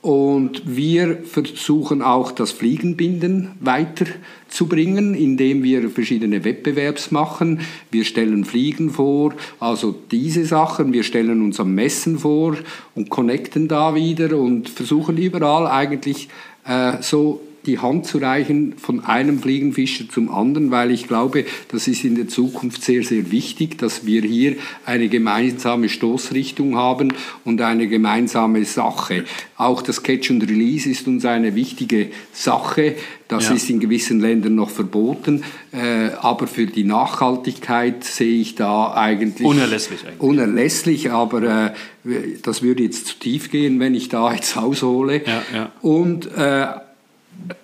Und 0.01 0.63
wir 0.65 1.19
versuchen 1.23 2.01
auch 2.01 2.33
das 2.33 2.51
Fliegenbinden 2.51 3.51
weiterzubringen, 3.61 5.15
indem 5.15 5.63
wir 5.63 5.89
verschiedene 5.89 6.43
Wettbewerbs 6.43 7.11
machen. 7.11 7.61
Wir 7.89 8.03
stellen 8.03 8.43
Fliegen 8.43 8.89
vor, 8.89 9.33
also 9.61 9.95
diese 10.11 10.43
Sachen. 10.43 10.91
Wir 10.91 11.03
stellen 11.03 11.41
uns 11.41 11.57
am 11.61 11.73
Messen 11.73 12.19
vor 12.19 12.57
und 12.95 13.09
connecten 13.09 13.69
da 13.69 13.95
wieder 13.95 14.37
und 14.37 14.67
versuchen 14.67 15.15
überall 15.15 15.67
eigentlich 15.67 16.27
äh, 16.65 17.01
so 17.01 17.39
die 17.65 17.79
Hand 17.79 18.05
zu 18.05 18.17
reichen 18.17 18.73
von 18.77 19.03
einem 19.05 19.39
Fliegenfischer 19.39 20.09
zum 20.09 20.29
anderen, 20.29 20.71
weil 20.71 20.91
ich 20.91 21.07
glaube, 21.07 21.45
das 21.69 21.87
ist 21.87 22.03
in 22.03 22.15
der 22.15 22.27
Zukunft 22.27 22.83
sehr, 22.83 23.03
sehr 23.03 23.31
wichtig, 23.31 23.77
dass 23.77 24.05
wir 24.05 24.21
hier 24.21 24.55
eine 24.85 25.07
gemeinsame 25.09 25.89
Stoßrichtung 25.89 26.75
haben 26.75 27.13
und 27.45 27.61
eine 27.61 27.87
gemeinsame 27.87 28.65
Sache. 28.65 29.23
Auch 29.57 29.81
das 29.81 30.03
Catch 30.03 30.31
and 30.31 30.43
Release 30.49 30.89
ist 30.89 31.07
uns 31.07 31.25
eine 31.25 31.55
wichtige 31.55 32.09
Sache. 32.33 32.95
Das 33.29 33.47
Ja. 33.49 33.55
ist 33.55 33.69
in 33.69 33.79
gewissen 33.79 34.19
Ländern 34.19 34.55
noch 34.55 34.69
verboten, 34.69 35.43
äh, 35.71 36.09
aber 36.21 36.45
für 36.47 36.65
die 36.67 36.83
Nachhaltigkeit 36.83 38.03
sehe 38.03 38.39
ich 38.41 38.55
da 38.55 38.93
eigentlich 38.93 39.47
Unerlässlich 39.47 40.01
eigentlich. 40.05 40.19
unerlässlich, 40.19 41.11
aber 41.11 41.73
äh, 42.05 42.09
das 42.43 42.61
würde 42.61 42.83
jetzt 42.83 43.07
zu 43.07 43.19
tief 43.19 43.49
gehen, 43.49 43.79
wenn 43.79 43.95
ich 43.95 44.09
da 44.09 44.33
jetzt 44.33 44.57
aushole. 44.57 45.21
Ja, 45.25 45.41
ja. 45.53 45.71
Und 45.81 46.27
äh, 46.35 46.65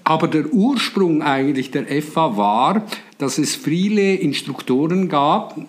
aber 0.03 0.27
der 0.27 0.53
Ursprung 0.53 1.21
eigentlich 1.21 1.71
der 1.71 1.85
FA 2.01 2.37
war, 2.37 2.85
dass 3.17 3.37
es 3.37 3.55
viele 3.55 4.15
Instruktoren 4.15 5.09
gab, 5.09 5.59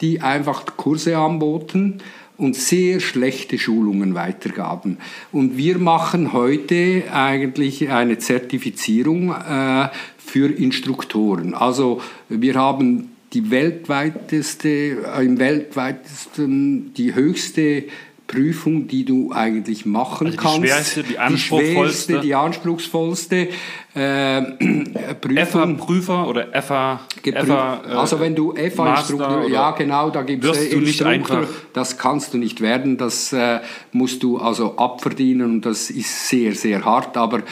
die 0.00 0.20
einfach 0.20 0.76
Kurse 0.76 1.16
anboten 1.18 2.00
und 2.36 2.54
sehr 2.54 3.00
schlechte 3.00 3.58
Schulungen 3.58 4.14
weitergaben. 4.14 4.98
Und 5.32 5.56
wir 5.56 5.78
machen 5.78 6.32
heute 6.32 7.04
eigentlich 7.12 7.88
eine 7.90 8.18
Zertifizierung 8.18 9.30
äh, 9.30 9.88
für 10.18 10.50
Instruktoren. 10.50 11.54
Also 11.54 12.00
wir 12.28 12.54
haben 12.56 13.16
die 13.32 13.50
weltweiteste, 13.50 14.68
äh, 14.68 15.24
im 15.24 15.38
weltweitesten, 15.38 16.92
die 16.94 17.14
höchste 17.14 17.84
Prüfung, 18.26 18.88
die 18.88 19.04
du 19.04 19.30
eigentlich 19.32 19.86
machen 19.86 20.26
Also 20.26 20.36
die 20.38 20.42
kannst. 20.42 20.58
schwerste, 20.58 21.02
die 21.04 21.18
anspruchsvollste. 21.18 22.12
schwerste, 22.12 22.20
die 22.26 22.34
anspruchsvollste 22.34 23.48
äh, 23.94 24.42
Prüfung. 25.20 25.36
EFA-Prüfer 25.36 26.26
oder 26.28 26.54
EFA, 26.54 27.00
Geprüft. 27.22 27.44
EFA 27.46 27.82
äh, 27.86 27.92
also 27.92 28.18
wenn 28.20 28.34
du 28.34 28.52
FA-Instruktor, 28.52 29.48
ja 29.48 29.70
genau, 29.72 30.10
da 30.10 30.22
gibt 30.22 30.44
es 30.44 31.02
einfach- 31.02 31.46
das 31.72 31.98
kannst 31.98 32.34
du 32.34 32.38
nicht 32.38 32.60
werden, 32.60 32.96
das 32.98 33.32
äh, 33.32 33.60
musst 33.92 34.22
du 34.22 34.38
also 34.38 34.76
abverdienen 34.76 35.50
und 35.50 35.66
das 35.66 35.90
ist 35.90 36.28
sehr, 36.28 36.52
sehr 36.54 36.84
hart, 36.84 37.16
aber 37.16 37.42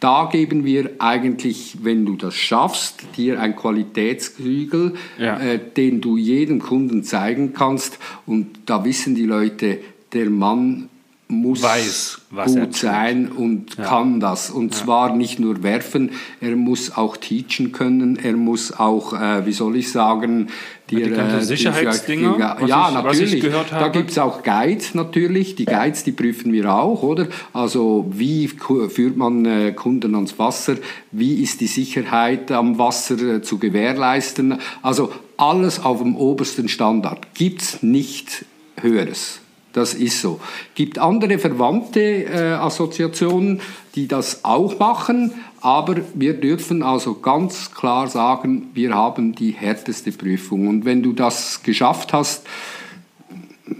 da 0.00 0.28
geben 0.30 0.64
wir 0.66 0.90
eigentlich, 0.98 1.78
wenn 1.82 2.04
du 2.04 2.16
das 2.16 2.34
schaffst, 2.34 3.02
dir 3.16 3.40
ein 3.40 3.56
Qualitätshügel, 3.56 4.94
Ja. 5.18 5.38
äh, 5.38 5.58
den 5.76 6.00
du 6.00 6.16
jedem 6.16 6.58
Kunden 6.60 7.02
zeigen 7.02 7.52
kannst 7.54 7.98
und 8.26 8.48
da 8.66 8.84
wissen 8.84 9.14
die 9.14 9.24
Leute, 9.24 9.78
der 10.12 10.30
Mann 10.30 10.88
muss 11.28 11.60
Weiß, 11.60 12.20
was 12.30 12.54
gut 12.54 12.76
sein 12.76 13.32
und 13.32 13.76
kann 13.78 14.20
das. 14.20 14.48
Und 14.48 14.72
zwar 14.76 15.16
nicht 15.16 15.40
nur 15.40 15.64
werfen, 15.64 16.12
er 16.40 16.54
muss 16.54 16.96
auch 16.96 17.16
teachen 17.16 17.72
können, 17.72 18.16
er 18.16 18.34
muss 18.36 18.70
auch, 18.78 19.12
äh, 19.12 19.44
wie 19.44 19.52
soll 19.52 19.74
ich 19.74 19.90
sagen, 19.90 20.46
die, 20.88 20.96
die 20.96 21.02
äh, 21.10 21.38
die- 21.40 21.44
Sicherheitsdinger, 21.44 22.38
ja, 22.38 22.56
was 22.60 22.70
ja 22.70 22.88
ich- 22.88 22.94
natürlich. 22.94 23.44
Da 23.70 23.88
gibt 23.88 24.10
es 24.12 24.18
auch 24.18 24.44
Guides 24.44 24.94
natürlich. 24.94 25.56
Die 25.56 25.64
Guides, 25.64 26.04
die 26.04 26.12
prüfen 26.12 26.52
wir 26.52 26.72
auch, 26.72 27.02
oder? 27.02 27.26
Also 27.52 28.06
wie 28.12 28.46
führt 28.46 29.16
man 29.16 29.44
äh, 29.46 29.72
Kunden 29.72 30.14
ans 30.14 30.38
Wasser? 30.38 30.76
Wie 31.10 31.42
ist 31.42 31.60
die 31.60 31.66
Sicherheit 31.66 32.52
am 32.52 32.78
Wasser 32.78 33.20
äh, 33.20 33.42
zu 33.42 33.58
gewährleisten? 33.58 34.58
Also 34.80 35.10
alles 35.38 35.80
auf 35.84 35.98
dem 36.02 36.14
obersten 36.14 36.68
Standard. 36.68 37.34
Gibt 37.34 37.62
es 37.62 37.82
nicht 37.82 38.44
Höheres. 38.80 39.40
Das 39.76 39.92
ist 39.92 40.22
so. 40.22 40.40
Gibt 40.74 40.98
andere 40.98 41.38
verwandte 41.38 42.00
äh, 42.00 42.52
Assoziationen, 42.54 43.60
die 43.94 44.08
das 44.08 44.42
auch 44.42 44.78
machen, 44.78 45.32
aber 45.60 45.96
wir 46.14 46.32
dürfen 46.32 46.82
also 46.82 47.16
ganz 47.16 47.72
klar 47.72 48.08
sagen, 48.08 48.70
wir 48.72 48.94
haben 48.94 49.34
die 49.34 49.50
härteste 49.50 50.12
Prüfung. 50.12 50.68
Und 50.68 50.86
wenn 50.86 51.02
du 51.02 51.12
das 51.12 51.62
geschafft 51.62 52.14
hast, 52.14 52.46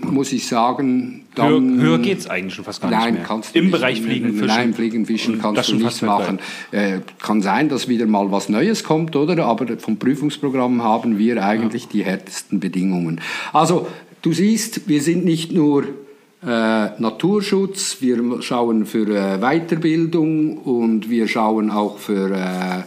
muss 0.03 0.33
ich 0.33 0.47
sagen, 0.47 1.25
höher, 1.35 1.51
dann 1.51 1.81
höher 1.81 1.99
geht 1.99 2.19
es 2.19 2.27
eigentlich 2.27 2.55
schon 2.55 2.65
fast 2.67 2.83
gar 2.83 2.91
nicht 2.91 2.99
Nein, 2.99 3.25
kannst 3.27 3.55
du 3.55 3.59
Im 3.59 3.67
nicht. 3.67 3.73
Bereich 3.73 4.03
Fliegenfischen. 4.03 4.47
Nein, 4.47 4.75
Fliegenfischen 4.75 5.35
Und 5.37 5.43
kannst 5.43 5.59
das 5.59 5.67
du 5.69 5.77
nichts 5.77 6.03
weltweit. 6.03 6.19
machen. 6.19 6.39
Äh, 6.73 6.99
kann 7.23 7.41
sein, 7.41 7.71
dass 7.71 7.89
wieder 7.89 8.05
mal 8.05 8.31
was 8.31 8.51
Neues 8.51 8.85
kommt, 8.85 9.17
oder? 9.17 9.47
Aber 9.47 9.79
vom 9.79 9.97
Prüfungsprogramm 9.97 10.83
haben 10.83 11.19
wir 11.19 11.43
eigentlich 11.43 11.89
die 11.89 12.05
härtesten 12.05 12.61
Bedingungen. 12.61 13.21
Also, 13.53 13.87
du 14.27 14.33
siehst, 14.33 14.89
wir 14.89 15.03
sind 15.03 15.25
nicht 15.25 15.53
nur 15.53 15.85
äh, 15.85 17.01
Naturschutz, 17.01 17.99
wir 18.01 18.43
schauen 18.43 18.85
für 18.85 19.07
äh, 19.07 19.39
Weiterbildung 19.39 20.59
und 20.59 21.09
wir 21.09 21.29
schauen 21.29 21.71
auch 21.71 21.99
für, 21.99 22.33
äh, 22.33 22.83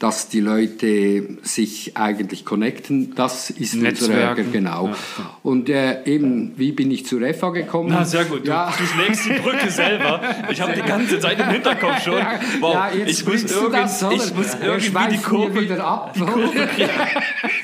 dass 0.00 0.28
die 0.30 0.40
Leute 0.40 1.36
sich 1.42 1.96
eigentlich 1.96 2.44
connecten. 2.46 3.14
Das 3.14 3.50
ist 3.50 3.74
unser 3.74 3.86
Netzwerken. 3.86 4.50
genau. 4.50 4.88
Ja, 4.88 4.94
Und 5.42 5.68
äh, 5.68 6.02
eben, 6.06 6.54
wie 6.56 6.72
bin 6.72 6.90
ich 6.90 7.04
zur 7.06 7.20
EFA 7.20 7.50
gekommen? 7.50 7.90
Na, 7.92 8.04
sehr 8.04 8.24
gut. 8.24 8.46
Du, 8.46 8.48
Ja. 8.50 8.72
du 8.76 8.84
schlägst 8.84 9.26
die 9.26 9.34
Brücke 9.34 9.70
selber. 9.70 10.22
Ich 10.50 10.58
habe 10.60 10.72
die 10.72 10.80
ganze 10.80 11.20
Zeit 11.20 11.38
im 11.38 11.48
Hinterkopf 11.50 12.02
schon. 12.02 12.14
Wow, 12.60 12.72
Ja, 12.74 12.90
jetzt 12.94 13.20
ich, 13.20 13.26
muss 13.26 13.42
irgend, 13.52 13.74
das, 13.74 14.02
ich 14.02 14.34
muss 14.34 14.56
irgendwie 14.62 15.16
die 15.16 15.22
Kurve. 15.22 15.60
wieder 15.60 15.84
ab. 15.84 16.14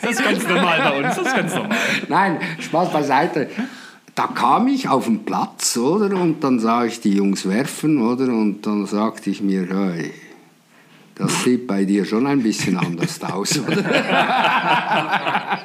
Das 0.03 0.11
ist 0.13 0.23
ganz 0.25 0.47
normal 0.47 0.79
bei 0.91 0.99
uns. 1.07 1.17
Das 1.17 1.27
ist 1.27 1.35
ganz 1.35 1.55
normal. 1.55 1.77
Nein, 2.09 2.39
Spaß 2.61 2.93
beiseite. 2.93 3.49
Da 4.15 4.27
kam 4.29 4.69
ich 4.69 4.89
auf 4.89 5.05
den 5.07 5.25
Platz, 5.25 5.77
oder? 5.77 6.15
Und 6.17 6.43
dann 6.45 6.59
sah 6.59 6.85
ich 6.85 7.01
die 7.01 7.13
Jungs 7.15 7.49
werfen, 7.49 8.01
oder? 8.01 8.25
Und 8.25 8.67
dann 8.67 8.87
sagte 8.87 9.31
ich 9.31 9.43
mir, 9.43 9.67
hey, 9.71 10.11
das 11.17 11.45
sieht 11.45 11.67
bei 11.67 11.85
dir 11.85 12.05
schon 12.05 12.27
ein 12.27 12.43
bisschen 12.43 12.77
anders 12.77 13.23
aus, 13.23 13.59
oder? 13.59 13.83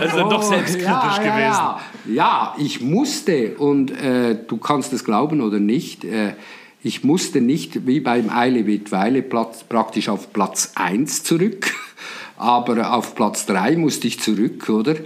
Also 0.00 0.16
dann 0.16 0.30
doch 0.30 0.42
Oh, 0.42 0.48
selbstkritisch 0.48 0.86
ja, 0.86 1.18
gewesen. 1.18 1.32
Ja, 1.36 1.80
ja. 2.06 2.14
ja, 2.14 2.54
ich 2.58 2.80
musste, 2.80 3.56
und 3.58 3.90
äh, 3.90 4.36
du 4.46 4.56
kannst 4.56 4.92
es 4.92 5.04
glauben 5.04 5.40
oder 5.40 5.60
nicht, 5.60 6.04
äh, 6.04 6.34
ich 6.82 7.04
musste 7.04 7.40
nicht 7.40 7.86
wie 7.86 8.00
beim 8.00 8.30
Eile 8.30 8.66
Weile 8.90 9.22
Platz, 9.22 9.64
praktisch 9.64 10.08
auf 10.08 10.32
Platz 10.32 10.72
1 10.74 11.22
zurück, 11.22 11.72
aber 12.36 12.94
auf 12.94 13.14
Platz 13.14 13.46
3 13.46 13.76
musste 13.76 14.08
ich 14.08 14.20
zurück, 14.20 14.68
oder? 14.68 14.96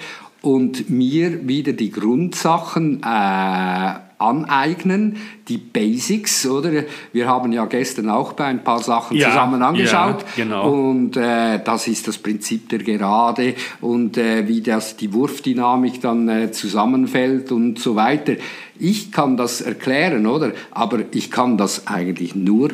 Und 0.42 0.88
mir 0.88 1.48
wieder 1.48 1.72
die 1.72 1.90
Grundsachen 1.90 3.02
äh, 3.02 3.94
aneignen, 4.18 5.16
die 5.48 5.58
Basics, 5.58 6.46
oder? 6.46 6.84
Wir 7.12 7.26
haben 7.28 7.52
ja 7.52 7.66
gestern 7.66 8.08
auch 8.08 8.32
bei 8.32 8.44
ein 8.46 8.64
paar 8.64 8.82
Sachen 8.82 9.16
Ja, 9.16 9.28
zusammen 9.28 9.62
angeschaut. 9.62 10.22
ja, 10.36 10.44
genau. 10.44 10.70
Und 10.70 11.16
äh, 11.16 11.60
das 11.62 11.86
ist 11.88 12.08
das 12.08 12.18
Prinzip 12.18 12.68
der 12.68 12.78
Gerade 12.80 13.54
und 13.80 14.16
äh, 14.16 14.48
wie 14.48 14.60
das, 14.60 14.96
die 14.96 15.12
Wurfdynamik 15.12 16.00
dann 16.00 16.28
äh, 16.28 16.50
zusammenfällt 16.50 17.52
und 17.52 17.78
so 17.78 17.96
weiter. 17.96 18.34
Ich 18.78 19.12
kann 19.12 19.36
das 19.36 19.60
erklären, 19.60 20.26
oder? 20.26 20.52
Aber 20.70 21.00
ich 21.12 21.30
kann 21.30 21.56
das 21.56 21.86
eigentlich 21.86 22.34
nur, 22.34 22.70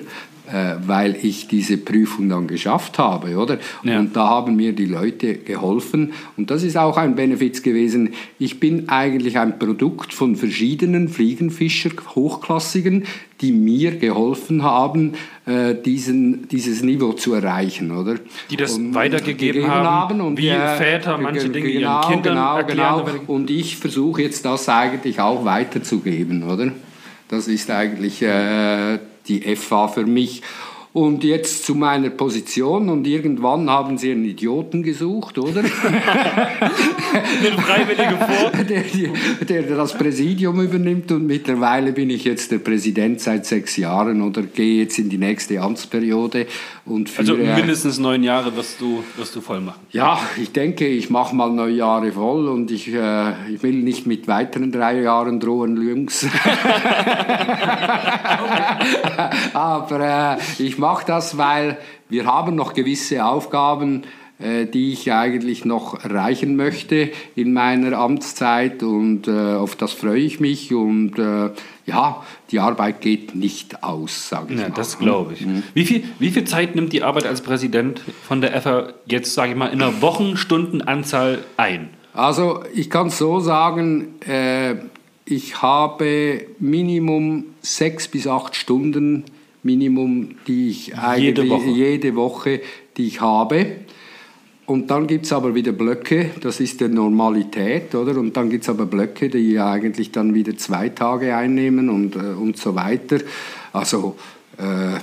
weil 0.47 1.16
ich 1.22 1.49
diese 1.49 1.78
Prüfung 1.78 2.28
dann 2.28 2.47
geschafft 2.47 2.99
habe, 2.99 3.36
oder? 3.36 3.59
Ja. 3.84 4.01
Und 4.01 4.16
da 4.16 4.28
haben 4.28 4.57
mir 4.57 4.72
die 4.72 4.86
Leute 4.86 5.34
geholfen 5.34 6.12
und 6.36 6.51
das 6.51 6.62
ist 6.62 6.76
auch 6.76 6.97
ein 6.97 7.14
Benefit 7.14 7.62
gewesen. 7.62 8.14
Ich 8.38 8.59
bin 8.59 8.88
eigentlich 8.88 9.38
ein 9.38 9.59
Produkt 9.59 10.12
von 10.12 10.36
verschiedenen 10.36 11.09
Fliegenfischer, 11.09 11.90
Hochklassigen, 12.14 13.05
die 13.40 13.53
mir 13.53 13.97
geholfen 13.97 14.62
haben, 14.62 15.14
äh, 15.47 15.74
diesen, 15.74 16.49
dieses 16.49 16.82
Niveau 16.82 17.12
zu 17.12 17.34
erreichen, 17.34 17.90
oder? 17.90 18.16
Die 18.51 18.57
das 18.57 18.78
weitergegeben 18.95 19.66
haben, 19.66 20.38
wie 20.38 20.51
Väter 20.51 21.18
manche 21.18 21.49
Dinge 21.49 21.68
ihren 21.68 21.82
genau, 21.82 22.01
Kindern 22.09 22.34
genau, 22.34 22.57
erklären. 22.57 23.05
Genau. 23.05 23.32
Und 23.32 23.51
ich 23.51 23.76
versuche 23.76 24.22
jetzt 24.22 24.45
das 24.45 24.68
eigentlich 24.68 25.20
auch 25.20 25.45
weiterzugeben, 25.45 26.45
oder? 26.45 26.72
Das 27.28 27.49
ist 27.49 27.70
eigentlich 27.70 28.22
äh, 28.22 28.99
die 29.29 29.57
FA 29.57 29.89
für 29.89 30.07
mich. 30.07 30.43
Und 30.95 31.25
jetzt 31.25 31.64
zu 31.64 31.75
meiner 31.75 32.11
Position 32.11 32.91
und 32.91 33.07
irgendwann 33.07 33.70
haben 33.70 33.97
sie 33.97 34.12
einen 34.12 34.27
Idioten 34.27 34.83
gesucht, 34.83 35.39
oder? 35.39 35.61
Eine 35.64 35.70
freiwillige 37.57 38.18
vor. 38.18 38.51
der, 38.68 38.85
der, 39.49 39.62
der 39.62 39.77
das 39.77 39.97
Präsidium 39.97 40.61
übernimmt 40.61 41.11
und 41.11 41.27
mittlerweile 41.27 41.93
bin 41.93 42.11
ich 42.11 42.25
jetzt 42.25 42.53
der 42.53 42.59
Präsident 42.59 43.23
seit 43.23 43.47
sechs 43.47 43.79
Jahren 43.79 44.20
oder 44.20 44.43
gehe 44.43 44.83
jetzt 44.83 44.99
in 44.99 45.09
die 45.09 45.16
nächste 45.16 45.62
Amtsperiode 45.62 46.47
und 46.85 47.09
Also 47.16 47.35
führe- 47.35 47.55
mindestens 47.55 47.99
neun 47.99 48.22
Jahre 48.24 48.57
wirst 48.57 48.80
du, 48.80 49.05
wirst 49.16 49.35
du 49.37 49.41
voll 49.41 49.61
machen. 49.61 49.80
ja, 49.93 50.18
ich 50.37 50.51
denke, 50.53 50.87
ich 50.87 51.11
mache 51.11 51.35
mal 51.35 51.49
neun 51.51 51.74
Jahre 51.76 52.11
voll 52.12 52.49
und 52.49 52.70
ich, 52.70 52.89
äh, 52.93 53.53
ich 53.55 53.62
will 53.62 53.74
nicht 53.74 54.07
mit 54.07 54.26
weiteren 54.28 54.72
drei 54.72 55.01
Jahren 55.01 55.39
drohen, 55.41 55.80
Jungs. 55.80 56.26
Aber 59.55 60.01
äh, 60.01 60.37
ich 60.62 60.78
mache 60.78 61.05
das, 61.07 61.39
weil 61.39 61.78
wir 62.09 62.26
haben 62.26 62.55
noch 62.55 62.74
gewisse 62.74 63.24
Aufgaben, 63.24 64.03
äh, 64.03 64.07
die 64.66 64.93
ich 64.93 65.12
eigentlich 65.12 65.64
noch 65.64 66.03
erreichen 66.05 66.57
möchte 66.57 67.11
in 67.36 67.53
meiner 67.53 67.97
Amtszeit 67.99 68.82
und 68.82 69.28
äh, 69.28 69.30
auf 69.30 69.76
das 69.76 69.93
freue 69.93 70.18
ich 70.20 70.40
mich 70.40 70.72
und 70.74 71.18
äh, 71.18 71.51
ja, 71.86 72.22
die 72.51 72.59
Arbeit 72.61 73.01
geht 73.01 73.34
nicht 73.34 73.82
aus, 73.82 74.28
sage 74.28 74.55
ich 74.55 74.61
Ja, 74.61 74.68
mal. 74.68 74.74
das 74.74 74.99
glaube 74.99 75.34
ich. 75.34 75.47
Wie, 75.74 75.84
viel, 75.84 76.05
wie 76.18 76.30
viel 76.30 76.45
Zeit 76.45 76.74
nimmt 76.76 76.93
die 76.93 77.03
Arbeit 77.03 77.26
als 77.26 77.40
Präsident 77.40 78.01
von 78.26 78.40
der 78.40 78.61
FA 78.62 78.93
jetzt, 79.07 79.34
sage 79.34 79.53
ich 79.53 79.57
mal, 79.59 79.66
in 79.68 79.82
einer 79.82 80.01
Wochenstundenanzahl 80.03 81.38
ein? 81.57 81.88
Also 82.14 82.62
ich 82.74 82.90
kann 82.90 83.09
es 83.09 83.18
so 83.18 83.40
sagen, 83.40 84.20
äh, 84.28 84.74
ich 85.24 85.62
habe 85.62 86.47
Minimum 86.59 87.45
sechs 87.62 88.09
bis 88.09 88.26
acht 88.26 88.55
Stunden 88.57 89.24
Minimum, 89.62 90.30
die 90.49 90.68
ich 90.70 90.97
eigentlich 90.99 91.49
Woche. 91.49 91.68
jede 91.70 92.14
Woche, 92.16 92.61
die 92.97 93.07
ich 93.07 93.20
habe. 93.20 93.66
Und 94.67 94.91
dann 94.91 95.07
gibt 95.07 95.27
es 95.27 95.33
aber 95.33 95.55
wieder 95.55 95.73
Blöcke, 95.73 96.31
das 96.41 96.61
ist 96.61 96.81
die 96.81 96.89
Normalität, 96.89 97.95
oder? 97.95 98.17
Und 98.19 98.37
dann 98.37 98.49
gibt 98.49 98.63
es 98.63 98.69
aber 98.71 98.87
Blöcke, 98.87 99.29
die 99.29 99.59
eigentlich 99.59 100.13
dann 100.13 100.35
wieder 100.35 100.57
zwei 100.57 100.89
Tage 100.89 101.35
einnehmen 101.37 101.91
und, 101.91 102.15
äh, 102.17 102.19
und 102.21 102.57
so 102.57 102.75
weiter. 102.75 103.19
Also 103.73 104.17
äh, 104.59 104.99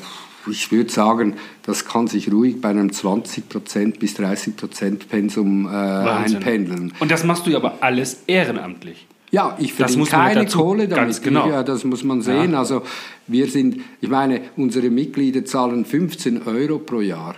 ich 0.49 0.71
würde 0.71 0.89
sagen, 0.89 1.33
das 1.65 1.85
kann 1.85 2.07
sich 2.07 2.31
ruhig 2.31 2.61
bei 2.61 2.69
einem 2.69 2.87
20% 2.89 3.99
bis 3.99 4.15
30% 4.17 5.07
Pensum 5.09 5.65
äh, 5.67 5.69
einpendeln. 5.69 6.93
Und 6.99 7.11
das 7.11 7.23
machst 7.25 7.45
du 7.45 7.51
ja 7.51 7.57
aber 7.57 7.79
alles 7.81 8.23
ehrenamtlich. 8.27 9.05
Ja, 9.31 9.55
ich 9.59 9.73
verdiene 9.73 10.05
keine 10.05 10.45
dazu- 10.45 10.57
Kohle 10.59 10.87
damit. 10.87 11.21
genau. 11.21 11.47
Ja, 11.47 11.61
das 11.63 11.83
muss 11.83 12.03
man 12.03 12.21
sehen. 12.21 12.55
Also 12.55 12.81
wir 13.27 13.47
sind, 13.47 13.81
ich 14.01 14.09
meine, 14.09 14.41
unsere 14.57 14.89
Mitglieder 14.89 15.45
zahlen 15.45 15.85
15 15.85 16.43
Euro 16.47 16.79
pro 16.79 17.01
Jahr. 17.01 17.35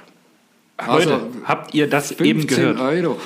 Leute, 0.88 1.22
habt 1.44 1.74
ihr 1.74 1.88
das 1.88 2.12
eben 2.20 2.42
15 2.42 2.58
gehört? 2.58 2.80
Euro. 2.80 3.18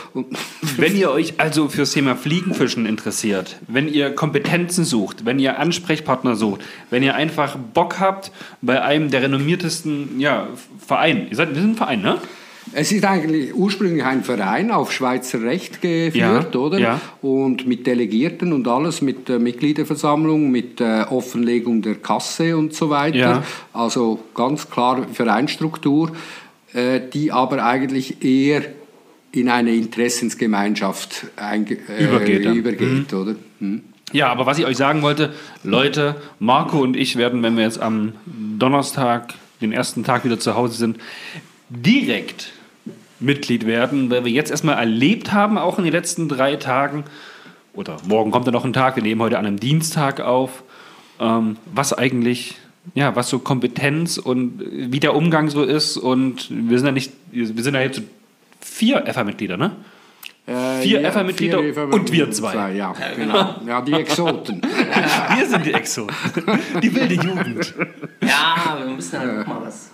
Wenn 0.78 0.96
ihr 0.96 1.12
euch 1.12 1.40
also 1.40 1.70
fürs 1.70 1.92
Thema 1.92 2.16
Fliegenfischen 2.16 2.86
interessiert, 2.86 3.58
wenn 3.68 3.88
ihr 3.88 4.14
Kompetenzen 4.14 4.84
sucht, 4.86 5.26
wenn 5.26 5.40
ihr 5.40 5.60
Ansprechpartner 5.60 6.36
sucht, 6.36 6.62
wenn 6.90 7.04
ihr 7.04 7.16
einfach 7.16 7.58
Bock 7.74 8.00
habt 8.00 8.32
bei 8.62 8.82
einem 8.82 9.12
der 9.12 9.22
renommiertesten 9.24 10.20
ja, 10.20 10.48
Vereine, 10.86 11.28
ihr 11.30 11.36
seid, 11.36 11.50
wir 11.54 11.62
sind 11.62 11.72
ein 11.72 11.76
Verein, 11.78 12.02
ne? 12.02 12.18
Es 12.74 12.92
ist 12.92 13.06
eigentlich 13.06 13.54
ursprünglich 13.54 14.04
ein 14.04 14.24
Verein 14.24 14.72
auf 14.72 14.92
Schweizer 14.92 15.42
Recht 15.44 15.82
geführt, 15.82 16.54
Ja, 16.56 16.60
oder? 16.60 16.80
ja. 16.80 17.02
Und 17.22 17.68
mit 17.68 17.86
Delegierten 17.86 18.54
und 18.54 18.68
alles, 18.68 19.02
mit 19.02 19.30
äh, 19.30 19.38
Mitgliederversammlung, 19.40 20.50
mit 20.50 20.82
äh, 20.82 21.04
Offenlegung 21.04 21.84
der 21.84 21.96
Kasse 21.96 22.58
und 22.58 22.74
so 22.74 22.90
weiter. 22.90 23.18
Ja. 23.18 23.44
Also 23.72 24.20
ganz 24.34 24.70
klar 24.70 25.06
Vereinstruktur, 25.14 26.12
die 27.14 27.32
aber 27.32 27.64
eigentlich 27.66 28.24
eher 28.24 28.64
in 29.32 29.50
eine 29.50 29.74
Interessensgemeinschaft 29.74 31.28
äh, 31.38 32.04
Übergeht 32.04 32.46
übergeht 32.46 33.14
oder? 33.14 33.36
Hm. 33.60 33.84
Ja, 34.14 34.28
aber 34.28 34.46
was 34.46 34.58
ich 34.60 34.66
euch 34.66 34.78
sagen 34.78 35.02
wollte, 35.02 35.34
Leute, 35.64 36.16
Marco 36.40 36.80
und 36.80 36.96
ich 36.96 37.18
werden, 37.18 37.44
wenn 37.44 37.58
wir 37.58 37.64
jetzt 37.64 37.82
am 37.82 38.14
Donnerstag, 38.26 39.34
den 39.62 39.72
ersten 39.72 40.04
Tag 40.04 40.24
wieder 40.24 40.40
zu 40.40 40.56
Hause 40.56 40.78
sind, 40.78 40.98
direkt 41.70 42.54
Mitglied 43.20 43.66
werden, 43.66 44.10
weil 44.10 44.24
wir 44.24 44.32
jetzt 44.32 44.52
erstmal 44.52 44.78
erlebt 44.78 45.34
haben, 45.34 45.58
auch 45.58 45.78
in 45.78 45.84
den 45.84 45.94
letzten 45.94 46.30
drei 46.30 46.56
Tagen, 46.56 47.04
oder 47.74 47.98
morgen 48.08 48.32
kommt 48.32 48.46
ja 48.46 48.52
noch 48.52 48.64
ein 48.64 48.74
Tag, 48.74 48.96
wir 48.96 49.04
nehmen 49.04 49.22
heute 49.22 49.38
an 49.38 49.46
einem 49.46 49.60
Dienstag 49.60 50.22
auf, 50.22 50.64
ähm, 51.20 51.58
was 51.74 51.92
eigentlich, 51.92 52.56
ja, 52.94 53.16
was 53.16 53.30
so 53.30 53.40
Kompetenz 53.40 54.18
und 54.18 54.62
wie 54.72 55.00
der 55.00 55.16
Umgang 55.16 55.50
so 55.50 55.64
ist 55.64 55.98
und 55.98 56.48
wir 56.50 56.78
sind 56.78 56.88
ja 56.88 56.92
nicht, 56.92 57.12
wir 57.32 57.64
sind 57.64 57.74
ja 57.74 57.82
jetzt 57.82 57.98
so 57.98 58.04
vier 58.62 59.04
FA-Mitglieder, 59.12 59.58
ne? 59.58 59.72
Äh, 60.48 60.82
Vier 60.82 61.12
FA-Mitglieder 61.12 61.60
vier 61.60 61.74
FA 61.74 61.84
und 61.86 62.12
wir 62.12 62.30
zwei. 62.30 62.74
Ja, 62.74 62.94
genau. 63.16 63.56
Ja, 63.66 63.82
die 63.82 63.94
Exoten. 63.94 64.62
Wir 65.36 65.48
sind 65.48 65.66
die 65.66 65.74
Exo, 65.74 66.06
die 66.84 66.94
wilde 66.94 67.16
Jugend. 67.16 67.74
Ja, 68.22 68.78
wir 68.78 68.94
müssen 68.94 69.18
halt 69.18 69.42
auch 69.42 69.48
mal 69.48 69.62
was 69.66 69.90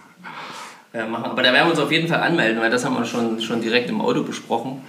äh, 0.93 1.05
machen. 1.05 1.23
Aber 1.23 1.41
da 1.41 1.53
werden 1.53 1.67
wir 1.67 1.71
uns 1.71 1.79
auf 1.79 1.91
jeden 1.91 2.09
Fall 2.09 2.21
anmelden, 2.21 2.61
weil 2.61 2.69
das 2.69 2.83
haben 2.83 2.95
wir 2.95 3.05
schon, 3.05 3.39
schon 3.39 3.61
direkt 3.61 3.89
im 3.89 4.01
Auto 4.01 4.23
besprochen. 4.23 4.81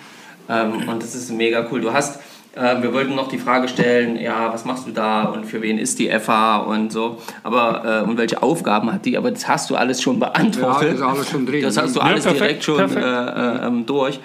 Ähm, 0.48 0.88
und 0.88 1.00
das 1.00 1.14
ist 1.14 1.30
mega 1.30 1.68
cool. 1.70 1.80
Du 1.80 1.92
hast, 1.92 2.20
äh, 2.54 2.82
wir 2.82 2.92
wollten 2.92 3.14
noch 3.14 3.28
die 3.28 3.38
Frage 3.38 3.68
stellen, 3.68 4.16
ja, 4.20 4.52
was 4.52 4.64
machst 4.64 4.86
du 4.86 4.90
da 4.92 5.24
und 5.24 5.44
für 5.46 5.62
wen 5.62 5.78
ist 5.78 5.98
die 5.98 6.10
FA 6.20 6.58
und 6.58 6.92
so. 6.92 7.18
Aber, 7.42 8.02
äh, 8.04 8.08
und 8.08 8.18
welche 8.18 8.42
Aufgaben 8.42 8.92
hat 8.92 9.04
die? 9.04 9.16
Aber 9.16 9.30
das 9.30 9.48
hast 9.48 9.70
du 9.70 9.76
alles 9.76 10.02
schon 10.02 10.18
beantwortet. 10.20 10.82
Ja, 10.82 10.88
das 10.90 10.94
ist 11.00 11.02
alles 11.02 11.30
schon 11.30 11.46
drin. 11.46 11.62
Das 11.62 11.76
hast 11.76 11.96
du 11.96 12.00
Ja, 12.00 12.06
alles 12.06 12.24
perfekt, 12.24 12.40
direkt 12.42 12.64
schon 12.64 12.76
perfekt. 12.76 13.04
äh, 13.04 13.64
äh, 13.64 13.66
ähm, 13.66 13.86
durch. 13.86 14.20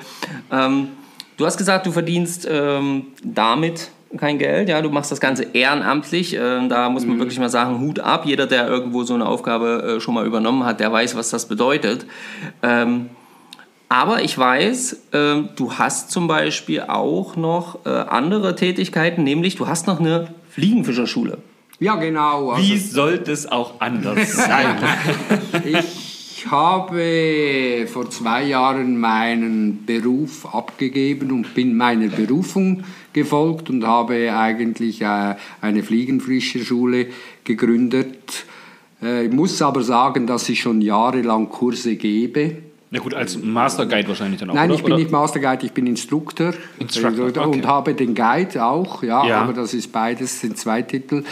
Ähm, 0.52 0.90
du 1.38 1.46
hast 1.46 1.58
gesagt, 1.58 1.86
du 1.86 1.92
verdienst 1.92 2.48
ähm, 2.50 3.08
damit 3.24 3.90
kein 4.18 4.38
Geld, 4.40 4.70
ja, 4.70 4.82
du 4.82 4.90
machst 4.90 5.12
das 5.12 5.20
Ganze 5.20 5.44
ehrenamtlich. 5.54 6.34
Ähm, 6.34 6.70
da 6.70 6.90
muss 6.90 7.06
man 7.06 7.18
Mhm. 7.18 7.20
wirklich 7.20 7.40
mal 7.40 7.50
sagen, 7.50 7.80
Hut 7.82 8.00
ab. 8.00 8.26
Jeder, 8.26 8.48
der 8.48 8.68
irgendwo 8.68 9.04
so 9.04 9.14
eine 9.14 9.26
Aufgabe 9.26 9.96
äh, 9.98 10.00
schon 10.00 10.14
mal 10.14 10.26
übernommen 10.26 10.64
hat, 10.66 10.80
der 10.80 10.92
weiß, 10.94 11.16
was 11.18 11.30
das 11.30 11.46
bedeutet. 11.48 12.06
Ähm, 12.64 13.10
aber 13.90 14.24
ich 14.24 14.38
weiß, 14.38 14.98
ähm, 15.14 15.50
du 15.56 15.74
hast 15.74 16.12
zum 16.12 16.28
Beispiel 16.28 16.82
auch 16.82 17.36
noch 17.36 17.86
äh, 17.86 17.90
andere 17.90 18.56
Tätigkeiten, 18.56 19.24
nämlich 19.24 19.56
du 19.56 19.68
hast 19.68 19.88
noch 19.88 20.00
eine 20.00 20.34
Fliegenfischerschule. 20.50 21.38
Ja, 21.80 21.96
genau. 21.96 22.52
Also, 22.52 22.68
Wie 22.68 22.78
sollte 22.78 23.32
es 23.32 23.46
auch 23.52 23.80
anders 23.80 24.34
sein? 24.36 24.78
Ich 25.66 26.46
habe 26.50 27.86
vor 27.88 28.10
zwei 28.10 28.44
Jahren 28.44 29.00
meinen 29.00 29.86
Beruf 29.86 30.54
abgegeben 30.54 31.32
und 31.32 31.54
bin 31.54 31.76
meiner 31.78 32.08
Berufung 32.08 32.84
gefolgt 33.14 33.70
und 33.70 33.86
habe 33.86 34.34
eigentlich 34.36 35.02
äh, 35.02 35.36
eine 35.62 35.84
Fliegenfischerschule 35.84 37.08
gegründet. 37.44 38.46
Äh, 39.02 39.26
Ich 39.26 39.32
muss 39.34 39.62
aber 39.62 39.82
sagen, 39.84 40.28
dass 40.28 40.50
ich 40.50 40.60
schon 40.62 40.82
jahrelang 40.82 41.50
Kurse 41.50 41.96
gebe. 41.96 42.58
Na 42.90 43.00
gut, 43.00 43.14
als 43.14 43.38
Master 43.42 43.86
Guide 43.86 44.08
wahrscheinlich 44.08 44.40
dann 44.40 44.50
auch. 44.50 44.54
Nein, 44.56 44.70
oder? 44.70 44.76
ich 44.76 44.84
bin 44.84 44.94
Oder? 44.94 45.02
nicht 45.02 45.12
Master 45.12 45.40
Guide, 45.40 45.66
ich 45.66 45.74
bin 45.74 45.88
Instruktor. 45.88 46.54
Instructor, 46.80 47.26
und 47.26 47.58
okay. 47.58 47.62
habe 47.66 47.94
den 47.94 48.16
Guide 48.16 48.64
auch, 48.64 49.04
ja, 49.04 49.26
Ja. 49.28 49.42
aber 49.42 49.54
das 49.54 49.74
ist 49.74 49.92
beides, 49.92 50.40
sind 50.40 50.58
zwei 50.58 50.82
Titel. 50.84 51.24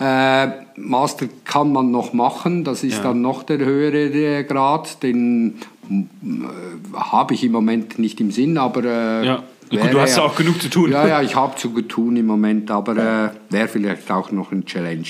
Äh, 0.00 0.48
Master 0.76 1.26
kann 1.44 1.72
man 1.72 1.90
noch 1.90 2.12
machen, 2.12 2.64
das 2.64 2.82
ist 2.82 2.96
Ja. 2.98 3.02
dann 3.04 3.20
noch 3.22 3.44
der 3.44 3.58
höhere 3.58 4.08
äh, 4.08 4.42
Grad, 4.44 5.02
den 5.04 5.54
äh, 5.88 6.04
habe 6.94 7.34
ich 7.34 7.44
im 7.44 7.52
Moment 7.52 7.98
nicht 7.98 8.20
im 8.20 8.32
Sinn, 8.32 8.58
aber 8.58 8.84
äh, 8.84 9.26
Ja. 9.26 9.42
Gut, 9.68 9.92
du 9.92 10.00
hast 10.00 10.16
ja 10.16 10.22
auch 10.22 10.36
genug 10.36 10.62
zu 10.62 10.68
tun. 10.70 10.92
Ja, 10.92 11.08
ja, 11.08 11.22
ich 11.22 11.34
habe 11.34 11.56
zu 11.56 11.68
tun 11.82 12.16
im 12.16 12.26
Moment, 12.26 12.70
aber 12.70 12.96
äh, 12.96 13.52
wäre 13.52 13.66
vielleicht 13.66 14.08
auch 14.12 14.30
noch 14.30 14.52
ein 14.52 14.64
Challenge. 14.64 15.06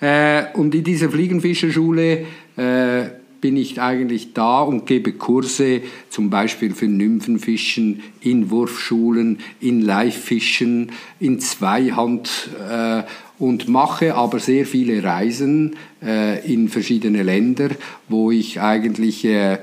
Äh, 0.00 0.44
und 0.54 0.74
in 0.74 0.82
dieser 0.82 1.08
Fliegenfischerschule 1.08 2.26
äh, 2.56 3.02
bin 3.42 3.56
ich 3.56 3.80
eigentlich 3.80 4.32
da 4.32 4.62
und 4.62 4.86
gebe 4.86 5.12
Kurse, 5.12 5.82
zum 6.08 6.30
Beispiel 6.30 6.74
für 6.74 6.86
Nymphenfischen, 6.86 8.00
in 8.20 8.50
Wurfschulen, 8.50 9.40
in 9.60 9.82
Live-Fischen, 9.82 10.92
in 11.20 11.40
Zweihand 11.40 12.48
äh, 12.70 13.02
und 13.38 13.68
mache 13.68 14.14
aber 14.14 14.38
sehr 14.38 14.64
viele 14.64 15.02
Reisen 15.02 15.76
äh, 16.02 16.50
in 16.50 16.68
verschiedene 16.68 17.24
Länder, 17.24 17.70
wo 18.08 18.30
ich 18.30 18.60
eigentlich 18.60 19.24
äh, 19.24 19.58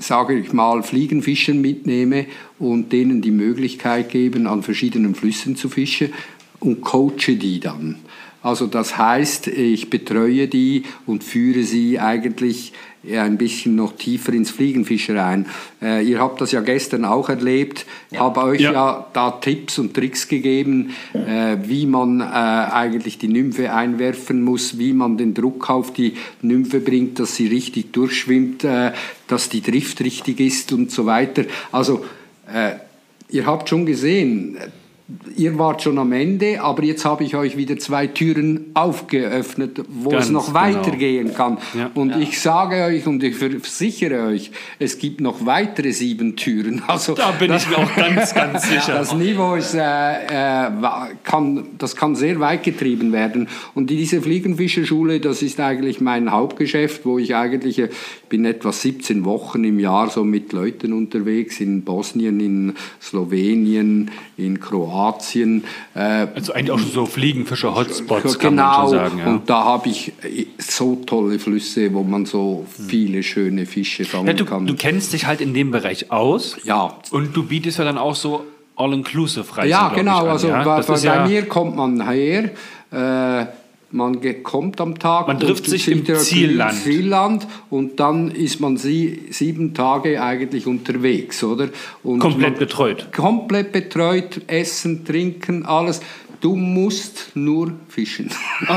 sage 0.00 0.36
ich 0.36 0.52
mal, 0.52 0.82
Fliegenfischen 0.82 1.60
mitnehme 1.60 2.26
und 2.58 2.92
denen 2.92 3.22
die 3.22 3.30
Möglichkeit 3.30 4.10
geben, 4.10 4.48
an 4.48 4.64
verschiedenen 4.64 5.14
Flüssen 5.14 5.54
zu 5.54 5.68
fischen 5.68 6.12
und 6.58 6.80
coache 6.80 7.36
die 7.36 7.60
dann. 7.60 7.96
Also 8.48 8.66
das 8.66 8.96
heißt, 8.96 9.48
ich 9.48 9.90
betreue 9.90 10.48
die 10.48 10.84
und 11.04 11.22
führe 11.22 11.64
sie 11.64 11.98
eigentlich 11.98 12.72
ein 13.06 13.36
bisschen 13.36 13.76
noch 13.76 13.92
tiefer 13.92 14.32
ins 14.32 14.50
Fliegenfischen 14.50 15.18
rein. 15.18 15.46
Äh, 15.82 16.02
ihr 16.02 16.18
habt 16.18 16.40
das 16.40 16.52
ja 16.52 16.62
gestern 16.62 17.04
auch 17.04 17.28
erlebt. 17.28 17.84
Ich 18.10 18.16
ja. 18.16 18.20
habe 18.20 18.42
euch 18.42 18.62
ja. 18.62 18.72
ja. 18.72 19.06
da 19.12 19.32
Tipps 19.32 19.78
und 19.78 19.92
Tricks 19.92 20.28
gegeben, 20.28 20.94
äh, 21.12 21.58
wie 21.62 21.84
man 21.84 22.20
äh, 22.20 22.24
eigentlich 22.24 23.18
die 23.18 23.28
Nymphe 23.28 23.70
einwerfen 23.70 24.42
muss, 24.42 24.78
wie 24.78 24.94
man 24.94 25.18
den 25.18 25.34
Druck 25.34 25.68
auf 25.68 25.92
die 25.92 26.14
Nymphe 26.40 26.80
bringt, 26.80 27.18
dass 27.18 27.36
sie 27.36 27.48
richtig 27.48 27.92
durchschwimmt, 27.92 28.64
äh, 28.64 28.92
dass 29.26 29.50
die 29.50 29.60
Drift 29.60 30.00
richtig 30.00 30.40
ist 30.40 30.72
und 30.72 30.90
so 30.90 31.04
weiter. 31.04 31.44
Also 31.70 32.02
äh, 32.50 32.76
ihr 33.28 33.44
habt 33.44 33.68
schon 33.68 33.84
gesehen, 33.84 34.56
ihr 35.36 35.58
wart 35.58 35.82
schon 35.82 35.98
am 35.98 36.12
Ende, 36.12 36.60
aber 36.60 36.84
jetzt 36.84 37.06
habe 37.06 37.24
ich 37.24 37.34
euch 37.34 37.56
wieder 37.56 37.78
zwei 37.78 38.06
Türen 38.06 38.66
aufgeöffnet, 38.74 39.80
wo 39.88 40.10
Ganz 40.10 40.26
es 40.26 40.30
noch 40.30 40.48
genau. 40.48 40.60
weitergehen 40.60 41.32
kann. 41.32 41.56
Ja. 41.72 41.90
Und 41.94 42.10
ja. 42.10 42.18
ich 42.18 42.38
sage 42.38 42.84
euch 42.84 43.06
und 43.06 43.22
ich 43.22 43.36
versichere 43.36 44.26
euch, 44.26 44.50
es 44.78 44.98
gibt 44.98 45.22
noch 45.22 45.46
weitere 45.46 45.92
sieben 45.92 46.36
Türen. 46.36 46.82
Also 46.98 47.14
da 47.14 47.30
bin 47.32 47.48
das, 47.48 47.64
ich 47.64 47.70
mir 47.70 47.78
auch 47.78 47.94
ganz, 47.94 48.34
ganz 48.34 48.62
sicher. 48.68 48.94
Das 48.94 49.14
Niveau 49.14 49.54
ist, 49.54 49.74
äh, 49.74 49.80
äh, 49.80 50.70
kann, 51.22 51.66
das 51.76 51.94
kann 51.96 52.16
sehr 52.16 52.40
weit 52.40 52.62
getrieben 52.62 53.12
werden. 53.12 53.48
Und 53.74 53.90
diese 53.90 54.22
Fliegenfischerschule, 54.22 55.20
das 55.20 55.42
ist 55.42 55.60
eigentlich 55.60 56.00
mein 56.00 56.32
Hauptgeschäft, 56.32 57.04
wo 57.04 57.18
ich 57.18 57.36
eigentlich, 57.36 57.78
äh, 57.78 57.84
ich 57.84 58.28
bin 58.28 58.44
etwa 58.46 58.72
17 58.72 59.24
Wochen 59.26 59.64
im 59.64 59.78
Jahr 59.78 60.08
so 60.08 60.24
mit 60.24 60.52
Leuten 60.52 60.92
unterwegs 60.92 61.60
in 61.60 61.82
Bosnien, 61.82 62.40
in 62.40 62.74
Slowenien, 63.00 64.10
in 64.36 64.58
Kroatien 64.58 64.97
Kroatien. 64.98 65.64
Äh, 65.94 66.26
also 66.34 66.52
eigentlich 66.52 66.70
auch 66.72 66.78
so 66.78 67.06
Fliegenfischer-Hotspots, 67.06 68.38
kann 68.38 68.50
genau, 68.50 68.62
man 68.62 68.74
schon 68.74 68.90
sagen. 68.90 69.18
Ja. 69.18 69.26
Und 69.26 69.50
da 69.50 69.64
habe 69.64 69.88
ich 69.88 70.12
äh, 70.22 70.46
so 70.58 70.96
tolle 70.96 71.38
Flüsse, 71.38 71.92
wo 71.94 72.02
man 72.02 72.26
so 72.26 72.66
viele 72.88 73.22
schöne 73.22 73.66
Fische 73.66 74.04
fangen 74.04 74.26
ja, 74.26 74.32
du, 74.32 74.44
kann. 74.44 74.66
Du 74.66 74.74
kennst 74.74 75.12
dich 75.12 75.26
halt 75.26 75.40
in 75.40 75.54
dem 75.54 75.70
Bereich 75.70 76.10
aus. 76.10 76.56
Ja. 76.64 76.98
Und 77.10 77.36
du 77.36 77.44
bietest 77.44 77.78
ja 77.78 77.84
dann 77.84 77.98
auch 77.98 78.14
so 78.14 78.44
All-Inclusive-Reisen. 78.76 79.70
Ja, 79.70 79.88
genau. 79.88 80.26
Also 80.26 80.48
ja? 80.48 80.62
bei, 80.62 80.82
bei 80.82 81.26
mir 81.26 81.46
kommt 81.46 81.76
man 81.76 82.08
her. 82.08 82.50
Äh, 82.90 83.46
man 83.90 84.20
kommt 84.42 84.80
am 84.80 84.98
Tag. 84.98 85.28
Man 85.28 85.40
trifft 85.40 85.66
sich 85.66 85.88
im 85.88 86.04
Zielland. 86.04 86.74
Zielland. 86.74 87.46
und 87.70 87.98
dann 88.00 88.30
ist 88.30 88.60
man 88.60 88.76
sie, 88.76 89.22
sieben 89.30 89.72
Tage 89.72 90.22
eigentlich 90.22 90.66
unterwegs, 90.66 91.42
oder? 91.42 91.68
Und 92.02 92.18
komplett 92.18 92.58
betreut. 92.58 93.12
Komplett 93.12 93.72
betreut, 93.72 94.42
essen, 94.46 95.04
trinken, 95.04 95.64
alles. 95.64 96.00
Du 96.40 96.54
musst 96.54 97.32
nur 97.34 97.72
fischen. 97.88 98.30
Oh, 98.62 98.66
oh 98.68 98.74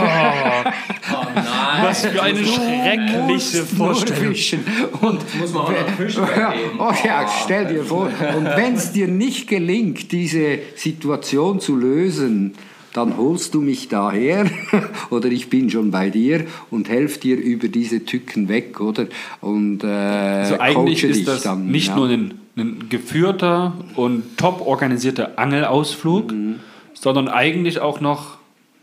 nein. 1.36 1.45
Was 1.84 2.05
für 2.07 2.24
eine 2.24 2.43
schreckliche 2.43 3.64
Vorstellung. 3.64 4.24
Nur 4.24 4.34
fischen. 4.34 4.66
Und 5.01 5.39
muss 5.39 5.53
man 5.53 5.64
auch 5.64 5.70
noch 5.70 5.89
Fischen 5.95 6.24
oh 6.80 6.91
ja, 7.05 7.28
stell 7.43 7.68
dir 7.68 7.84
vor. 7.84 8.05
Und 8.36 8.45
wenn 8.45 8.74
es 8.74 8.93
dir 8.93 9.07
nicht 9.07 9.47
gelingt, 9.47 10.12
diese 10.12 10.57
Situation 10.76 11.59
zu 11.59 11.76
lösen, 11.76 12.55
dann 12.94 13.18
holst 13.18 13.54
du 13.54 13.62
mich 13.62 13.88
daher 13.88 14.46
oder 15.10 15.30
ich 15.30 15.50
bin 15.50 15.70
schon 15.70 15.92
bei 15.92 16.10
dir 16.10 16.46
und 16.70 16.89
helfe 16.89 17.20
dir 17.20 17.38
über 17.38 17.68
diese 17.68 18.06
Tücken 18.06 18.50
weg, 18.50 18.80
oder? 18.80 19.08
Und 19.39 19.84
äh, 19.84 19.88
also 19.88 20.60
eigentlich 20.60 21.04
ist 21.04 21.28
das 21.28 21.44
dann, 21.44 21.68
nicht 21.68 21.89
ja. 21.89 21.96
nur 21.96 22.10
ein, 22.10 22.34
ein, 22.58 22.89
geführter 22.89 23.74
und 23.96 24.38
top 24.38 24.66
organisierter 24.66 25.39
Angelausflug, 25.39 26.32
mhm. 26.32 26.56
sondern 26.94 27.28
eigentlich 27.28 27.80
auch 27.80 28.02
noch 28.02 28.38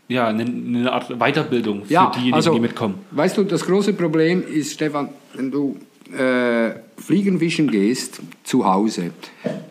ja, 0.07 0.27
eine, 0.27 0.43
eine 0.43 0.91
Art 0.91 1.19
Weiterbildung 1.19 1.85
für 1.85 1.93
ja, 1.93 2.11
diejenigen, 2.11 2.35
also, 2.35 2.53
die 2.53 2.59
mitkommen. 2.59 2.95
Weißt 3.11 3.37
du, 3.37 3.43
das 3.43 3.65
große 3.65 3.93
Problem 3.93 4.43
ist, 4.43 4.73
Stefan, 4.73 5.09
wenn 5.35 5.51
du 5.51 5.77
äh, 6.17 6.71
Fliegenfischen 6.97 7.69
gehst 7.69 8.19
zu 8.43 8.65
Hause, 8.65 9.11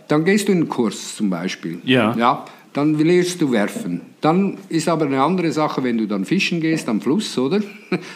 dann 0.07 0.25
gehst 0.25 0.47
du 0.47 0.53
in 0.53 0.59
einen 0.59 0.69
Kurs 0.69 1.17
zum 1.17 1.29
Beispiel. 1.29 1.81
Ja. 1.85 2.15
ja 2.17 2.45
dann 2.73 2.97
lernst 2.97 3.41
du 3.43 3.51
werfen. 3.51 4.01
Dann 4.21 4.59
ist 4.69 4.89
aber 4.89 5.07
eine 5.07 5.23
andere 5.23 5.53
Sache, 5.53 5.85
wenn 5.85 5.97
du 5.97 6.07
dann 6.07 6.25
fischen 6.25 6.61
gehst 6.61 6.89
am 6.89 7.01
Fluss, 7.01 7.39
oder? 7.39 7.61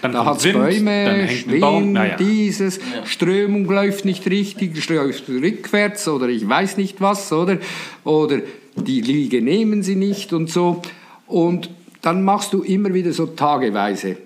Dann 0.03 0.12
da 0.12 0.24
hat 0.24 0.44
es 0.44 0.53
Bäume, 0.53 1.28
Schwingen, 1.28 1.94
ja. 1.94 2.16
dieses, 2.16 2.78
ja. 2.78 3.07
Strömung 3.07 3.66
läuft 3.66 4.05
nicht 4.05 4.28
richtig, 4.28 4.88
läuft 4.88 5.28
rückwärts 5.28 6.09
oder 6.09 6.28
ich 6.28 6.48
weiß 6.48 6.76
nicht 6.76 7.00
was, 7.00 7.32
oder? 7.32 7.59
Oder 8.03 8.40
die 8.74 9.00
Liege 9.00 9.42
nehmen 9.42 9.84
sie 9.84 9.94
nicht 9.94 10.32
und 10.32 10.50
so. 10.50 10.82
Und 11.28 11.70
dann 12.00 12.24
machst 12.24 12.53
du 12.53 12.62
immer 12.62 12.92
wieder 12.94 13.12
so 13.12 13.26
tageweise. 13.26 14.16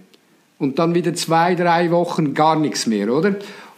Und 0.58 0.78
dann 0.78 0.94
wieder 0.94 1.12
zwei, 1.12 1.54
drei 1.54 1.90
Wochen 1.90 2.32
gar 2.32 2.58
nichts 2.58 2.86
mehr, 2.86 3.12
oder? 3.12 3.36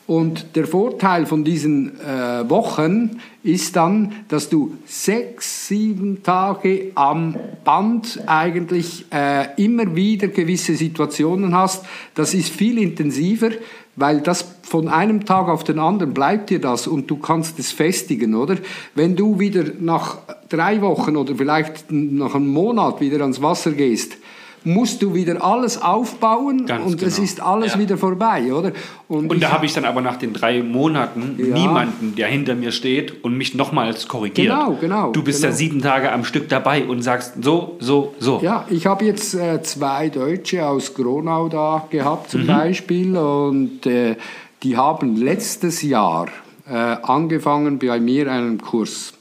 Und 0.08 0.56
der 0.56 0.66
Vorteil 0.66 1.26
von 1.26 1.44
diesen 1.44 2.00
äh, 2.00 2.48
Wochen 2.48 3.20
ist 3.42 3.76
dann, 3.76 4.14
dass 4.28 4.48
du 4.48 4.72
sechs, 4.86 5.68
sieben 5.68 6.22
Tage 6.22 6.92
am 6.94 7.36
Band 7.62 8.22
eigentlich 8.24 9.04
äh, 9.12 9.54
immer 9.62 9.94
wieder 9.94 10.28
gewisse 10.28 10.76
Situationen 10.76 11.54
hast. 11.54 11.84
Das 12.14 12.32
ist 12.32 12.48
viel 12.48 12.78
intensiver, 12.78 13.50
weil 13.96 14.22
das 14.22 14.46
von 14.62 14.88
einem 14.88 15.26
Tag 15.26 15.48
auf 15.48 15.62
den 15.62 15.78
anderen 15.78 16.14
bleibt 16.14 16.48
dir 16.48 16.58
das 16.58 16.86
und 16.86 17.10
du 17.10 17.18
kannst 17.18 17.58
es 17.58 17.70
festigen, 17.70 18.34
oder? 18.34 18.56
Wenn 18.94 19.14
du 19.14 19.38
wieder 19.38 19.64
nach 19.78 20.20
drei 20.48 20.80
Wochen 20.80 21.18
oder 21.18 21.34
vielleicht 21.34 21.92
nach 21.92 22.34
einem 22.34 22.48
Monat 22.48 23.02
wieder 23.02 23.20
ans 23.20 23.42
Wasser 23.42 23.72
gehst, 23.72 24.16
musst 24.64 25.02
du 25.02 25.14
wieder 25.14 25.42
alles 25.44 25.80
aufbauen 25.80 26.66
Ganz 26.66 26.84
und 26.84 26.98
genau. 26.98 27.08
es 27.08 27.18
ist 27.18 27.40
alles 27.40 27.74
ja. 27.74 27.80
wieder 27.80 27.96
vorbei, 27.96 28.52
oder? 28.52 28.72
Und, 29.08 29.30
und 29.30 29.42
da 29.42 29.50
habe 29.52 29.66
ich 29.66 29.72
dann 29.72 29.84
aber 29.84 30.00
nach 30.00 30.16
den 30.16 30.32
drei 30.32 30.62
Monaten 30.62 31.36
ja. 31.38 31.46
niemanden, 31.46 32.14
der 32.16 32.28
hinter 32.28 32.54
mir 32.54 32.72
steht 32.72 33.24
und 33.24 33.36
mich 33.36 33.54
nochmals 33.54 34.08
korrigiert. 34.08 34.48
Genau, 34.48 34.76
genau. 34.80 35.12
Du 35.12 35.22
bist 35.22 35.40
genau. 35.40 35.52
ja 35.52 35.56
sieben 35.56 35.80
Tage 35.80 36.12
am 36.12 36.24
Stück 36.24 36.48
dabei 36.48 36.84
und 36.84 37.02
sagst 37.02 37.34
so, 37.42 37.76
so, 37.80 38.14
so. 38.18 38.40
Ja, 38.42 38.66
ich 38.68 38.86
habe 38.86 39.04
jetzt 39.04 39.34
äh, 39.34 39.62
zwei 39.62 40.08
Deutsche 40.08 40.66
aus 40.66 40.94
Gronau 40.94 41.48
da 41.48 41.86
gehabt 41.90 42.30
zum 42.30 42.42
mhm. 42.42 42.46
Beispiel 42.48 43.16
und 43.16 43.86
äh, 43.86 44.16
die 44.62 44.76
haben 44.76 45.16
letztes 45.16 45.82
Jahr 45.82 46.28
äh, 46.68 46.72
angefangen 46.72 47.78
bei 47.78 48.00
mir 48.00 48.30
einen 48.30 48.60
Kurs. 48.60 49.12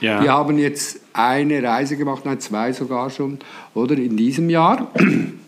Ja. 0.00 0.20
Die 0.22 0.28
haben 0.28 0.58
jetzt 0.58 0.99
eine 1.12 1.62
Reise 1.62 1.96
gemacht, 1.96 2.24
nein, 2.24 2.40
zwei 2.40 2.72
sogar 2.72 3.10
schon, 3.10 3.38
oder 3.74 3.96
in 3.96 4.16
diesem 4.16 4.50
Jahr. 4.50 4.90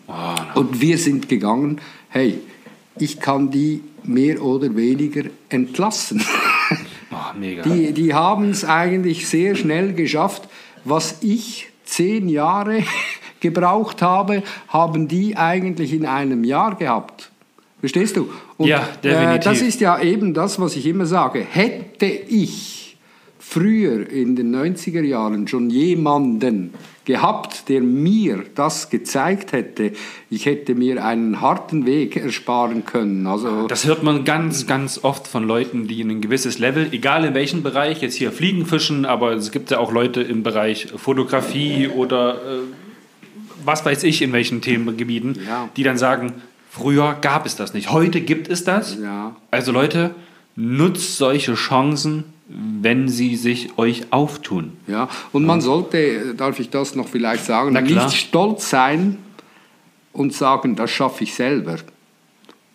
Oh, 0.08 0.60
Und 0.60 0.80
wir 0.80 0.98
sind 0.98 1.28
gegangen, 1.28 1.80
hey, 2.08 2.38
ich 2.98 3.20
kann 3.20 3.50
die 3.50 3.82
mehr 4.04 4.42
oder 4.42 4.74
weniger 4.76 5.24
entlassen. 5.48 6.22
Oh, 7.10 7.16
mega. 7.38 7.62
Die, 7.62 7.92
die 7.92 8.14
haben 8.14 8.50
es 8.50 8.64
eigentlich 8.64 9.28
sehr 9.28 9.54
schnell 9.54 9.92
geschafft. 9.92 10.48
Was 10.84 11.18
ich 11.22 11.68
zehn 11.84 12.28
Jahre 12.28 12.82
gebraucht 13.40 14.02
habe, 14.02 14.42
haben 14.68 15.08
die 15.08 15.36
eigentlich 15.36 15.92
in 15.92 16.06
einem 16.06 16.44
Jahr 16.44 16.74
gehabt. 16.74 17.30
Verstehst 17.80 18.16
du? 18.16 18.30
Und, 18.56 18.68
ja, 18.68 18.88
definitiv. 19.02 19.34
Äh, 19.34 19.38
das 19.40 19.60
ist 19.60 19.80
ja 19.80 20.00
eben 20.00 20.34
das, 20.34 20.60
was 20.60 20.76
ich 20.76 20.86
immer 20.86 21.06
sage. 21.06 21.44
Hätte 21.48 22.06
ich 22.06 22.81
früher 23.45 24.09
in 24.09 24.36
den 24.36 24.55
90er 24.55 25.03
Jahren 25.03 25.49
schon 25.49 25.68
jemanden 25.68 26.72
gehabt, 27.05 27.68
der 27.68 27.80
mir 27.80 28.45
das 28.55 28.88
gezeigt 28.88 29.53
hätte, 29.53 29.93
ich 30.30 30.47
hätte 30.47 30.76
mir 30.76 31.05
einen 31.05 31.40
harten 31.40 31.84
Weg 31.84 32.16
ersparen 32.16 32.86
können. 32.86 33.26
Also 33.26 33.66
das 33.66 33.84
hört 33.84 34.05
man 34.05 34.24
ganz, 34.24 34.68
ganz 34.68 35.01
oft 35.03 35.26
von 35.26 35.45
Leuten, 35.45 35.88
die 35.88 36.01
in 36.01 36.11
ein 36.11 36.20
gewisses 36.20 36.61
Level, 36.61 36.88
egal 36.93 37.24
in 37.24 37.34
welchem 37.34 37.64
Bereich, 37.64 38.01
jetzt 38.01 38.14
hier 38.14 38.30
Fliegenfischen, 38.30 39.05
aber 39.05 39.32
es 39.32 39.51
gibt 39.51 39.72
ja 39.72 39.78
auch 39.78 39.90
Leute 39.93 40.22
im 40.22 40.45
Bereich 40.45 40.86
Fotografie 40.97 41.88
oder 41.88 42.34
äh, 42.34 42.38
was 43.64 43.84
weiß 43.84 44.05
ich 44.05 44.22
in 44.22 44.32
welchen 44.32 44.61
Themengebieten, 44.61 45.38
ja. 45.47 45.68
die 45.76 45.82
dann 45.82 45.99
sagen, 45.99 46.32
früher 46.70 47.16
gab 47.20 47.45
es 47.45 47.57
das 47.57 47.74
nicht, 47.74 47.90
heute 47.90 48.20
gibt 48.20 48.49
es 48.49 48.62
das. 48.62 48.99
Ja. 49.03 49.34
Also 49.51 49.72
Leute, 49.72 50.14
nutzt 50.55 51.16
solche 51.16 51.55
Chancen, 51.55 52.24
wenn 52.49 53.09
sie 53.09 53.36
sich 53.36 53.78
euch 53.78 54.12
auftun. 54.12 54.72
Ja, 54.86 55.09
und 55.32 55.45
man 55.45 55.61
sollte, 55.61 56.34
darf 56.34 56.59
ich 56.59 56.70
das 56.70 56.95
noch 56.95 57.09
vielleicht 57.09 57.45
sagen, 57.45 57.72
nicht 57.72 58.12
stolz 58.12 58.68
sein 58.68 59.18
und 60.12 60.34
sagen, 60.34 60.76
das 60.76 60.90
schaffe 60.90 61.24
ich 61.24 61.34
selber. 61.34 61.76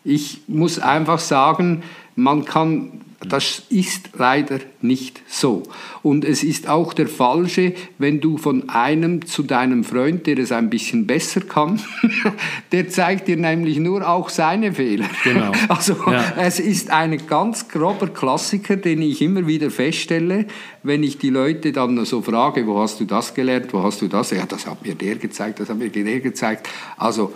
ich 0.03 0.41
muss 0.47 0.79
einfach 0.79 1.19
sagen, 1.19 1.83
man 2.15 2.45
kann 2.45 3.01
das 3.19 3.63
ist 3.69 4.11
leider 4.15 4.59
nicht 4.79 5.21
so. 5.27 5.63
Und 6.03 6.23
es 6.23 6.43
ist 6.43 6.69
auch 6.69 6.93
der 6.93 7.07
Falsche, 7.07 7.73
wenn 7.97 8.21
du 8.21 8.37
von 8.37 8.69
einem 8.69 9.25
zu 9.25 9.41
deinem 9.41 9.83
Freund, 9.83 10.27
der 10.27 10.37
es 10.37 10.51
ein 10.51 10.69
bisschen 10.69 11.07
besser 11.07 11.41
kann, 11.41 11.81
der 12.71 12.89
zeigt 12.89 13.27
dir 13.27 13.37
nämlich 13.37 13.79
nur 13.79 14.07
auch 14.07 14.29
seine 14.29 14.73
Fehler. 14.73 15.09
Genau. 15.23 15.51
Also 15.69 15.95
ja. 16.09 16.33
es 16.37 16.59
ist 16.59 16.91
ein 16.91 17.25
ganz 17.27 17.67
grober 17.67 18.07
Klassiker, 18.07 18.77
den 18.77 19.01
ich 19.01 19.21
immer 19.21 19.47
wieder 19.47 19.69
feststelle, 19.69 20.45
wenn 20.83 21.03
ich 21.03 21.17
die 21.17 21.29
Leute 21.29 21.71
dann 21.71 22.03
so 22.05 22.21
frage, 22.21 22.65
wo 22.67 22.79
hast 22.79 22.99
du 22.99 23.05
das 23.05 23.33
gelernt, 23.33 23.73
wo 23.73 23.83
hast 23.83 24.01
du 24.01 24.07
das? 24.07 24.31
Ja, 24.31 24.45
das 24.45 24.65
hat 24.65 24.85
mir 24.85 24.95
der 24.95 25.15
gezeigt, 25.15 25.59
das 25.59 25.69
hat 25.69 25.77
mir 25.77 25.89
der 25.89 26.19
gezeigt. 26.19 26.69
Also 26.97 27.33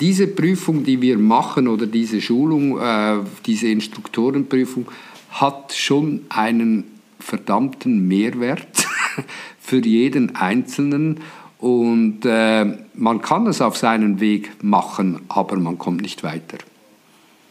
diese 0.00 0.26
Prüfung, 0.26 0.84
die 0.84 1.00
wir 1.00 1.18
machen 1.18 1.68
oder 1.68 1.86
diese 1.86 2.20
Schulung, 2.20 2.80
äh, 2.80 3.18
diese 3.46 3.68
Instruktorenprüfung, 3.68 4.86
hat 5.30 5.72
schon 5.72 6.22
einen 6.28 6.84
verdammten 7.20 8.06
Mehrwert 8.08 8.86
für 9.60 9.84
jeden 9.84 10.36
Einzelnen. 10.36 11.20
Und 11.58 12.24
äh, 12.24 12.64
man 12.94 13.20
kann 13.20 13.46
es 13.46 13.60
auf 13.60 13.76
seinen 13.76 14.20
Weg 14.20 14.62
machen, 14.62 15.20
aber 15.28 15.56
man 15.56 15.76
kommt 15.78 16.02
nicht 16.02 16.22
weiter. 16.22 16.58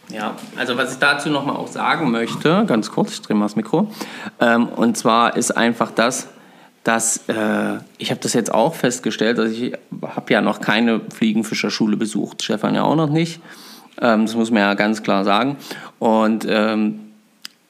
Ja, 0.09 0.35
also 0.55 0.77
was 0.77 0.93
ich 0.93 0.99
dazu 0.99 1.29
nochmal 1.29 1.57
auch 1.57 1.67
sagen 1.67 2.11
möchte, 2.11 2.63
ganz 2.65 2.89
kurz, 2.89 3.13
ich 3.13 3.21
drehe 3.21 3.35
mal 3.35 3.43
das 3.45 3.57
Mikro, 3.57 3.91
ähm, 4.39 4.67
und 4.69 4.95
zwar 4.95 5.35
ist 5.35 5.51
einfach 5.51 5.91
das, 5.91 6.29
dass 6.87 7.27
äh, 7.27 7.79
ich 7.97 8.11
habe 8.11 8.21
das 8.21 8.31
jetzt 8.31 8.53
auch 8.53 8.73
festgestellt, 8.73 9.39
dass 9.39 9.51
ich 9.51 9.73
habe 10.01 10.31
ja 10.33 10.39
noch 10.39 10.61
keine 10.61 11.01
Fliegenfischerschule 11.13 11.97
besucht, 11.97 12.43
Stefan 12.43 12.75
ja 12.75 12.83
auch 12.83 12.95
noch 12.95 13.09
nicht. 13.09 13.41
Ähm, 14.01 14.25
das 14.25 14.35
muss 14.35 14.51
man 14.51 14.61
ja 14.61 14.73
ganz 14.73 15.03
klar 15.03 15.25
sagen. 15.25 15.57
Und 15.99 16.47
ähm, 16.49 16.99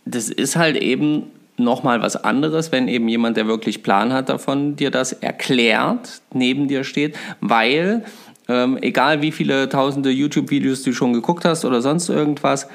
das 0.06 0.30
ist 0.30 0.56
halt 0.56 0.78
eben 0.78 1.24
nochmal 1.58 2.00
was 2.00 2.16
anderes, 2.16 2.72
wenn 2.72 2.88
eben 2.88 3.08
jemand, 3.08 3.38
der 3.38 3.48
wirklich 3.48 3.82
Plan 3.82 4.14
hat 4.14 4.30
davon, 4.30 4.76
dir 4.76 4.92
das 4.92 5.14
erklärt, 5.14 6.22
neben 6.32 6.68
dir 6.68 6.84
steht, 6.84 7.18
weil 7.42 8.06
ähm, 8.48 8.78
egal 8.82 9.24
wie 9.24 9.32
viele 9.32 9.68
tausende 9.68 10.12
YouTube-Videos 10.12 10.84
du 10.84 10.94
schon 10.94 11.14
geguckt 11.14 11.44
hast 11.44 11.66
oder 11.66 11.82
sonst 11.82 12.10
irgendwas, 12.10 12.68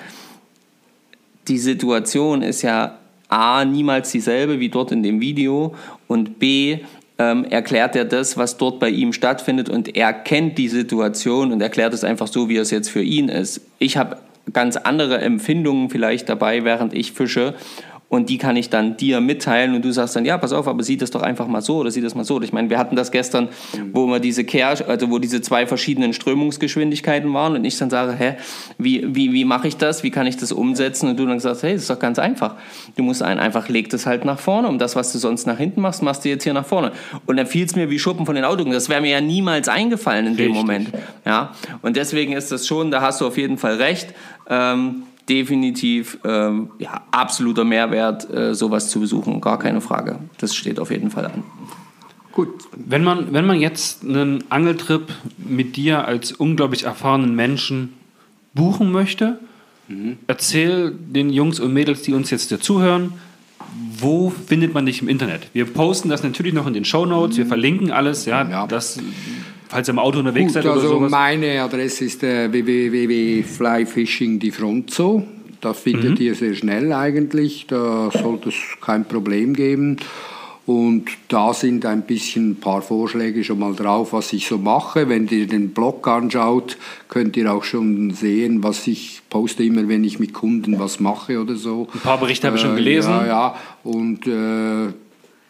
die 1.46 1.58
Situation 1.58 2.42
ist 2.42 2.62
ja 2.62 2.98
A, 3.32 3.64
niemals 3.64 4.10
dieselbe 4.10 4.60
wie 4.60 4.68
dort 4.68 4.92
in 4.92 5.02
dem 5.02 5.20
Video 5.20 5.74
und 6.06 6.38
B, 6.38 6.80
ähm, 7.18 7.44
erklärt 7.44 7.96
er 7.96 8.04
das, 8.04 8.36
was 8.36 8.58
dort 8.58 8.78
bei 8.78 8.90
ihm 8.90 9.12
stattfindet 9.12 9.68
und 9.68 9.96
er 9.96 10.12
kennt 10.12 10.58
die 10.58 10.68
Situation 10.68 11.52
und 11.52 11.60
erklärt 11.60 11.94
es 11.94 12.04
einfach 12.04 12.26
so, 12.26 12.48
wie 12.48 12.56
es 12.56 12.70
jetzt 12.70 12.88
für 12.88 13.02
ihn 13.02 13.28
ist. 13.28 13.62
Ich 13.78 13.96
habe 13.96 14.18
ganz 14.52 14.76
andere 14.76 15.18
Empfindungen 15.18 15.88
vielleicht 15.88 16.28
dabei, 16.28 16.64
während 16.64 16.94
ich 16.94 17.12
fische 17.12 17.54
und 18.12 18.28
die 18.28 18.36
kann 18.36 18.56
ich 18.56 18.68
dann 18.68 18.98
dir 18.98 19.22
mitteilen 19.22 19.74
und 19.74 19.82
du 19.86 19.90
sagst 19.90 20.14
dann, 20.14 20.26
ja, 20.26 20.36
pass 20.36 20.52
auf, 20.52 20.68
aber 20.68 20.82
sieh 20.82 20.98
das 20.98 21.10
doch 21.10 21.22
einfach 21.22 21.46
mal 21.46 21.62
so 21.62 21.78
oder 21.78 21.90
sieh 21.90 22.02
das 22.02 22.14
mal 22.14 22.24
so. 22.24 22.42
Ich 22.42 22.52
meine, 22.52 22.68
wir 22.68 22.76
hatten 22.76 22.94
das 22.94 23.10
gestern, 23.10 23.48
wo 23.94 24.06
wir 24.06 24.20
diese 24.20 24.44
Kehr, 24.44 24.68
also 24.86 25.10
wo 25.10 25.18
diese 25.18 25.40
zwei 25.40 25.66
verschiedenen 25.66 26.12
Strömungsgeschwindigkeiten 26.12 27.32
waren 27.32 27.54
und 27.54 27.64
ich 27.64 27.78
dann 27.78 27.88
sage, 27.88 28.12
hä, 28.12 28.34
wie, 28.76 29.14
wie, 29.14 29.32
wie 29.32 29.46
mache 29.46 29.66
ich 29.66 29.78
das? 29.78 30.02
Wie 30.02 30.10
kann 30.10 30.26
ich 30.26 30.36
das 30.36 30.52
umsetzen? 30.52 31.08
Und 31.08 31.16
du 31.18 31.24
dann 31.24 31.40
sagst, 31.40 31.62
hey, 31.62 31.72
das 31.72 31.84
ist 31.84 31.90
doch 31.90 31.98
ganz 31.98 32.18
einfach. 32.18 32.56
Du 32.96 33.02
musst 33.02 33.22
einen 33.22 33.40
einfach, 33.40 33.70
leg 33.70 33.88
das 33.88 34.04
halt 34.04 34.26
nach 34.26 34.38
vorne 34.38 34.68
und 34.68 34.78
das, 34.78 34.94
was 34.94 35.10
du 35.12 35.18
sonst 35.18 35.46
nach 35.46 35.56
hinten 35.56 35.80
machst, 35.80 36.02
machst 36.02 36.26
du 36.26 36.28
jetzt 36.28 36.44
hier 36.44 36.52
nach 36.52 36.66
vorne. 36.66 36.92
Und 37.24 37.38
dann 37.38 37.46
fiel 37.46 37.64
es 37.64 37.74
mir 37.76 37.88
wie 37.88 37.98
Schuppen 37.98 38.26
von 38.26 38.34
den 38.34 38.44
Augen. 38.44 38.72
Das 38.72 38.90
wäre 38.90 39.00
mir 39.00 39.10
ja 39.10 39.22
niemals 39.22 39.70
eingefallen 39.70 40.26
in 40.26 40.32
Richtig. 40.34 40.48
dem 40.48 40.54
Moment. 40.54 40.90
Ja, 41.24 41.52
und 41.80 41.96
deswegen 41.96 42.34
ist 42.34 42.52
das 42.52 42.66
schon, 42.66 42.90
da 42.90 43.00
hast 43.00 43.22
du 43.22 43.26
auf 43.26 43.38
jeden 43.38 43.56
Fall 43.56 43.76
recht. 43.76 44.08
Ähm, 44.50 45.04
definitiv 45.28 46.18
ähm, 46.24 46.70
ja, 46.78 47.02
absoluter 47.10 47.64
Mehrwert, 47.64 48.28
äh, 48.32 48.54
sowas 48.54 48.90
zu 48.90 49.00
besuchen, 49.00 49.40
gar 49.40 49.58
keine 49.58 49.80
Frage. 49.80 50.18
Das 50.38 50.54
steht 50.54 50.78
auf 50.78 50.90
jeden 50.90 51.10
Fall 51.10 51.26
an. 51.26 51.44
Gut, 52.32 52.48
wenn 52.74 53.04
man, 53.04 53.32
wenn 53.32 53.46
man 53.46 53.60
jetzt 53.60 54.04
einen 54.04 54.44
Angeltrip 54.50 55.12
mit 55.36 55.76
dir 55.76 56.06
als 56.06 56.32
unglaublich 56.32 56.84
erfahrenen 56.84 57.34
Menschen 57.36 57.92
buchen 58.54 58.90
möchte, 58.90 59.38
mhm. 59.88 60.16
erzähl 60.26 60.92
den 60.92 61.30
Jungs 61.30 61.60
und 61.60 61.72
Mädels, 61.72 62.02
die 62.02 62.14
uns 62.14 62.30
jetzt 62.30 62.50
dazuhören, 62.50 63.12
wo 63.98 64.30
findet 64.30 64.74
man 64.74 64.86
dich 64.86 65.02
im 65.02 65.08
Internet? 65.08 65.48
Wir 65.52 65.66
posten 65.66 66.08
das 66.08 66.22
natürlich 66.22 66.52
noch 66.52 66.66
in 66.66 66.72
den 66.72 66.84
Show 66.84 67.06
Notes, 67.06 67.36
wir 67.36 67.44
mhm. 67.44 67.48
verlinken 67.48 67.90
alles, 67.90 68.24
ja, 68.24 68.48
ja. 68.48 68.66
das 68.66 68.98
falls 69.72 69.88
ihr 69.88 69.92
im 69.92 69.98
Auto 69.98 70.20
unterwegs 70.20 70.46
Gut, 70.46 70.54
seid 70.54 70.64
oder 70.64 70.74
also 70.74 70.88
sowas? 70.88 71.10
Meine 71.10 71.62
Adresse 71.62 72.04
ist 72.04 72.22
äh. 72.22 72.48
Das 75.60 75.80
findet 75.80 76.18
mhm. 76.18 76.26
ihr 76.26 76.34
sehr 76.34 76.54
schnell 76.54 76.92
eigentlich. 76.92 77.66
Da 77.68 78.10
sollte 78.10 78.50
es 78.50 78.56
kein 78.80 79.04
Problem 79.04 79.54
geben. 79.54 79.96
Und 80.64 81.06
da 81.26 81.52
sind 81.54 81.84
ein 81.86 82.02
bisschen 82.02 82.50
ein 82.50 82.56
paar 82.56 82.82
Vorschläge 82.82 83.42
schon 83.42 83.58
mal 83.58 83.74
drauf, 83.74 84.12
was 84.12 84.32
ich 84.32 84.46
so 84.46 84.58
mache. 84.58 85.08
Wenn 85.08 85.26
ihr 85.26 85.48
den 85.48 85.70
Blog 85.70 86.06
anschaut, 86.06 86.76
könnt 87.08 87.36
ihr 87.36 87.52
auch 87.52 87.64
schon 87.64 88.12
sehen, 88.12 88.62
was 88.62 88.86
ich 88.86 89.22
poste 89.28 89.64
immer, 89.64 89.88
wenn 89.88 90.04
ich 90.04 90.20
mit 90.20 90.32
Kunden 90.32 90.78
was 90.78 91.00
mache 91.00 91.40
oder 91.40 91.56
so. 91.56 91.88
Ein 91.92 92.00
paar 92.00 92.18
Berichte 92.18 92.46
habe 92.46 92.56
ich 92.56 92.62
schon 92.62 92.74
äh, 92.74 92.76
gelesen. 92.76 93.10
Ja, 93.10 93.26
ja. 93.26 93.54
Und 93.82 94.28
äh, 94.28 94.92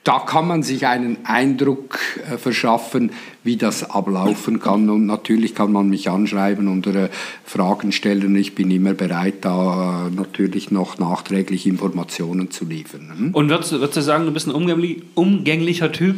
da 0.05 0.19
kann 0.19 0.49
man 0.49 0.65
sich 0.65 0.87
einen 0.89 1.19
Eindruck 1.25 2.01
äh, 2.29 2.37
verschaffen, 2.37 3.13
wie 3.45 3.57
das 3.57 3.89
ablaufen 3.89 4.59
kann. 4.59 4.91
Und 4.91 5.07
natürlich 5.07 5.55
kann 5.55 5.71
man 5.71 5.89
mich 5.89 6.11
anschreiben 6.11 6.67
und 6.67 6.89
äh, 6.89 7.09
Fragen 7.45 7.93
stellen. 7.93 8.35
Ich 8.35 8.57
bin 8.57 8.73
immer 8.73 8.95
bereit, 8.95 9.37
da 9.43 10.09
äh, 10.09 10.11
natürlich 10.11 10.73
noch 10.73 10.99
nachträglich 10.99 11.69
Informationen 11.69 12.51
zu 12.51 12.65
liefern. 12.65 13.13
Hm? 13.17 13.31
Und 13.35 13.49
würdest, 13.49 13.71
würdest, 13.71 13.97
du 13.97 14.03
sagen, 14.03 14.27
du 14.27 14.33
bist 14.33 14.49
ein 14.49 14.55
umgänglich, 14.55 15.03
umgänglicher 15.15 15.93
Typ? 15.93 16.17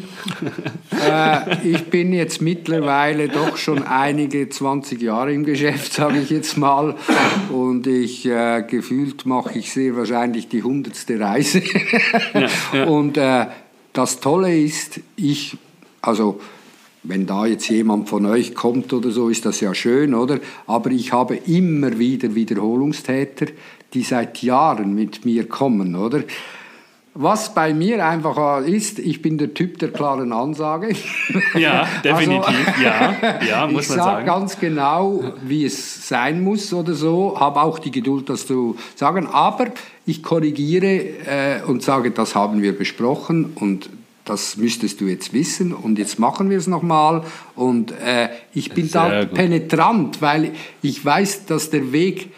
ich 1.62 1.84
bin 1.84 2.14
jetzt 2.14 2.40
mittlerweile 2.40 3.28
doch 3.28 3.58
schon 3.58 3.82
einige 3.82 4.48
20 4.48 5.02
Jahre 5.02 5.34
im 5.34 5.44
Geschäft, 5.44 5.92
sage 5.92 6.20
ich 6.20 6.30
jetzt 6.30 6.56
mal. 6.56 6.94
Und 7.50 7.86
ich 7.86 8.22
gefühlt 8.68 9.26
mache 9.26 9.58
ich 9.58 9.72
sehr 9.72 9.94
wahrscheinlich 9.94 10.48
die 10.48 10.62
hundertste 10.62 11.20
Reise. 11.20 11.62
ja, 12.34 12.48
ja. 12.72 12.84
Und 12.84 13.18
das 13.94 14.20
Tolle 14.20 14.58
ist, 14.58 15.00
ich, 15.16 15.56
also 16.02 16.40
wenn 17.04 17.26
da 17.26 17.46
jetzt 17.46 17.68
jemand 17.68 18.08
von 18.08 18.26
euch 18.26 18.54
kommt 18.54 18.92
oder 18.92 19.10
so, 19.10 19.28
ist 19.28 19.46
das 19.46 19.60
ja 19.60 19.74
schön, 19.74 20.14
oder? 20.14 20.40
Aber 20.66 20.90
ich 20.90 21.12
habe 21.12 21.36
immer 21.36 21.98
wieder 21.98 22.34
Wiederholungstäter, 22.34 23.46
die 23.94 24.02
seit 24.02 24.42
Jahren 24.42 24.94
mit 24.94 25.24
mir 25.24 25.48
kommen, 25.48 25.94
oder? 25.94 26.24
Was 27.16 27.54
bei 27.54 27.72
mir 27.72 28.04
einfach 28.04 28.62
ist, 28.62 28.98
ich 28.98 29.22
bin 29.22 29.38
der 29.38 29.54
Typ 29.54 29.78
der 29.78 29.90
klaren 29.92 30.32
Ansage. 30.32 30.94
Ja, 31.54 31.86
definitiv. 32.02 32.48
Also, 32.48 32.82
ja, 32.82 33.14
ja, 33.48 33.66
muss 33.68 33.84
ich 33.84 33.88
man 33.90 33.98
sagen. 33.98 33.98
Ich 33.98 34.04
sage 34.04 34.24
ganz 34.24 34.58
genau, 34.58 35.22
wie 35.42 35.64
es 35.64 36.08
sein 36.08 36.42
muss 36.42 36.72
oder 36.72 36.94
so. 36.94 37.38
Habe 37.38 37.62
auch 37.62 37.78
die 37.78 37.92
Geduld, 37.92 38.28
das 38.28 38.46
zu 38.46 38.76
sagen. 38.96 39.28
Aber 39.28 39.68
ich 40.04 40.24
korrigiere 40.24 41.00
äh, 41.26 41.62
und 41.64 41.84
sage, 41.84 42.10
das 42.10 42.34
haben 42.34 42.60
wir 42.62 42.76
besprochen 42.76 43.52
und 43.54 43.88
das 44.24 44.56
müsstest 44.56 45.00
du 45.00 45.04
jetzt 45.04 45.32
wissen 45.32 45.72
und 45.72 45.98
jetzt 45.98 46.18
machen 46.18 46.50
wir 46.50 46.58
es 46.58 46.66
nochmal. 46.66 47.22
Und 47.54 47.92
äh, 47.92 48.30
ich 48.54 48.72
bin 48.72 48.88
Sehr 48.88 49.08
da 49.08 49.24
gut. 49.24 49.34
penetrant, 49.34 50.20
weil 50.20 50.52
ich 50.82 51.04
weiß, 51.04 51.46
dass 51.46 51.70
der 51.70 51.92
Weg 51.92 52.30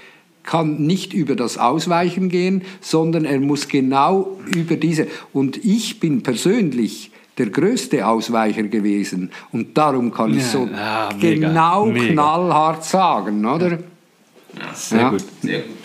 kann 0.47 0.79
nicht 0.79 1.13
über 1.13 1.37
das 1.37 1.59
Ausweichen 1.59 2.29
gehen, 2.29 2.63
sondern 2.81 3.25
er 3.25 3.41
muss 3.41 3.69
genau 3.69 4.39
über 4.55 4.77
diese. 4.77 5.09
Und 5.33 5.63
ich 5.65 6.01
bin 6.01 6.23
persönlich 6.23 7.11
der 7.39 7.51
größte 7.51 8.07
Ausweicher 8.07 8.63
gewesen 8.63 9.31
und 9.53 9.77
darum 9.77 10.13
kann 10.13 10.35
ich 10.35 10.47
so 10.47 10.67
ja, 10.67 11.11
mega, 11.21 11.49
genau 11.49 11.87
mega. 11.87 12.13
knallhart 12.13 12.85
sagen, 12.85 13.45
oder? 13.45 13.73
Ja, 13.73 13.79
sehr 14.73 15.01
ja. 15.01 15.11
gut. 15.11 15.25
Sehr 15.43 15.59
gut. 15.61 15.77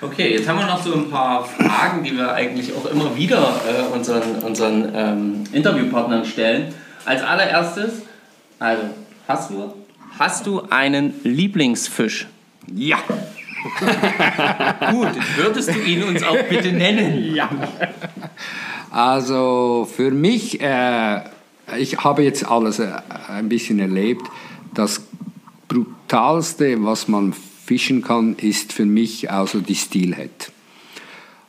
Okay, 0.00 0.32
jetzt 0.32 0.48
haben 0.48 0.60
wir 0.60 0.66
noch 0.66 0.82
so 0.82 0.94
ein 0.94 1.10
paar 1.10 1.44
Fragen, 1.44 2.04
die 2.04 2.16
wir 2.16 2.32
eigentlich 2.32 2.72
auch 2.72 2.86
immer 2.86 3.16
wieder 3.16 3.60
äh, 3.66 3.92
unseren, 3.92 4.36
unseren 4.44 4.92
ähm, 4.94 5.44
Interviewpartnern 5.52 6.24
stellen. 6.24 6.72
Als 7.04 7.22
allererstes, 7.22 8.02
also 8.60 8.82
hast 9.26 9.50
du, 9.50 9.74
hast 10.16 10.46
du 10.46 10.62
einen 10.70 11.14
Lieblingsfisch? 11.24 12.28
Ja. 12.72 12.98
Gut, 14.90 15.08
würdest 15.36 15.74
du 15.74 15.80
ihn 15.80 16.02
uns 16.04 16.22
auch 16.22 16.42
bitte 16.48 16.72
nennen? 16.72 17.34
Ja. 17.34 17.50
Also 18.90 19.86
für 19.94 20.10
mich, 20.10 20.60
äh, 20.60 21.20
ich 21.78 21.98
habe 21.98 22.22
jetzt 22.22 22.46
alles 22.46 22.78
äh, 22.78 22.90
ein 23.28 23.48
bisschen 23.48 23.78
erlebt. 23.78 24.26
Das 24.74 25.02
brutalste, 25.68 26.82
was 26.84 27.06
man 27.06 27.32
fischen 27.32 28.02
kann, 28.02 28.36
ist 28.36 28.72
für 28.72 28.86
mich 28.86 29.30
also 29.30 29.60
die 29.60 29.74
Steelhead. 29.74 30.50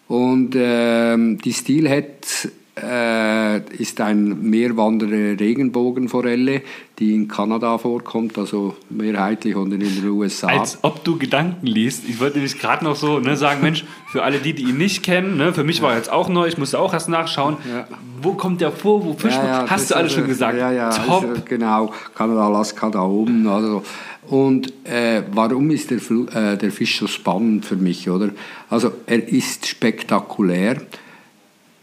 Und 0.07 0.55
äh, 0.55 1.15
die 1.17 1.53
Steelhead 1.53 2.51
äh, 2.81 3.59
ist 3.75 4.01
ein 4.01 4.49
mehrwandere 4.49 5.39
Regenbogenforelle, 5.39 6.61
die 6.99 7.15
in 7.15 7.29
Kanada 7.29 7.77
vorkommt, 7.77 8.37
also 8.37 8.75
mehrheitlich 8.89 9.55
und 9.55 9.71
in 9.71 9.79
den 9.79 10.05
USA. 10.09 10.47
Als 10.47 10.79
ob 10.81 11.03
du 11.05 11.17
Gedanken 11.17 11.65
liest. 11.65 12.03
Ich 12.09 12.19
wollte 12.19 12.37
nämlich 12.37 12.59
gerade 12.59 12.83
noch 12.83 12.97
so 12.97 13.19
ne, 13.19 13.37
sagen, 13.37 13.61
Mensch, 13.61 13.85
für 14.11 14.23
alle 14.23 14.39
die, 14.39 14.53
die 14.53 14.63
ihn 14.63 14.77
nicht 14.77 15.01
kennen, 15.01 15.37
ne, 15.37 15.53
für 15.53 15.63
mich 15.63 15.81
war 15.81 15.91
er 15.91 15.97
jetzt 15.97 16.11
auch 16.11 16.27
neu, 16.27 16.47
ich 16.47 16.57
musste 16.57 16.77
auch 16.77 16.93
erst 16.93 17.07
nachschauen. 17.07 17.55
Ja. 17.71 17.87
Wo 18.21 18.33
kommt 18.33 18.59
der 18.59 18.73
vor, 18.73 19.05
wo 19.05 19.13
fischt 19.13 19.37
Ja, 19.37 19.41
man? 19.43 19.49
ja, 19.49 19.69
Hast 19.69 19.91
du 19.91 19.95
alles 19.95 20.11
schon 20.11 20.25
äh, 20.25 20.27
gesagt. 20.27 20.57
Ja, 20.57 20.71
ja, 20.71 20.89
Top. 20.89 21.23
Äh, 21.23 21.41
genau. 21.45 21.93
Kanada, 22.15 22.47
Alaska 22.47 22.89
da 22.89 23.01
oben. 23.03 23.47
Also. 23.47 23.83
Und 24.27 24.73
äh, 24.85 25.23
warum 25.31 25.71
ist 25.71 25.91
der, 25.91 25.99
äh, 26.35 26.57
der 26.57 26.71
Fisch 26.71 26.99
so 26.99 27.07
spannend 27.07 27.65
für 27.65 27.77
mich, 27.77 28.09
oder? 28.09 28.29
Also 28.69 28.91
er 29.05 29.27
ist 29.27 29.65
spektakulär. 29.65 30.81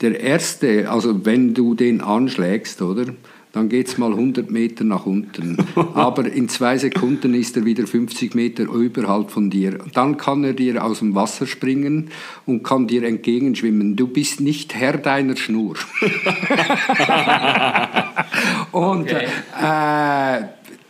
Der 0.03 0.21
erste, 0.21 0.91
also 0.91 1.25
wenn 1.25 1.55
du 1.55 1.75
den 1.75 2.03
anschlägst, 2.03 2.83
oder? 2.83 3.07
Dann 3.57 3.71
geht 3.71 3.89
es 3.89 3.97
mal 3.97 4.11
100 4.11 4.51
Meter 4.51 4.85
nach 4.85 5.07
unten. 5.07 5.57
Aber 5.95 6.31
in 6.31 6.51
zwei 6.51 6.77
Sekunden 6.77 7.33
ist 7.33 7.57
er 7.57 7.65
wieder 7.65 7.87
50 7.87 8.35
Meter 8.35 8.65
überhalb 8.65 9.31
von 9.31 9.49
dir. 9.49 9.79
Dann 9.95 10.19
kann 10.19 10.45
er 10.45 10.53
dir 10.53 10.85
aus 10.85 10.99
dem 10.99 11.15
Wasser 11.15 11.47
springen 11.47 12.11
und 12.45 12.63
kann 12.63 12.87
dir 12.87 13.05
entgegenschwimmen. 13.05 13.97
Du 13.97 14.09
bist 14.09 14.43
nicht 14.43 14.75
Herr 14.75 14.99
deiner 14.99 15.37
Schnur. 15.37 15.77
Und 18.73 19.11
äh, 19.11 20.43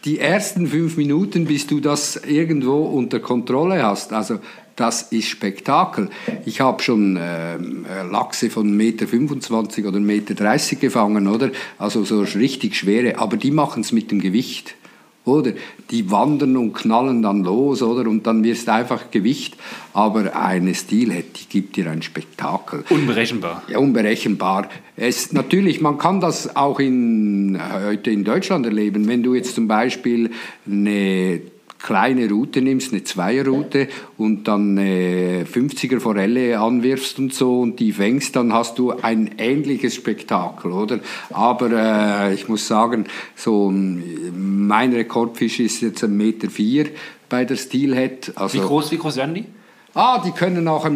die 0.04 0.18
ersten 0.18 0.66
fünf 0.66 0.96
Minuten, 0.96 1.44
bis 1.44 1.68
du 1.68 1.78
das 1.78 2.16
irgendwo 2.16 2.82
unter 2.82 3.20
Kontrolle 3.20 3.84
hast, 3.84 4.12
also 4.12 4.40
das 4.76 5.02
ist 5.02 5.28
Spektakel. 5.28 6.10
Ich 6.44 6.60
habe 6.60 6.82
schon 6.82 7.18
ähm, 7.20 7.86
äh, 7.86 8.06
Lachse 8.06 8.50
von 8.50 8.78
1,25 8.78 9.80
Meter 9.80 9.88
oder 9.88 9.98
1,30 9.98 10.00
Meter 10.00 10.76
gefangen, 10.76 11.26
oder? 11.28 11.50
Also 11.78 12.04
so 12.04 12.20
richtig 12.20 12.76
schwere, 12.76 13.18
aber 13.18 13.36
die 13.36 13.50
machen 13.50 13.80
es 13.80 13.92
mit 13.92 14.10
dem 14.10 14.20
Gewicht. 14.20 14.74
Oder 15.24 15.54
die 15.90 16.08
wandern 16.12 16.56
und 16.56 16.72
knallen 16.72 17.20
dann 17.20 17.42
los, 17.42 17.82
oder? 17.82 18.08
Und 18.08 18.28
dann 18.28 18.44
wirst 18.44 18.68
du 18.68 18.72
einfach 18.72 19.10
Gewicht. 19.10 19.56
Aber 19.92 20.36
eine 20.36 20.72
Steelhead, 20.72 21.26
die 21.36 21.48
gibt 21.48 21.74
dir 21.74 21.90
ein 21.90 22.02
Spektakel. 22.02 22.84
Unberechenbar. 22.90 23.64
Ja, 23.66 23.78
unberechenbar. 23.78 24.68
Es, 24.94 25.32
natürlich, 25.32 25.80
man 25.80 25.98
kann 25.98 26.20
das 26.20 26.54
auch 26.54 26.78
in, 26.78 27.58
heute 27.60 28.12
in 28.12 28.22
Deutschland 28.22 28.66
erleben. 28.66 29.08
Wenn 29.08 29.24
du 29.24 29.34
jetzt 29.34 29.56
zum 29.56 29.66
Beispiel 29.66 30.30
eine 30.64 31.40
kleine 31.82 32.28
Route 32.28 32.62
nimmst, 32.62 32.92
eine 32.92 33.04
Zweierroute 33.04 33.88
und 34.18 34.48
dann 34.48 34.78
eine 34.78 35.44
50er 35.44 36.00
Forelle 36.00 36.58
anwirfst 36.58 37.18
und 37.18 37.34
so 37.34 37.60
und 37.60 37.78
die 37.80 37.92
fängst, 37.92 38.34
dann 38.36 38.52
hast 38.52 38.78
du 38.78 38.92
ein 38.92 39.30
ähnliches 39.38 39.94
Spektakel, 39.94 40.72
oder? 40.72 41.00
Aber 41.30 41.70
äh, 42.30 42.34
ich 42.34 42.48
muss 42.48 42.66
sagen, 42.66 43.04
so 43.34 43.70
ein- 43.70 44.02
mein 44.66 44.92
Rekordfisch 44.92 45.60
ist 45.60 45.80
jetzt 45.82 46.02
ein 46.04 46.16
Meter 46.16 46.50
vier 46.50 46.86
bei 47.28 47.44
der 47.44 47.56
Steelhead. 47.56 48.32
Also, 48.36 48.58
Wie 48.58 48.62
groß, 48.66 48.92
wie 48.92 48.98
groß 48.98 49.16
werden 49.16 49.34
die? 49.34 49.44
Ah, 49.98 50.22
die 50.22 50.30
können 50.32 50.68
auch 50.68 50.84
1,20 50.84 50.90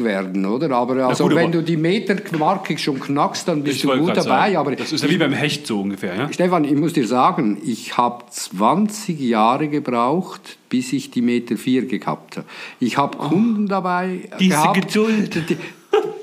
Meter 0.00 0.04
werden, 0.04 0.44
oder? 0.44 0.72
Aber 0.72 1.06
also, 1.06 1.22
gut, 1.22 1.32
aber- 1.32 1.42
wenn 1.42 1.52
du 1.52 1.62
die 1.62 1.76
Metermarke 1.76 2.76
schon 2.76 2.98
knackst, 2.98 3.46
dann 3.46 3.62
bist 3.62 3.84
du 3.84 3.96
gut 3.96 4.08
dabei. 4.10 4.22
sagen, 4.22 4.56
Aber 4.56 4.74
das 4.74 4.90
ist 4.90 5.04
ja 5.04 5.08
wie 5.10 5.16
beim 5.16 5.32
Hecht 5.32 5.64
so 5.64 5.80
ungefähr, 5.80 6.16
ja? 6.16 6.32
Stefan, 6.32 6.64
ich 6.64 6.74
muss 6.74 6.92
dir 6.92 7.06
sagen, 7.06 7.58
ich 7.64 7.96
habe 7.96 8.24
20 8.28 9.20
Jahre 9.20 9.68
gebraucht, 9.68 10.58
bis 10.68 10.92
ich 10.92 11.12
die 11.12 11.22
Meter 11.22 11.56
4 11.56 11.86
gehabt 11.86 12.38
habe. 12.38 12.46
Ich 12.80 12.98
habe 12.98 13.16
Kunden 13.16 13.68
dabei 13.68 14.22
Oh. 14.32 14.36
Diese 14.40 14.50
gehabt. 14.50 14.74
Geduld. 14.74 15.42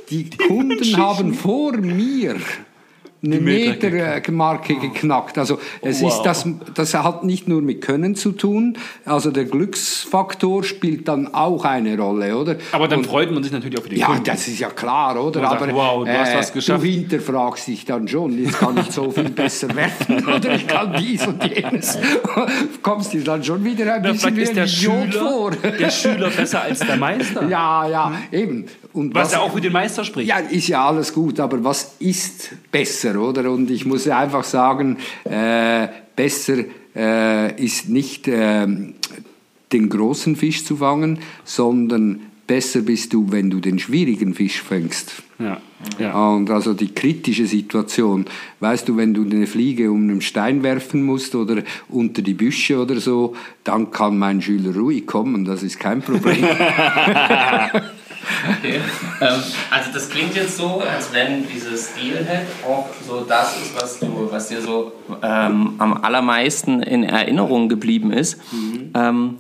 Die, 0.10 0.24
die 0.26 0.38
Kunden 0.38 0.98
haben 0.98 1.34
vor 1.34 1.72
mir 1.78 2.36
eine 3.24 3.40
Meter 3.40 3.90
Metermarke 3.90 4.76
geknackt. 4.76 5.38
Also 5.38 5.60
es 5.82 6.02
Wow. 6.02 6.14
ist 6.14 6.22
das, 6.24 6.46
das 6.76 6.94
hat 6.94 7.24
nicht 7.24 7.48
nur 7.48 7.62
mit 7.62 7.82
Können 7.82 8.16
zu 8.16 8.32
tun, 8.32 8.78
also 9.06 9.32
der 9.32 9.46
Glücksfaktor 9.46 10.64
spielt 10.64 11.08
dann 11.08 11.34
auch 11.34 11.66
eine 11.66 11.98
Rolle, 11.98 12.38
oder? 12.38 12.58
Aber 12.72 12.88
dann 12.88 13.00
Und- 13.00 13.08
freut 13.08 13.32
man 13.32 13.42
sich 13.44 13.52
natürlich 13.52 13.80
auch 13.80 13.84
für 13.84 13.90
die 13.90 13.98
ja, 13.98 14.06
Kunden. 14.08 14.24
das 14.24 14.48
ist 14.48 14.60
ja 14.60 14.70
klar, 14.70 15.22
oder? 15.22 15.42
Man 15.42 15.50
sagt, 15.50 15.62
Aber 15.64 15.74
wow, 15.74 16.06
du 16.06 16.12
hast 16.18 16.36
was 16.36 16.54
geschafft. 16.54 16.84
Du 16.84 16.88
hinterfragst 16.88 17.68
dich 17.68 17.86
dann 17.86 18.08
schon, 18.08 18.38
jetzt 18.44 18.60
kann 18.60 18.78
ich 18.78 18.92
so 18.92 19.10
viel 19.10 19.30
besser 19.30 19.76
werfen 19.76 20.26
oder 20.36 20.54
ich 20.56 20.68
kann 20.68 20.96
dies 21.00 21.26
und 21.26 21.44
jenes. 21.44 21.98
Kommst 22.84 23.14
dir 23.14 23.24
dann 23.24 23.44
schon 23.44 23.64
wieder 23.64 23.96
ein 23.96 24.02
Na, 24.04 24.12
bisschen 24.12 24.36
wie 24.36 24.46
der 24.46 24.66
Idiot 24.66 24.70
Schüler, 25.14 25.20
vor. 25.30 25.52
der 25.52 25.90
Schüler 25.90 26.30
besser 26.30 26.62
als 26.62 26.80
der 26.80 26.98
Meister. 26.98 27.48
Ja, 27.50 27.88
ja, 27.88 28.12
eben. 28.32 28.66
Und 28.94 29.14
Was 29.16 29.32
ja 29.32 29.40
auch 29.40 29.54
für 29.54 29.62
den 29.62 29.72
Meister 29.74 30.04
spricht. 30.04 30.28
ja, 30.28 30.38
ist 30.40 30.68
ja 30.68 30.86
alles 30.86 31.14
gut, 31.14 31.40
aber 31.40 31.64
was 31.64 31.96
ist 32.00 32.50
besser, 32.72 33.16
oder? 33.18 33.52
Und 33.52 33.70
ich 33.72 33.86
muss 33.86 34.08
einfach 34.08 34.44
sagen, 34.44 34.98
äh, 35.24 35.88
besser 36.16 36.58
äh, 36.96 37.64
ist 37.64 37.90
nicht 37.90 38.28
ähm, 38.28 38.96
den 39.72 39.90
großen 39.90 40.36
Fisch 40.36 40.64
zu 40.64 40.78
fangen, 40.78 41.20
sondern 41.44 42.22
besser 42.48 42.82
bist 42.82 43.14
du, 43.14 43.32
wenn 43.32 43.50
du 43.50 43.60
den 43.60 43.78
schwierigen 43.78 44.34
Fisch 44.34 44.62
fängst. 44.62 45.22
Ja, 45.38 45.62
ja. 46.00 46.32
Und 46.32 46.50
also 46.50 46.74
die 46.74 46.94
kritische 46.94 47.46
Situation, 47.46 48.26
weißt 48.62 48.88
du, 48.88 48.98
wenn 48.98 49.14
du 49.14 49.24
eine 49.24 49.46
Fliege 49.46 49.92
um 49.92 50.02
einen 50.10 50.22
Stein 50.22 50.64
werfen 50.64 51.04
musst 51.04 51.36
oder 51.36 51.62
unter 51.90 52.22
die 52.22 52.34
Büsche 52.34 52.82
oder 52.82 53.00
so, 53.00 53.36
dann 53.64 53.92
kann 53.92 54.18
mein 54.18 54.42
Schüler 54.42 54.76
ruhig 54.76 55.06
kommen, 55.06 55.46
das 55.46 55.62
ist 55.62 55.80
kein 55.80 56.02
Problem. 56.02 56.44
Okay. 58.60 58.82
Ähm, 59.22 59.44
also 59.72 59.92
das 59.94 60.10
klingt 60.10 60.36
jetzt 60.36 60.58
so, 60.58 60.82
als 60.82 61.12
wenn 61.14 61.48
dieses 61.48 61.92
Steelhead 61.92 62.48
auch 62.68 62.88
so 63.08 63.22
das 63.22 63.56
ist, 63.58 63.82
was, 63.82 64.00
du, 64.00 64.28
was 64.32 64.50
dir 64.50 64.62
so 64.62 64.92
ähm, 65.22 65.76
am 65.78 66.04
allermeisten 66.04 66.84
in 66.84 67.04
Erinnerung 67.04 67.70
geblieben 67.70 68.12
ist. 68.12 68.40
Ähm, 68.94 69.38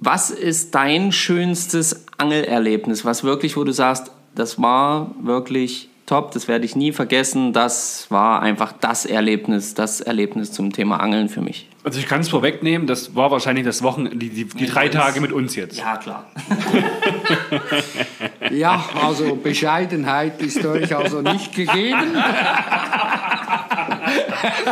was 0.00 0.30
ist 0.30 0.74
dein 0.74 1.12
schönstes 1.12 2.04
Angelerlebnis? 2.18 3.04
Was 3.04 3.24
wirklich, 3.24 3.56
wo 3.56 3.64
du 3.64 3.72
sagst, 3.72 4.10
das 4.34 4.60
war 4.60 5.10
wirklich 5.22 5.88
top, 6.06 6.32
das 6.32 6.48
werde 6.48 6.64
ich 6.66 6.76
nie 6.76 6.92
vergessen, 6.92 7.52
das 7.52 8.10
war 8.10 8.42
einfach 8.42 8.72
das 8.72 9.06
Erlebnis, 9.06 9.74
das 9.74 10.00
Erlebnis 10.00 10.52
zum 10.52 10.72
Thema 10.72 10.98
Angeln 10.98 11.28
für 11.28 11.40
mich. 11.40 11.68
Also 11.84 11.98
ich 11.98 12.06
kann 12.06 12.22
es 12.22 12.30
vorwegnehmen, 12.30 12.86
das 12.86 13.14
war 13.14 13.30
wahrscheinlich 13.30 13.66
das 13.66 13.82
Wochen, 13.82 14.18
die, 14.18 14.30
die, 14.30 14.46
die 14.46 14.66
drei 14.66 14.88
Tage 14.88 15.20
mit 15.20 15.32
uns 15.32 15.54
jetzt. 15.54 15.78
Ja, 15.78 15.96
klar. 15.98 16.30
Ja, 18.50 18.84
also 19.02 19.36
Bescheidenheit 19.36 20.40
ist 20.40 20.64
euch 20.64 20.94
also 20.94 21.22
nicht 21.22 21.54
gegeben. 21.54 22.14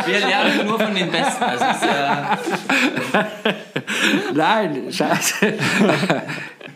Wir 0.05 0.19
lernen 0.19 0.67
nur 0.67 0.79
von 0.79 0.93
den 0.93 1.11
Besten. 1.11 1.41
Das 1.41 1.75
ist 1.75 1.85
ja 1.85 2.37
Nein, 4.33 4.91
scheiße. 4.91 5.53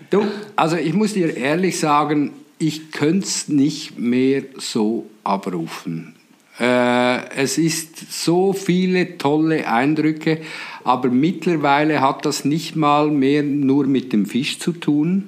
Du, 0.09 0.25
also 0.55 0.75
ich 0.77 0.93
muss 0.93 1.13
dir 1.13 1.37
ehrlich 1.37 1.79
sagen, 1.79 2.33
ich 2.59 2.91
könnte 2.91 3.27
es 3.27 3.47
nicht 3.47 3.97
mehr 3.97 4.43
so 4.57 5.07
abrufen. 5.23 6.16
Äh, 6.59 7.29
es 7.35 7.57
ist 7.57 8.11
so 8.11 8.51
viele 8.53 9.17
tolle 9.17 9.67
Eindrücke, 9.67 10.39
aber 10.83 11.09
mittlerweile 11.09 12.01
hat 12.01 12.25
das 12.25 12.45
nicht 12.45 12.75
mal 12.75 13.11
mehr 13.11 13.43
nur 13.43 13.85
mit 13.85 14.11
dem 14.11 14.25
Fisch 14.25 14.57
zu 14.59 14.71
tun, 14.71 15.25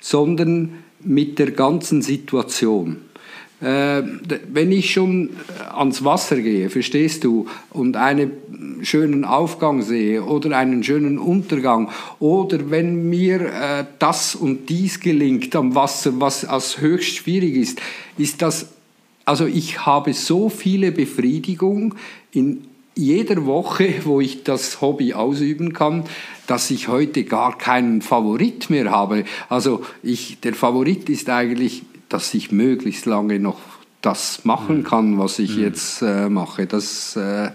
sondern 0.00 0.78
mit 1.00 1.38
der 1.38 1.50
ganzen 1.50 2.00
Situation. 2.00 2.98
Äh, 3.60 4.02
wenn 4.50 4.72
ich 4.72 4.92
schon 4.92 5.28
äh, 5.28 5.74
ans 5.74 6.04
Wasser 6.04 6.40
gehe, 6.40 6.70
verstehst 6.70 7.24
du, 7.24 7.46
und 7.70 7.96
einen 7.96 8.30
schönen 8.80 9.26
Aufgang 9.26 9.82
sehe 9.82 10.24
oder 10.24 10.56
einen 10.56 10.82
schönen 10.82 11.18
Untergang 11.18 11.90
oder 12.18 12.70
wenn 12.70 13.08
mir 13.08 13.86
das 14.00 14.34
und 14.34 14.68
dies 14.68 14.98
gelingt 14.98 15.54
am 15.54 15.76
Wasser, 15.76 16.14
was 16.16 16.44
als 16.44 16.80
höchst 16.80 17.14
schwierig 17.14 17.54
ist, 17.54 17.80
ist 18.18 18.42
das, 18.42 18.66
also 19.32 19.46
ich 19.46 19.86
habe 19.86 20.12
so 20.12 20.50
viele 20.50 20.92
Befriedigung 20.92 21.94
in 22.32 22.64
jeder 22.94 23.46
Woche, 23.46 23.94
wo 24.04 24.20
ich 24.20 24.44
das 24.44 24.82
Hobby 24.82 25.14
ausüben 25.14 25.72
kann, 25.72 26.04
dass 26.46 26.70
ich 26.70 26.88
heute 26.88 27.24
gar 27.24 27.56
keinen 27.56 28.02
Favorit 28.02 28.68
mehr 28.68 28.90
habe. 28.90 29.24
Also 29.48 29.86
ich, 30.02 30.40
der 30.40 30.52
Favorit 30.52 31.08
ist 31.08 31.30
eigentlich, 31.30 31.84
dass 32.10 32.34
ich 32.34 32.52
möglichst 32.52 33.06
lange 33.06 33.38
noch 33.38 33.58
das 34.02 34.44
machen 34.44 34.82
kann, 34.82 35.18
was 35.18 35.38
ich 35.38 35.56
jetzt 35.56 36.02
äh, 36.02 36.28
mache. 36.28 36.66
Das, 36.66 37.16
äh, 37.16 37.46
äh, 37.46 37.50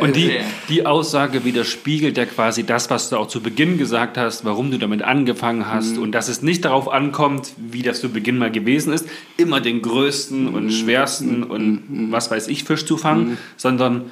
Und 0.00 0.16
die, 0.16 0.26
Sehr. 0.26 0.44
die 0.70 0.86
Aussage 0.86 1.44
widerspiegelt 1.44 2.16
ja 2.16 2.24
quasi 2.24 2.64
das, 2.64 2.88
was 2.88 3.10
du 3.10 3.18
auch 3.18 3.28
zu 3.28 3.42
Beginn 3.42 3.76
gesagt 3.76 4.16
hast, 4.16 4.46
warum 4.46 4.70
du 4.70 4.78
damit 4.78 5.02
angefangen 5.02 5.66
hast. 5.70 5.98
Und 5.98 6.12
dass 6.12 6.28
es 6.28 6.40
nicht 6.40 6.64
darauf 6.64 6.90
ankommt, 6.90 7.52
wie 7.58 7.82
das 7.82 8.00
zu 8.00 8.08
Beginn 8.08 8.38
mal 8.38 8.50
gewesen 8.50 8.92
ist, 8.94 9.06
immer 9.36 9.60
den 9.60 9.82
größten 9.82 10.48
und 10.48 10.70
schwersten 10.72 11.42
und 11.42 12.08
was 12.10 12.30
weiß 12.30 12.48
ich 12.48 12.64
Fisch 12.64 12.86
zu 12.86 12.96
fangen, 12.96 13.36
sondern 13.58 14.10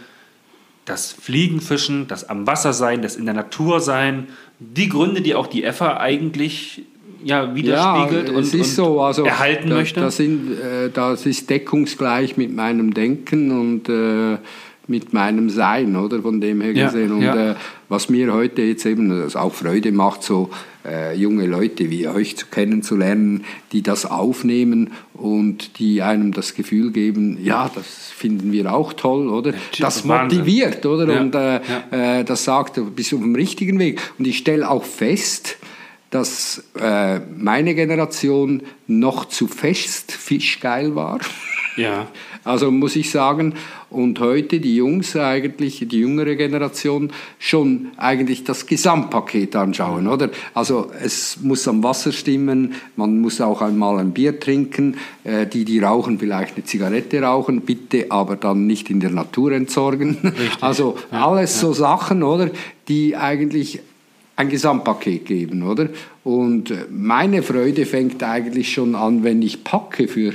das 0.85 1.13
Fliegenfischen, 1.13 2.09
das 2.09 2.29
am 2.29 2.47
Wasser 2.47 2.73
sein, 2.73 3.03
das 3.03 3.17
in 3.17 3.25
der 3.25 3.35
Natur 3.35 3.81
sein, 3.81 4.29
die 4.59 4.89
Gründe, 4.89 5.23
die 5.23 5.35
auch 5.35 5.47
die 5.47 5.65
EFA 5.65 5.99
eigentlich 5.99 6.83
ja, 7.25 7.55
widerspiegelt 7.55 8.29
ja, 8.29 8.35
und, 8.35 8.55
und 8.55 8.65
so, 8.65 9.01
also 9.01 9.25
erhalten 9.25 9.71
da, 9.71 9.77
möchte? 9.77 10.01
Das, 10.01 10.17
sind, 10.17 10.53
äh, 10.53 10.91
das 10.93 11.27
ist 11.27 11.49
deckungsgleich 11.51 12.37
mit 12.37 12.55
meinem 12.55 12.95
Denken 12.95 13.51
und 13.51 13.89
äh, 13.89 14.39
mit 14.89 15.13
meinem 15.13 15.51
Sein, 15.51 15.95
oder 15.97 16.23
von 16.23 16.41
dem 16.41 16.61
her 16.61 16.73
Ja, 16.73 16.87
gesehen. 16.87 17.13
Und 17.13 17.23
ja. 17.23 17.53
äh, 17.53 17.55
was 17.89 18.09
mir 18.09 18.33
heute 18.33 18.63
jetzt 18.63 18.87
eben 18.87 19.11
das 19.11 19.37
auch 19.37 19.53
Freude 19.53 19.93
macht, 19.93 20.23
so 20.23 20.51
äh, 20.85 21.15
junge 21.15 21.47
Leute 21.47 21.91
wie 21.91 22.09
euch 22.09 22.37
zu 22.37 22.47
kennenzulernen, 22.47 23.45
die 23.73 23.83
das 23.83 24.07
aufnehmen 24.07 24.93
und 25.13 25.79
die 25.79 26.01
einem 26.03 26.33
das 26.33 26.55
Gefühl 26.55 26.91
geben, 26.91 27.39
ja, 27.43 27.71
das 27.75 28.11
finden 28.17 28.51
wir 28.51 28.73
auch 28.73 28.95
toll, 28.95 29.29
oder? 29.29 29.53
Das 29.79 30.05
motiviert, 30.05 30.85
oder? 30.87 31.13
Ja, 31.13 31.21
Und 31.21 31.35
ja. 31.35 31.61
äh, 31.91 32.25
das 32.25 32.45
sagt, 32.45 32.79
du 32.79 32.91
bist 32.91 33.13
auf 33.13 33.21
dem 33.21 33.35
richtigen 33.35 33.79
Weg. 33.79 34.01
Und 34.19 34.27
ich 34.27 34.39
stelle 34.39 34.69
auch 34.69 34.85
fest, 34.85 35.59
dass 36.11 36.65
äh, 36.81 37.21
meine 37.37 37.75
Generation 37.75 38.63
noch 38.87 39.27
zu 39.27 39.47
fest 39.47 40.13
fischgeil 40.13 40.95
war. 40.95 41.21
ja. 41.77 42.07
Also 42.45 42.71
muss 42.71 42.97
ich 42.97 43.11
sagen, 43.11 43.53
und 43.91 44.21
heute 44.21 44.59
die 44.59 44.77
Jungs 44.77 45.15
eigentlich, 45.17 45.87
die 45.87 45.99
jüngere 45.99 46.35
Generation, 46.35 47.11
schon 47.39 47.89
eigentlich 47.99 48.43
das 48.45 48.67
Gesamtpaket 48.67 49.55
anschauen, 49.55 50.07
oder? 50.07 50.31
Also 50.55 50.91
es 51.03 51.41
muss 51.43 51.69
am 51.69 51.83
Wasser 51.83 52.11
stimmen, 52.11 52.73
man 52.97 53.21
muss 53.21 53.43
auch 53.43 53.61
einmal 53.61 53.99
ein 53.99 54.13
Bier 54.13 54.41
trinken, 54.41 54.97
äh, 55.25 55.47
die, 55.47 55.67
die 55.67 55.79
rauchen, 55.81 56.19
vielleicht 56.19 56.57
eine 56.57 56.65
Zigarette 56.65 57.21
rauchen, 57.21 57.61
bitte 57.61 58.07
aber 58.11 58.37
dann 58.37 58.67
nicht 58.67 58.89
in 58.89 59.01
der 59.01 59.11
Natur 59.11 59.53
entsorgen. 59.53 60.17
Also 60.61 60.97
alles 61.11 61.61
so 61.61 61.75
Sachen, 61.75 62.23
oder? 62.23 62.51
Die 62.89 63.15
eigentlich 63.15 63.81
ein 64.39 64.49
Gesamtpaket 64.49 65.27
geben, 65.27 65.63
oder? 65.65 65.89
Und 66.23 66.71
äh, 66.71 66.87
meine 66.91 67.43
Freude 67.43 67.85
fängt 67.87 68.23
eigentlich 68.23 68.73
schon 68.73 68.95
an, 68.95 69.25
wenn 69.25 69.43
ich 69.43 69.65
packe 69.65 70.07
für 70.07 70.33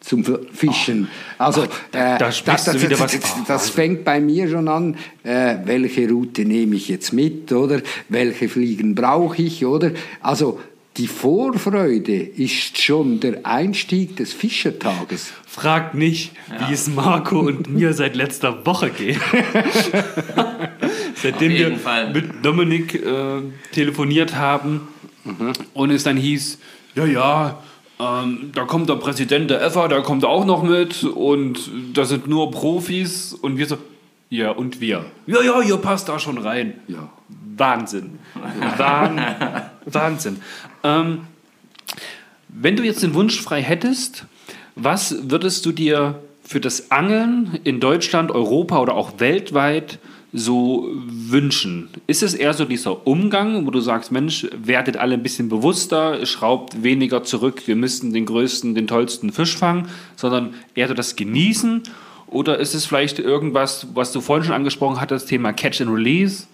zum 0.00 0.24
Fischen. 0.54 1.08
Also 1.36 1.66
da- 1.92 2.16
da 2.16 2.28
äh, 2.30 2.32
das, 2.46 2.64
du 2.64 2.72
wieder 2.80 2.88
das, 2.88 3.00
was- 3.00 3.20
das, 3.20 3.34
das 3.46 3.68
fängt 3.70 4.02
bei 4.04 4.18
mir 4.18 4.48
schon 4.48 4.66
an, 4.68 4.96
äh, 5.22 5.56
welche 5.66 6.08
Route 6.08 6.46
nehme 6.46 6.76
ich 6.76 6.88
jetzt 6.88 7.12
mit, 7.12 7.52
oder? 7.52 7.82
Welche 8.08 8.48
Fliegen 8.48 8.94
brauche 8.94 9.42
ich, 9.42 9.66
oder? 9.66 9.90
Also 10.22 10.58
die 10.96 11.06
Vorfreude 11.06 12.16
ist 12.16 12.80
schon 12.80 13.20
der 13.20 13.46
Einstieg 13.46 14.16
des 14.16 14.32
Fischertages. 14.32 15.32
Fragt 15.46 15.94
nicht, 15.94 16.32
wie 16.66 16.72
es 16.72 16.88
Marco 16.88 17.40
und 17.40 17.70
mir 17.70 17.92
seit 17.92 18.16
letzter 18.16 18.66
Woche 18.66 18.90
geht. 18.90 19.20
Seitdem 21.14 21.52
wir 21.52 21.76
Fall. 21.78 22.12
mit 22.12 22.44
Dominik 22.44 22.94
äh, 22.94 23.42
telefoniert 23.72 24.36
haben 24.36 24.88
und 25.74 25.90
es 25.90 26.02
dann 26.02 26.16
hieß, 26.16 26.58
ja, 26.94 27.04
ja, 27.04 27.62
ähm, 28.00 28.50
da 28.54 28.64
kommt 28.64 28.88
der 28.88 28.96
Präsident 28.96 29.50
der 29.50 29.62
EFA, 29.62 29.88
der 29.88 30.02
kommt 30.02 30.24
auch 30.24 30.44
noch 30.44 30.62
mit 30.62 31.04
und 31.04 31.70
da 31.94 32.04
sind 32.04 32.26
nur 32.26 32.50
Profis 32.50 33.34
und 33.34 33.58
wir 33.58 33.66
so, 33.66 33.78
ja, 34.28 34.50
und 34.50 34.80
wir? 34.80 35.04
Ja, 35.26 35.42
ja, 35.42 35.60
ihr 35.60 35.76
passt 35.76 36.08
da 36.08 36.18
schon 36.18 36.38
rein. 36.38 36.74
Ja. 36.88 37.10
Wahnsinn. 37.56 38.18
Wahn, 38.78 39.20
Wahnsinn. 39.84 40.40
Ähm, 40.82 41.22
wenn 42.48 42.76
du 42.76 42.82
jetzt 42.82 43.02
den 43.02 43.14
Wunsch 43.14 43.40
frei 43.40 43.62
hättest, 43.62 44.24
was 44.74 45.30
würdest 45.30 45.66
du 45.66 45.72
dir 45.72 46.20
für 46.42 46.60
das 46.60 46.90
Angeln 46.90 47.60
in 47.64 47.80
Deutschland, 47.80 48.30
Europa 48.30 48.80
oder 48.80 48.94
auch 48.94 49.20
weltweit 49.20 49.98
so 50.32 50.88
wünschen? 50.92 51.88
Ist 52.06 52.22
es 52.22 52.34
eher 52.34 52.54
so 52.54 52.64
dieser 52.64 53.06
Umgang, 53.06 53.66
wo 53.66 53.70
du 53.70 53.80
sagst, 53.80 54.10
Mensch, 54.10 54.46
werdet 54.52 54.96
alle 54.96 55.14
ein 55.14 55.22
bisschen 55.22 55.48
bewusster, 55.48 56.24
schraubt 56.26 56.82
weniger 56.82 57.22
zurück, 57.24 57.62
wir 57.66 57.76
müssen 57.76 58.12
den 58.12 58.26
größten, 58.26 58.74
den 58.74 58.86
tollsten 58.86 59.32
Fisch 59.32 59.56
fangen, 59.56 59.88
sondern 60.16 60.54
eher 60.74 60.88
so 60.88 60.94
das 60.94 61.16
Genießen? 61.16 61.82
Oder 62.26 62.58
ist 62.58 62.74
es 62.74 62.86
vielleicht 62.86 63.18
irgendwas, 63.18 63.88
was 63.94 64.12
du 64.12 64.20
vorhin 64.20 64.44
schon 64.44 64.54
angesprochen 64.54 65.00
hattest, 65.00 65.28
Thema 65.28 65.52
Catch 65.52 65.80
and 65.80 65.90
Release? 65.90 66.46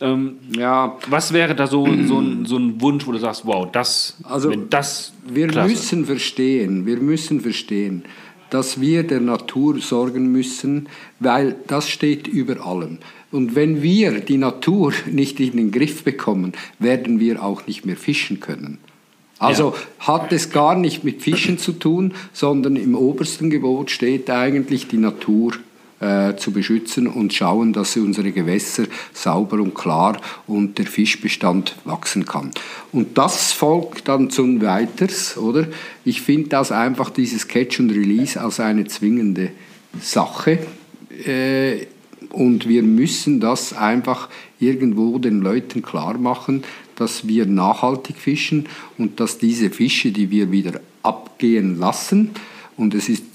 Ähm, 0.00 0.38
Ja, 0.56 0.96
was 1.08 1.32
wäre 1.32 1.54
da 1.54 1.66
so, 1.66 1.86
so, 2.06 2.18
ein, 2.18 2.46
so 2.46 2.56
ein 2.56 2.80
Wunsch, 2.80 3.06
wo 3.06 3.12
du 3.12 3.18
sagst, 3.18 3.46
wow, 3.46 3.68
das, 3.70 4.16
Also, 4.22 4.50
wenn 4.50 4.68
das 4.70 5.12
Wir 5.26 5.48
klasse. 5.48 5.68
müssen 5.68 6.04
verstehen, 6.06 6.86
wir 6.86 6.96
müssen 6.98 7.40
verstehen, 7.40 8.04
dass 8.50 8.80
wir 8.80 9.02
der 9.02 9.20
Natur 9.20 9.80
sorgen 9.80 10.30
müssen, 10.30 10.88
weil 11.20 11.56
das 11.66 11.88
steht 11.88 12.28
über 12.28 12.64
allem. 12.64 12.98
Und 13.32 13.56
wenn 13.56 13.82
wir 13.82 14.20
die 14.20 14.36
Natur 14.38 14.92
nicht 15.10 15.40
in 15.40 15.56
den 15.56 15.70
Griff 15.72 16.04
bekommen, 16.04 16.52
werden 16.78 17.18
wir 17.18 17.42
auch 17.42 17.66
nicht 17.66 17.84
mehr 17.84 17.96
fischen 17.96 18.40
können. 18.40 18.78
Also 19.40 19.74
hat 19.98 20.32
es 20.32 20.50
gar 20.50 20.76
nicht 20.76 21.04
mit 21.04 21.20
Fischen 21.20 21.58
zu 21.58 21.72
tun, 21.72 22.14
sondern 22.32 22.76
im 22.76 22.94
obersten 22.94 23.50
Gebot 23.50 23.90
steht 23.90 24.30
eigentlich 24.30 24.86
die 24.86 24.96
Natur 24.96 25.54
äh, 26.04 26.36
zu 26.36 26.52
beschützen 26.52 27.06
und 27.06 27.32
schauen, 27.32 27.72
dass 27.72 27.96
unsere 27.96 28.30
Gewässer 28.30 28.84
sauber 29.14 29.58
und 29.60 29.74
klar 29.74 30.20
und 30.46 30.76
der 30.76 30.86
Fischbestand 30.86 31.76
wachsen 31.84 32.26
kann. 32.26 32.50
Und 32.92 33.16
das 33.16 33.52
folgt 33.52 34.08
dann 34.08 34.28
zum 34.28 34.60
Weiters, 34.60 35.38
oder? 35.38 35.66
Ich 36.04 36.20
finde 36.20 36.50
das 36.50 36.72
einfach 36.72 37.08
dieses 37.08 37.48
Catch 37.48 37.80
and 37.80 37.92
Release 37.92 38.38
als 38.38 38.60
eine 38.60 38.84
zwingende 38.86 39.52
Sache. 39.98 40.58
Äh, 41.24 41.86
und 42.30 42.68
wir 42.68 42.82
müssen 42.82 43.40
das 43.40 43.72
einfach 43.72 44.28
irgendwo 44.60 45.18
den 45.18 45.40
Leuten 45.40 45.80
klar 45.80 46.18
machen, 46.18 46.64
dass 46.96 47.26
wir 47.26 47.46
nachhaltig 47.46 48.16
fischen 48.16 48.66
und 48.98 49.20
dass 49.20 49.38
diese 49.38 49.70
Fische, 49.70 50.10
die 50.12 50.30
wir 50.30 50.52
wieder 50.52 50.80
abgehen 51.02 51.78
lassen, 51.78 52.30
und 52.76 52.94
es 52.94 53.08
ist 53.08 53.33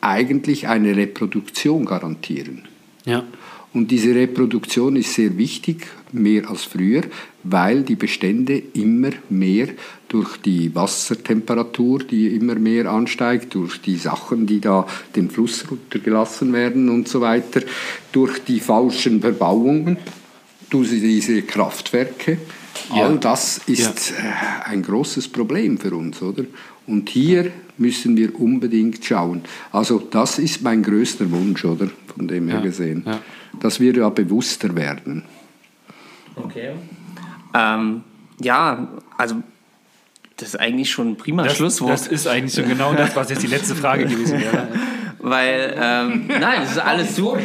eigentlich 0.00 0.68
eine 0.68 0.96
Reproduktion 0.96 1.84
garantieren. 1.84 2.62
Ja. 3.04 3.24
Und 3.72 3.90
diese 3.92 4.14
Reproduktion 4.14 4.96
ist 4.96 5.14
sehr 5.14 5.38
wichtig, 5.38 5.86
mehr 6.12 6.50
als 6.50 6.64
früher, 6.64 7.02
weil 7.44 7.82
die 7.82 7.94
Bestände 7.94 8.60
immer 8.74 9.10
mehr 9.28 9.68
durch 10.08 10.38
die 10.38 10.74
Wassertemperatur, 10.74 12.00
die 12.00 12.34
immer 12.34 12.56
mehr 12.56 12.90
ansteigt, 12.90 13.54
durch 13.54 13.80
die 13.80 13.96
Sachen, 13.96 14.46
die 14.46 14.60
da 14.60 14.88
den 15.14 15.30
Fluss 15.30 15.70
runtergelassen 15.70 16.52
werden 16.52 16.88
und 16.88 17.06
so 17.06 17.20
weiter, 17.20 17.62
durch 18.10 18.40
die 18.40 18.58
falschen 18.58 19.20
Verbauungen, 19.20 19.98
durch 20.68 20.88
diese 20.88 21.42
Kraftwerke, 21.42 22.38
Ja. 22.94 23.04
all 23.06 23.18
das 23.18 23.58
ist 23.66 24.10
äh, 24.12 24.14
ein 24.64 24.82
großes 24.82 25.28
Problem 25.28 25.78
für 25.78 25.94
uns, 25.94 26.20
oder? 26.22 26.44
Und 26.86 27.08
hier 27.08 27.50
müssen 27.78 28.16
wir 28.16 28.38
unbedingt 28.38 29.04
schauen. 29.04 29.42
Also 29.72 29.98
das 29.98 30.38
ist 30.38 30.62
mein 30.62 30.82
größter 30.82 31.30
Wunsch, 31.30 31.64
oder? 31.64 31.88
Von 32.16 32.26
dem 32.28 32.48
her 32.48 32.56
Ja, 32.56 32.62
gesehen. 32.62 33.02
ja. 33.06 33.20
Dass 33.60 33.80
wir 33.80 33.92
da 33.92 34.08
bewusster 34.08 34.74
werden. 34.76 35.22
Okay. 36.36 36.72
Ähm, 37.54 38.02
ja, 38.40 38.88
also 39.18 39.36
das 40.36 40.48
ist 40.50 40.56
eigentlich 40.60 40.90
schon 40.90 41.10
ein 41.10 41.16
prima 41.16 41.44
Das, 41.44 41.56
Schlusswort. 41.56 41.92
das 41.92 42.06
ist 42.06 42.26
eigentlich 42.26 42.54
so 42.54 42.62
genau 42.62 42.94
das, 42.94 43.14
was 43.14 43.28
jetzt 43.30 43.42
die 43.42 43.46
letzte 43.48 43.74
Frage 43.74 44.06
gewesen 44.06 44.40
wäre. 44.40 44.68
Weil, 45.22 45.74
ähm, 45.78 46.24
nein, 46.28 46.60
das 46.62 46.72
ist 46.72 46.78
alles 46.78 47.14
super. 47.16 47.38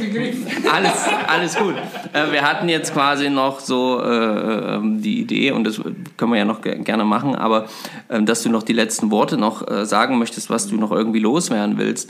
Alles, 0.74 0.92
alles 1.28 1.56
gut. 1.58 1.76
Äh, 2.14 2.32
wir 2.32 2.42
hatten 2.42 2.70
jetzt 2.70 2.94
quasi 2.94 3.30
noch 3.30 3.60
so 3.60 4.02
äh, 4.02 4.76
ähm, 4.76 5.02
die 5.02 5.20
Idee, 5.20 5.52
und 5.52 5.66
das 5.66 5.82
können 6.16 6.32
wir 6.32 6.38
ja 6.40 6.46
noch 6.46 6.62
ge- 6.62 6.80
gerne 6.84 7.04
machen, 7.04 7.36
aber 7.36 7.66
ähm, 8.10 8.26
dass 8.26 8.44
du 8.44 8.50
noch 8.50 8.64
die 8.64 8.72
letzten 8.72 9.12
Worte 9.12 9.38
noch 9.38 9.68
äh, 9.70 9.86
sagen 9.86 10.18
möchtest, 10.20 10.50
was 10.50 10.68
du 10.68 10.78
noch 10.78 10.92
irgendwie 10.92 11.20
loswerden 11.20 11.78
willst. 11.78 12.10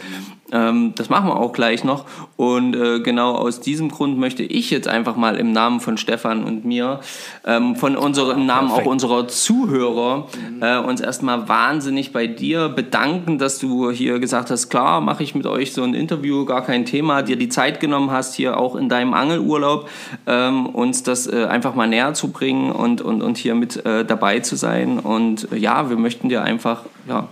Ähm, 0.52 0.94
das 0.96 1.10
machen 1.10 1.28
wir 1.30 1.38
auch 1.38 1.54
gleich 1.54 1.84
noch. 1.84 2.06
Und 2.38 2.76
äh, 2.76 3.00
genau 3.00 3.34
aus 3.34 3.60
diesem 3.60 3.90
Grund 3.90 4.20
möchte 4.20 4.44
ich 4.44 4.70
jetzt 4.70 4.88
einfach 4.88 5.16
mal 5.16 5.36
im 5.38 5.52
Namen 5.52 5.80
von 5.80 5.98
Stefan 5.98 6.44
und 6.44 6.64
mir, 6.66 7.00
ähm, 7.44 7.76
von 7.76 7.98
unserem 7.98 8.42
im 8.42 8.46
Namen 8.46 8.70
auch 8.70 8.86
unserer 8.86 9.28
Zuhörer, 9.28 10.28
äh, 10.62 10.78
uns 10.78 11.02
erstmal 11.02 11.48
wahnsinnig 11.50 12.14
bei 12.14 12.28
dir 12.28 12.70
bedanken, 12.70 13.40
dass 13.40 13.58
du 13.58 13.90
hier 13.90 14.20
gesagt 14.20 14.52
hast, 14.52 14.70
klar, 14.70 15.02
mache 15.02 15.24
ich 15.24 15.34
mit 15.34 15.48
euch 15.48 15.55
so 15.74 15.84
ein 15.84 15.94
Interview, 15.94 16.46
gar 16.46 16.64
kein 16.64 16.86
Thema, 16.86 17.22
dir 17.22 17.36
die 17.36 17.50
Zeit 17.50 17.80
genommen 17.80 18.12
hast, 18.12 18.36
hier 18.36 18.58
auch 18.58 18.76
in 18.76 18.90
deinem 18.90 19.14
Angelurlaub, 19.14 19.90
ähm, 20.28 20.66
uns 20.68 21.04
das 21.04 21.28
äh, 21.28 21.46
einfach 21.46 21.76
mal 21.76 21.88
näher 21.88 22.14
zu 22.14 22.30
bringen 22.32 22.72
und, 22.72 23.02
und, 23.02 23.22
und 23.22 23.38
hier 23.38 23.56
mit 23.56 23.86
äh, 23.86 24.06
dabei 24.06 24.40
zu 24.40 24.56
sein. 24.56 25.00
Und 25.00 25.52
äh, 25.52 25.58
ja, 25.58 25.90
wir 25.90 25.98
möchten 25.98 26.30
dir 26.30 26.44
einfach, 26.44 26.84
ja, 27.08 27.28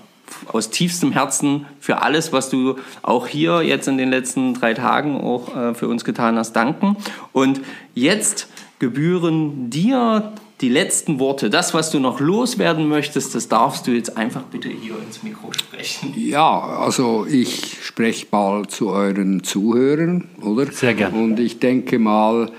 aus 0.52 0.70
tiefstem 0.70 1.12
Herzen 1.12 1.66
für 1.80 2.02
alles, 2.02 2.34
was 2.34 2.50
du 2.50 2.78
auch 3.02 3.28
hier 3.28 3.62
jetzt 3.62 3.88
in 3.88 3.98
den 3.98 4.10
letzten 4.10 4.54
drei 4.54 4.74
Tagen 4.74 5.22
auch 5.22 5.56
äh, 5.56 5.74
für 5.74 5.88
uns 5.88 6.04
getan 6.04 6.38
hast, 6.38 6.54
danken. 6.54 6.98
Und 7.32 7.62
jetzt 7.94 8.48
gebühren 8.80 9.70
dir 9.70 10.34
die 10.64 10.70
letzten 10.70 11.20
Worte. 11.20 11.50
Das, 11.50 11.74
was 11.74 11.92
du 11.92 12.00
noch 12.00 12.22
loswerden 12.22 12.88
möchtest, 12.88 13.36
das 13.36 13.50
darfst 13.50 13.86
du 13.86 13.92
jetzt 13.92 14.16
einfach 14.16 14.44
bitte 14.44 14.70
hier 14.70 14.96
ins 15.06 15.22
Mikro 15.22 15.52
sprechen. 15.52 16.14
Ja, 16.16 16.58
also 16.58 17.26
ich 17.30 17.84
spreche 17.84 18.28
mal 18.32 18.66
zu 18.70 18.90
euren 18.90 19.44
Zuhörern, 19.44 20.30
oder? 20.42 20.72
Sehr 20.72 20.94
gern. 20.94 21.14
Und 21.14 21.40
ich 21.42 21.60
denke 21.60 22.00
mal, 22.00 22.50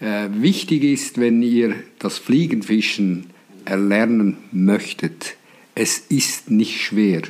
äh, 0.00 0.26
wichtig 0.32 0.82
ist, 0.82 1.20
wenn 1.20 1.40
ihr 1.40 1.76
das 2.00 2.18
Fliegenfischen 2.18 3.30
erlernen 3.64 4.38
möchtet, 4.50 5.36
es 5.76 5.98
ist 5.98 6.50
nicht 6.50 6.82
schwer. 6.82 7.22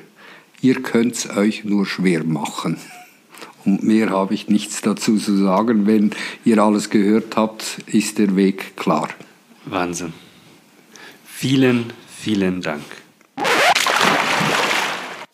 Ihr 0.62 0.80
könnt 0.80 1.14
es 1.14 1.36
euch 1.36 1.64
nur 1.64 1.84
schwer 1.84 2.24
machen. 2.24 2.78
Und 3.66 3.82
mehr 3.82 4.08
habe 4.08 4.32
ich 4.32 4.48
nichts 4.48 4.80
dazu 4.80 5.18
zu 5.18 5.36
sagen. 5.36 5.86
Wenn 5.86 6.12
ihr 6.46 6.58
alles 6.58 6.88
gehört 6.88 7.36
habt, 7.36 7.80
ist 7.86 8.16
der 8.16 8.34
Weg 8.34 8.78
klar. 8.78 9.10
Wahnsinn. 9.66 10.12
Vielen, 11.24 11.92
vielen 12.08 12.62
Dank. 12.62 12.82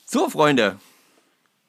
So, 0.04 0.28
Freunde. 0.28 0.76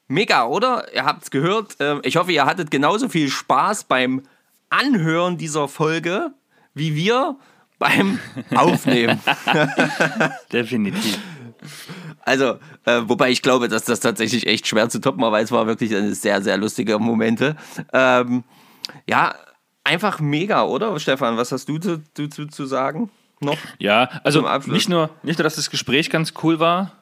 Mega, 0.08 0.44
oder? 0.46 0.92
Ihr 0.94 1.04
habt 1.04 1.22
es 1.24 1.30
gehört. 1.30 1.76
Ähm, 1.80 2.00
Ich 2.04 2.16
hoffe, 2.16 2.32
ihr 2.32 2.44
hattet 2.44 2.70
genauso 2.70 3.08
viel 3.08 3.30
Spaß 3.30 3.84
beim 3.84 4.22
Anhören 4.70 5.38
dieser 5.38 5.68
Folge 5.68 6.32
wie 6.74 6.94
wir 6.94 7.36
beim 7.78 8.18
Aufnehmen. 8.54 9.20
Definitiv. 10.52 11.18
Also, 12.22 12.58
äh, 12.84 13.02
wobei 13.04 13.30
ich 13.30 13.42
glaube, 13.42 13.68
dass 13.68 13.84
das 13.84 14.00
tatsächlich 14.00 14.46
echt 14.46 14.66
schwer 14.66 14.88
zu 14.88 15.00
toppen 15.00 15.22
war, 15.22 15.32
weil 15.32 15.44
es 15.44 15.52
war 15.52 15.66
wirklich 15.66 15.94
eine 15.94 16.14
sehr, 16.14 16.42
sehr 16.42 16.56
lustige 16.56 16.98
Momente. 16.98 17.56
Ähm, 17.92 18.44
ja, 19.06 19.34
einfach 19.84 20.20
mega, 20.20 20.64
oder? 20.64 20.98
Stefan, 20.98 21.36
was 21.36 21.52
hast 21.52 21.68
du 21.68 21.78
zu, 21.78 22.02
zu, 22.14 22.46
zu, 22.46 22.66
sagen 22.66 23.10
noch? 23.40 23.58
Ja, 23.78 24.08
also 24.24 24.48
nicht 24.66 24.88
nur, 24.88 25.10
nicht 25.22 25.38
nur, 25.38 25.44
dass 25.44 25.56
das 25.56 25.70
Gespräch 25.70 26.10
ganz 26.10 26.32
cool 26.42 26.58
war, 26.58 26.92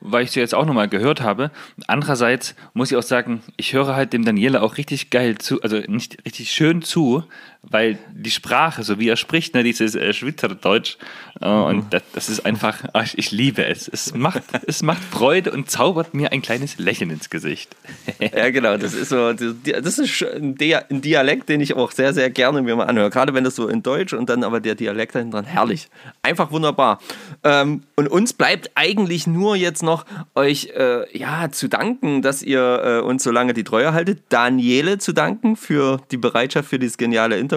weil 0.00 0.22
ich 0.22 0.30
es 0.30 0.34
jetzt 0.34 0.54
auch 0.54 0.66
nochmal 0.66 0.88
gehört 0.88 1.22
habe. 1.22 1.50
Andererseits 1.86 2.54
muss 2.74 2.90
ich 2.90 2.96
auch 2.96 3.02
sagen, 3.02 3.42
ich 3.56 3.72
höre 3.72 3.96
halt 3.96 4.12
dem 4.12 4.24
Daniele 4.24 4.62
auch 4.62 4.76
richtig 4.76 5.10
geil 5.10 5.38
zu, 5.38 5.62
also 5.62 5.78
nicht 5.86 6.24
richtig 6.24 6.52
schön 6.52 6.82
zu, 6.82 7.24
weil 7.70 7.98
die 8.12 8.30
Sprache, 8.30 8.82
so 8.82 8.98
wie 8.98 9.08
er 9.08 9.16
spricht, 9.16 9.54
ne, 9.54 9.62
dieses 9.62 9.94
äh, 9.94 10.12
Schweizerdeutsch, 10.12 10.96
äh, 11.40 11.48
und 11.48 11.92
das, 11.92 12.02
das 12.12 12.28
ist 12.28 12.46
einfach, 12.46 12.84
ach, 12.92 13.04
ich, 13.04 13.18
ich 13.18 13.30
liebe 13.30 13.64
es. 13.64 13.88
Es 13.88 14.14
macht, 14.14 14.42
es 14.66 14.82
macht 14.82 15.02
Freude 15.02 15.50
und 15.50 15.70
zaubert 15.70 16.14
mir 16.14 16.32
ein 16.32 16.42
kleines 16.42 16.78
Lächeln 16.78 17.10
ins 17.10 17.30
Gesicht. 17.30 17.76
Ja, 18.18 18.50
genau, 18.50 18.76
das 18.76 18.94
ist 18.94 19.10
so, 19.10 19.32
das 19.32 19.98
ist 19.98 20.22
ein 20.22 20.56
Dialekt, 20.56 21.48
den 21.48 21.60
ich 21.60 21.74
auch 21.74 21.90
sehr, 21.90 22.14
sehr 22.14 22.30
gerne 22.30 22.62
mir 22.62 22.76
mal 22.76 22.84
anhöre. 22.84 23.10
Gerade 23.10 23.34
wenn 23.34 23.44
das 23.44 23.56
so 23.56 23.68
in 23.68 23.82
Deutsch 23.82 24.12
und 24.12 24.28
dann 24.28 24.44
aber 24.44 24.60
der 24.60 24.74
Dialekt 24.74 25.14
dahinter 25.14 25.38
dran, 25.38 25.44
herrlich. 25.44 25.88
Einfach 26.22 26.50
wunderbar. 26.50 27.00
Ähm, 27.44 27.82
und 27.96 28.08
uns 28.08 28.32
bleibt 28.32 28.70
eigentlich 28.74 29.26
nur 29.26 29.56
jetzt 29.56 29.82
noch 29.82 30.04
euch 30.34 30.70
äh, 30.74 31.04
ja, 31.16 31.50
zu 31.50 31.68
danken, 31.68 32.22
dass 32.22 32.42
ihr 32.42 32.82
äh, 32.84 33.00
uns 33.00 33.22
so 33.22 33.30
lange 33.30 33.54
die 33.54 33.64
Treue 33.64 33.92
haltet. 33.92 34.22
Daniele 34.28 34.98
zu 34.98 35.12
danken 35.12 35.56
für 35.56 36.00
die 36.10 36.16
Bereitschaft 36.16 36.68
für 36.68 36.78
dieses 36.78 36.96
geniale 36.96 37.38
Interview. 37.38 37.55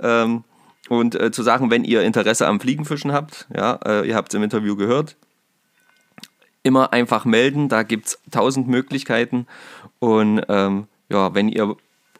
Ähm, 0.00 0.44
und 0.88 1.14
äh, 1.14 1.30
zu 1.30 1.42
sagen, 1.42 1.70
wenn 1.70 1.84
ihr 1.84 2.02
Interesse 2.02 2.46
am 2.46 2.60
Fliegenfischen 2.60 3.12
habt, 3.12 3.46
ja, 3.56 3.78
äh, 3.84 4.08
ihr 4.08 4.16
habt 4.16 4.32
es 4.32 4.36
im 4.36 4.42
Interview 4.42 4.76
gehört, 4.76 5.16
immer 6.62 6.92
einfach 6.92 7.24
melden. 7.24 7.68
Da 7.68 7.82
gibt 7.82 8.06
es 8.06 8.18
tausend 8.30 8.68
Möglichkeiten. 8.68 9.46
Und 9.98 10.42
ähm, 10.48 10.86
ja, 11.08 11.34
wenn 11.34 11.48
ihr 11.48 11.76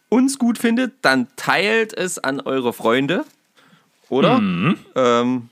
uns 0.09 0.39
gut 0.39 0.59
findet, 0.59 0.95
dann 1.03 1.29
teilt 1.37 1.93
es 1.93 2.19
an 2.19 2.41
eure 2.41 2.73
Freunde. 2.73 3.25
Oder? 4.09 4.39
Ähm, 4.95 5.49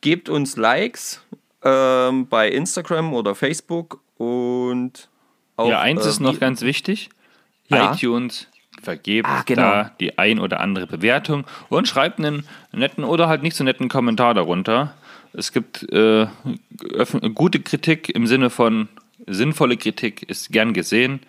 gebt 0.00 0.28
uns 0.28 0.56
Likes 0.56 1.22
ähm, 1.62 2.26
bei 2.28 2.48
Instagram 2.50 3.14
oder 3.14 3.34
Facebook. 3.34 4.00
Und 4.18 5.08
auch, 5.56 5.68
ja, 5.68 5.80
eins 5.80 6.04
ist 6.04 6.18
ähm, 6.18 6.24
noch 6.24 6.38
ganz 6.38 6.62
wichtig. 6.62 7.10
Ja. 7.68 7.94
iTunes 7.94 8.48
vergebt 8.82 9.28
Ah, 9.28 9.42
genau. 9.46 9.62
da 9.62 9.90
die 10.00 10.18
ein 10.18 10.38
oder 10.38 10.60
andere 10.60 10.86
Bewertung 10.86 11.44
und 11.68 11.88
schreibt 11.88 12.18
einen 12.18 12.46
netten 12.72 13.04
oder 13.04 13.28
halt 13.28 13.42
nicht 13.42 13.56
so 13.56 13.64
netten 13.64 13.88
Kommentar 13.88 14.34
darunter. 14.34 14.94
Es 15.32 15.52
gibt 15.52 15.90
äh, 15.92 16.26
gute 17.34 17.60
Kritik 17.60 18.08
im 18.08 18.26
Sinne 18.26 18.50
von 18.50 18.88
sinnvolle 19.26 19.76
Kritik 19.76 20.22
ist 20.28 20.50
gern 20.50 20.72
gesehen. 20.72 21.20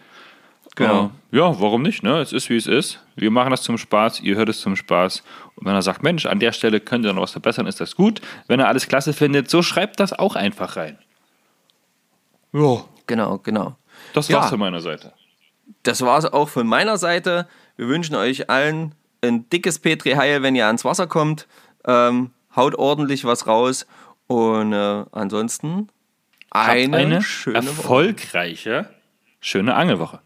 Genau. 0.76 1.12
Äh, 1.32 1.38
ja, 1.38 1.60
warum 1.60 1.82
nicht? 1.82 2.02
Ne? 2.02 2.20
Es 2.20 2.32
ist 2.34 2.50
wie 2.50 2.56
es 2.56 2.66
ist. 2.66 3.00
Wir 3.16 3.30
machen 3.30 3.52
das 3.52 3.62
zum 3.62 3.78
Spaß, 3.78 4.22
ihr 4.22 4.36
hört 4.38 4.48
es 4.50 4.62
zum 4.62 4.76
Spaß. 4.78 5.22
Und 5.56 5.66
wenn 5.68 5.74
er 5.76 5.82
sagt, 5.82 6.02
Mensch, 6.02 6.26
an 6.26 6.40
der 6.40 6.54
Stelle 6.54 6.80
könnt 6.80 7.06
ihr 7.06 7.12
noch 7.14 7.24
was 7.24 7.34
verbessern, 7.34 7.68
ist 7.68 7.82
das 7.82 7.96
gut. 7.96 8.22
Wenn 8.48 8.60
er 8.62 8.70
alles 8.70 8.88
klasse 8.88 9.12
findet, 9.14 9.50
so 9.50 9.62
schreibt 9.62 10.00
das 10.00 10.14
auch 10.14 10.36
einfach 10.36 10.78
rein. 10.78 10.98
Ja, 12.54 12.84
Genau, 13.08 13.40
genau. 13.40 13.76
das 14.14 14.30
Ja. 14.30 14.38
war's 14.40 14.50
von 14.50 14.60
meiner 14.60 14.80
Seite. 14.80 15.12
Das 15.84 16.02
war 16.02 16.18
es 16.18 16.26
auch 16.26 16.50
von 16.50 16.68
meiner 16.68 16.98
Seite. 16.98 17.48
Wir 17.78 17.88
wünschen 17.88 18.16
euch 18.16 18.50
allen 18.50 18.96
ein 19.22 19.50
dickes 19.50 19.80
Petri 19.80 20.12
Heil, 20.12 20.44
wenn 20.44 20.56
ihr 20.56 20.68
ans 20.68 20.86
Wasser 20.86 21.08
kommt. 21.08 21.48
Ähm, 21.86 22.32
haut 22.56 22.76
ordentlich 22.76 23.26
was 23.26 23.48
raus. 23.48 23.86
Und 24.28 24.74
äh, 24.74 25.06
ansonsten 25.12 25.90
eine, 26.50 26.98
eine 26.98 27.22
schöne 27.22 27.58
Woche. 27.58 27.68
erfolgreiche, 27.68 28.90
schöne 29.40 29.76
Angelwoche. 29.76 30.20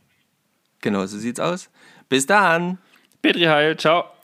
Genau, 0.82 1.06
so 1.06 1.18
sieht's 1.18 1.40
aus. 1.40 1.70
Bis 2.10 2.26
dann. 2.26 2.78
Petri 3.22 3.44
Heil, 3.44 3.78
ciao. 3.78 4.15